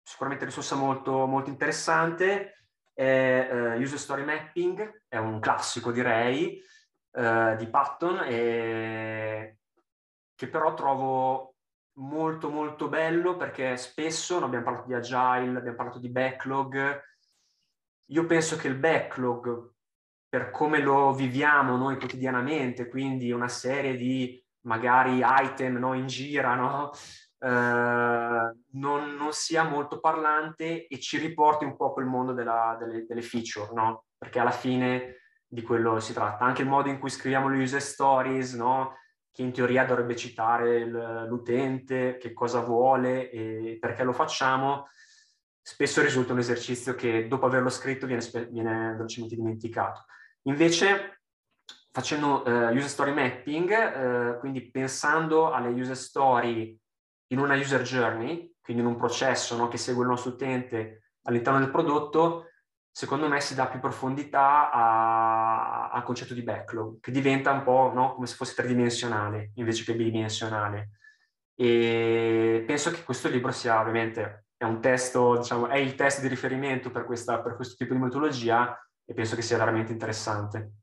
sicuramente 0.02 0.44
risorsa 0.44 0.74
molto, 0.76 1.26
molto 1.26 1.50
interessante 1.50 2.64
è 2.92 3.48
uh, 3.50 3.80
User 3.80 3.98
Story 3.98 4.24
Mapping, 4.24 5.04
è 5.08 5.16
un 5.16 5.40
classico 5.40 5.92
direi, 5.92 6.62
uh, 7.12 7.56
di 7.56 7.66
Patton, 7.68 8.24
e... 8.26 9.58
che 10.34 10.48
però 10.48 10.74
trovo 10.74 11.54
molto 12.00 12.50
molto 12.50 12.88
bello 12.88 13.36
perché 13.36 13.76
spesso, 13.76 14.38
no, 14.38 14.46
abbiamo 14.46 14.64
parlato 14.64 14.86
di 14.86 14.94
agile, 14.94 15.58
abbiamo 15.58 15.76
parlato 15.76 15.98
di 15.98 16.08
backlog, 16.08 17.02
io 18.06 18.26
penso 18.26 18.56
che 18.56 18.68
il 18.68 18.76
backlog 18.76 19.72
per 20.30 20.50
come 20.50 20.80
lo 20.80 21.12
viviamo 21.12 21.76
noi 21.76 21.98
quotidianamente, 21.98 22.88
quindi 22.88 23.32
una 23.32 23.48
serie 23.48 23.96
di 23.96 24.40
magari 24.62 25.22
item 25.24 25.76
no, 25.76 25.94
in 25.94 26.06
gira, 26.06 26.54
no? 26.54 26.92
eh, 27.40 28.54
non, 28.72 29.14
non, 29.16 29.32
sia 29.32 29.64
molto 29.64 29.98
parlante 29.98 30.86
e 30.86 31.00
ci 31.00 31.18
riporti 31.18 31.64
un 31.64 31.74
po' 31.74 31.92
quel 31.92 32.06
mondo 32.06 32.32
della, 32.32 32.76
delle, 32.78 33.06
delle, 33.06 33.22
feature, 33.22 33.72
no? 33.72 34.04
perché 34.16 34.38
alla 34.38 34.52
fine 34.52 35.16
di 35.48 35.62
quello 35.62 35.98
si 35.98 36.12
tratta. 36.12 36.44
Anche 36.44 36.62
il 36.62 36.68
modo 36.68 36.88
in 36.88 37.00
cui 37.00 37.10
scriviamo 37.10 37.48
le 37.48 37.60
user 37.60 37.82
stories, 37.82 38.54
no? 38.54 38.98
che 39.32 39.42
in 39.42 39.52
teoria 39.52 39.84
dovrebbe 39.84 40.14
citare 40.14 40.84
l'utente, 40.84 42.18
che 42.18 42.32
cosa 42.32 42.60
vuole 42.60 43.30
e 43.30 43.78
perché 43.80 44.04
lo 44.04 44.12
facciamo, 44.12 44.88
spesso 45.60 46.02
risulta 46.02 46.32
un 46.32 46.40
esercizio 46.40 46.94
che 46.94 47.26
dopo 47.26 47.46
averlo 47.46 47.68
scritto 47.68 48.06
viene, 48.06 48.24
viene 48.50 48.92
velocemente 48.92 49.34
dimenticato. 49.34 50.04
Invece, 50.42 51.22
facendo 51.90 52.42
uh, 52.42 52.74
user 52.74 52.88
story 52.88 53.12
mapping, 53.12 53.70
uh, 53.70 54.38
quindi 54.38 54.70
pensando 54.70 55.52
alle 55.52 55.68
user 55.68 55.96
story 55.96 56.78
in 57.28 57.38
una 57.38 57.54
user 57.54 57.82
journey, 57.82 58.54
quindi 58.60 58.82
in 58.82 58.88
un 58.88 58.96
processo 58.96 59.56
no, 59.56 59.68
che 59.68 59.76
segue 59.76 60.02
il 60.02 60.08
nostro 60.08 60.32
utente 60.32 61.12
all'interno 61.24 61.58
del 61.58 61.70
prodotto, 61.70 62.46
secondo 62.90 63.28
me 63.28 63.40
si 63.40 63.54
dà 63.54 63.66
più 63.66 63.78
profondità 63.78 64.70
al 65.90 66.02
concetto 66.02 66.34
di 66.34 66.42
backlog, 66.42 67.00
che 67.00 67.12
diventa 67.12 67.52
un 67.52 67.62
po' 67.62 67.92
no, 67.94 68.14
come 68.14 68.26
se 68.26 68.34
fosse 68.34 68.54
tridimensionale 68.54 69.52
invece 69.54 69.84
che 69.84 69.94
bidimensionale. 69.94 70.90
E 71.54 72.64
penso 72.66 72.90
che 72.90 73.04
questo 73.04 73.28
libro 73.28 73.52
sia 73.52 73.80
ovviamente 73.80 74.46
è 74.56 74.64
un 74.64 74.80
testo, 74.80 75.36
diciamo, 75.38 75.68
è 75.68 75.76
il 75.76 75.94
testo 75.94 76.20
di 76.22 76.28
riferimento 76.28 76.90
per, 76.90 77.04
questa, 77.04 77.40
per 77.40 77.54
questo 77.54 77.74
tipo 77.76 77.94
di 77.94 78.00
metodologia 78.00 78.76
e 79.10 79.12
penso 79.12 79.34
che 79.34 79.42
sia 79.42 79.58
veramente 79.58 79.90
interessante. 79.90 80.74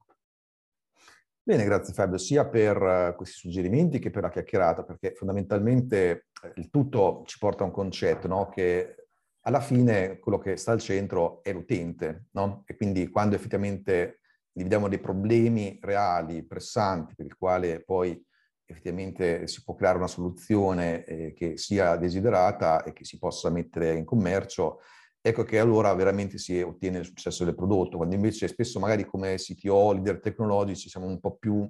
Bene, 1.42 1.64
grazie 1.64 1.94
Fabio, 1.94 2.18
sia 2.18 2.46
per 2.46 2.82
uh, 2.82 3.16
questi 3.16 3.38
suggerimenti 3.38 4.00
che 4.00 4.10
per 4.10 4.24
la 4.24 4.30
chiacchierata, 4.30 4.84
perché 4.84 5.14
fondamentalmente 5.14 6.28
eh, 6.44 6.52
il 6.56 6.70
tutto 6.70 7.24
ci 7.26 7.38
porta 7.38 7.64
a 7.64 7.68
un 7.68 7.72
concetto, 7.72 8.28
no? 8.28 8.50
che 8.50 9.08
alla 9.44 9.62
fine 9.62 10.20
quello 10.20 10.40
che 10.40 10.58
sta 10.58 10.74
al 10.74 10.82
centro 10.82 11.42
è 11.42 11.54
l'utente, 11.54 12.26
no? 12.32 12.64
E 12.66 12.76
quindi 12.76 13.08
quando 13.08 13.36
effettivamente 13.36 14.20
dividiamo 14.52 14.90
dei 14.90 15.00
problemi 15.00 15.80
reali, 15.82 16.46
pressanti, 16.46 17.16
per 17.16 17.28
il 17.28 17.38
quale 17.38 17.82
poi 17.82 18.22
effettivamente 18.66 19.48
si 19.48 19.64
può 19.64 19.74
creare 19.74 20.00
una 20.00 20.08
soluzione 20.08 21.06
eh, 21.06 21.32
che 21.32 21.58
sia 21.58 21.96
desiderata 21.96 22.84
e 22.84 22.92
che 22.92 23.06
si 23.06 23.18
possa 23.18 23.50
mettere 23.50 23.94
in 23.94 24.04
commercio, 24.04 24.82
ecco 25.22 25.44
che 25.44 25.60
allora 25.60 25.94
veramente 25.94 26.38
si 26.38 26.62
ottiene 26.62 27.00
il 27.00 27.06
successo 27.06 27.44
del 27.44 27.56
prodotto, 27.56 27.98
quando 27.98 28.16
invece 28.16 28.48
spesso 28.48 28.80
magari 28.80 29.06
come 29.06 29.36
CTO, 29.36 29.94
leader 29.94 30.20
tecnologici, 30.20 30.90
siamo 30.90 31.08
un 31.08 31.20
po' 31.20 31.36
più, 31.36 31.70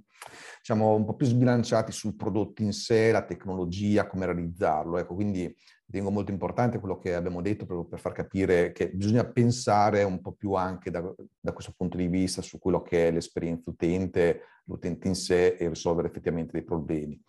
diciamo, 0.59 0.95
un 0.95 1.05
po' 1.05 1.15
più 1.15 1.25
sbilanciati 1.25 1.91
sul 1.91 2.15
prodotto 2.15 2.61
in 2.61 2.73
sé, 2.73 3.11
la 3.11 3.25
tecnologia, 3.25 4.07
come 4.07 4.25
realizzarlo. 4.25 4.97
Ecco, 4.97 5.15
quindi 5.15 5.53
ritengo 5.87 6.11
molto 6.11 6.31
importante 6.31 6.79
quello 6.79 6.99
che 6.99 7.15
abbiamo 7.15 7.41
detto 7.41 7.65
proprio 7.65 7.87
per 7.87 7.99
far 7.99 8.11
capire 8.11 8.73
che 8.73 8.89
bisogna 8.89 9.25
pensare 9.25 10.03
un 10.03 10.21
po' 10.21 10.33
più 10.33 10.53
anche 10.53 10.91
da, 10.91 11.01
da 11.39 11.53
questo 11.53 11.73
punto 11.75 11.97
di 11.97 12.07
vista 12.07 12.41
su 12.41 12.59
quello 12.59 12.81
che 12.81 13.07
è 13.07 13.11
l'esperienza 13.11 13.69
utente, 13.69 14.41
l'utente 14.65 15.07
in 15.07 15.15
sé 15.15 15.55
e 15.55 15.69
risolvere 15.69 16.09
effettivamente 16.09 16.51
dei 16.51 16.63
problemi. 16.63 17.19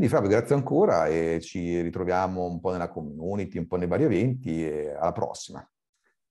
Quindi 0.00 0.16
Fabio, 0.16 0.30
grazie 0.30 0.54
ancora 0.54 1.08
e 1.08 1.40
ci 1.42 1.78
ritroviamo 1.82 2.46
un 2.46 2.58
po' 2.58 2.70
nella 2.70 2.88
community, 2.88 3.58
un 3.58 3.66
po' 3.66 3.76
nei 3.76 3.86
vari 3.86 4.04
eventi 4.04 4.64
e 4.66 4.94
alla 4.94 5.12
prossima. 5.12 5.62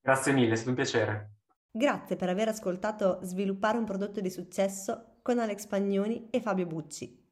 Grazie 0.01 0.33
mille, 0.33 0.53
è 0.53 0.55
stato 0.55 0.71
un 0.71 0.75
piacere. 0.75 1.33
Grazie 1.69 2.15
per 2.15 2.29
aver 2.29 2.47
ascoltato 2.47 3.19
Sviluppare 3.21 3.77
un 3.77 3.85
prodotto 3.85 4.21
di 4.21 4.31
successo 4.31 5.19
con 5.21 5.37
Alex 5.37 5.67
Pagnoni 5.67 6.29
e 6.31 6.41
Fabio 6.41 6.65
Bucci. 6.65 7.23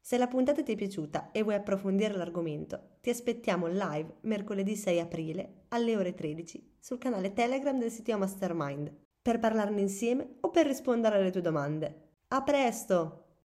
Se 0.00 0.18
la 0.18 0.26
puntata 0.26 0.60
ti 0.60 0.72
è 0.72 0.74
piaciuta 0.74 1.30
e 1.30 1.44
vuoi 1.44 1.54
approfondire 1.54 2.16
l'argomento, 2.16 2.96
ti 3.00 3.10
aspettiamo 3.10 3.68
live 3.68 4.16
mercoledì 4.22 4.74
6 4.74 4.98
aprile 4.98 5.66
alle 5.68 5.96
ore 5.96 6.14
13 6.14 6.78
sul 6.80 6.98
canale 6.98 7.32
Telegram 7.32 7.78
del 7.78 7.92
sito 7.92 8.18
Mastermind 8.18 8.92
per 9.22 9.38
parlarne 9.38 9.82
insieme 9.82 10.38
o 10.40 10.50
per 10.50 10.66
rispondere 10.66 11.18
alle 11.18 11.30
tue 11.30 11.42
domande. 11.42 12.14
A 12.26 12.42
presto! 12.42 13.19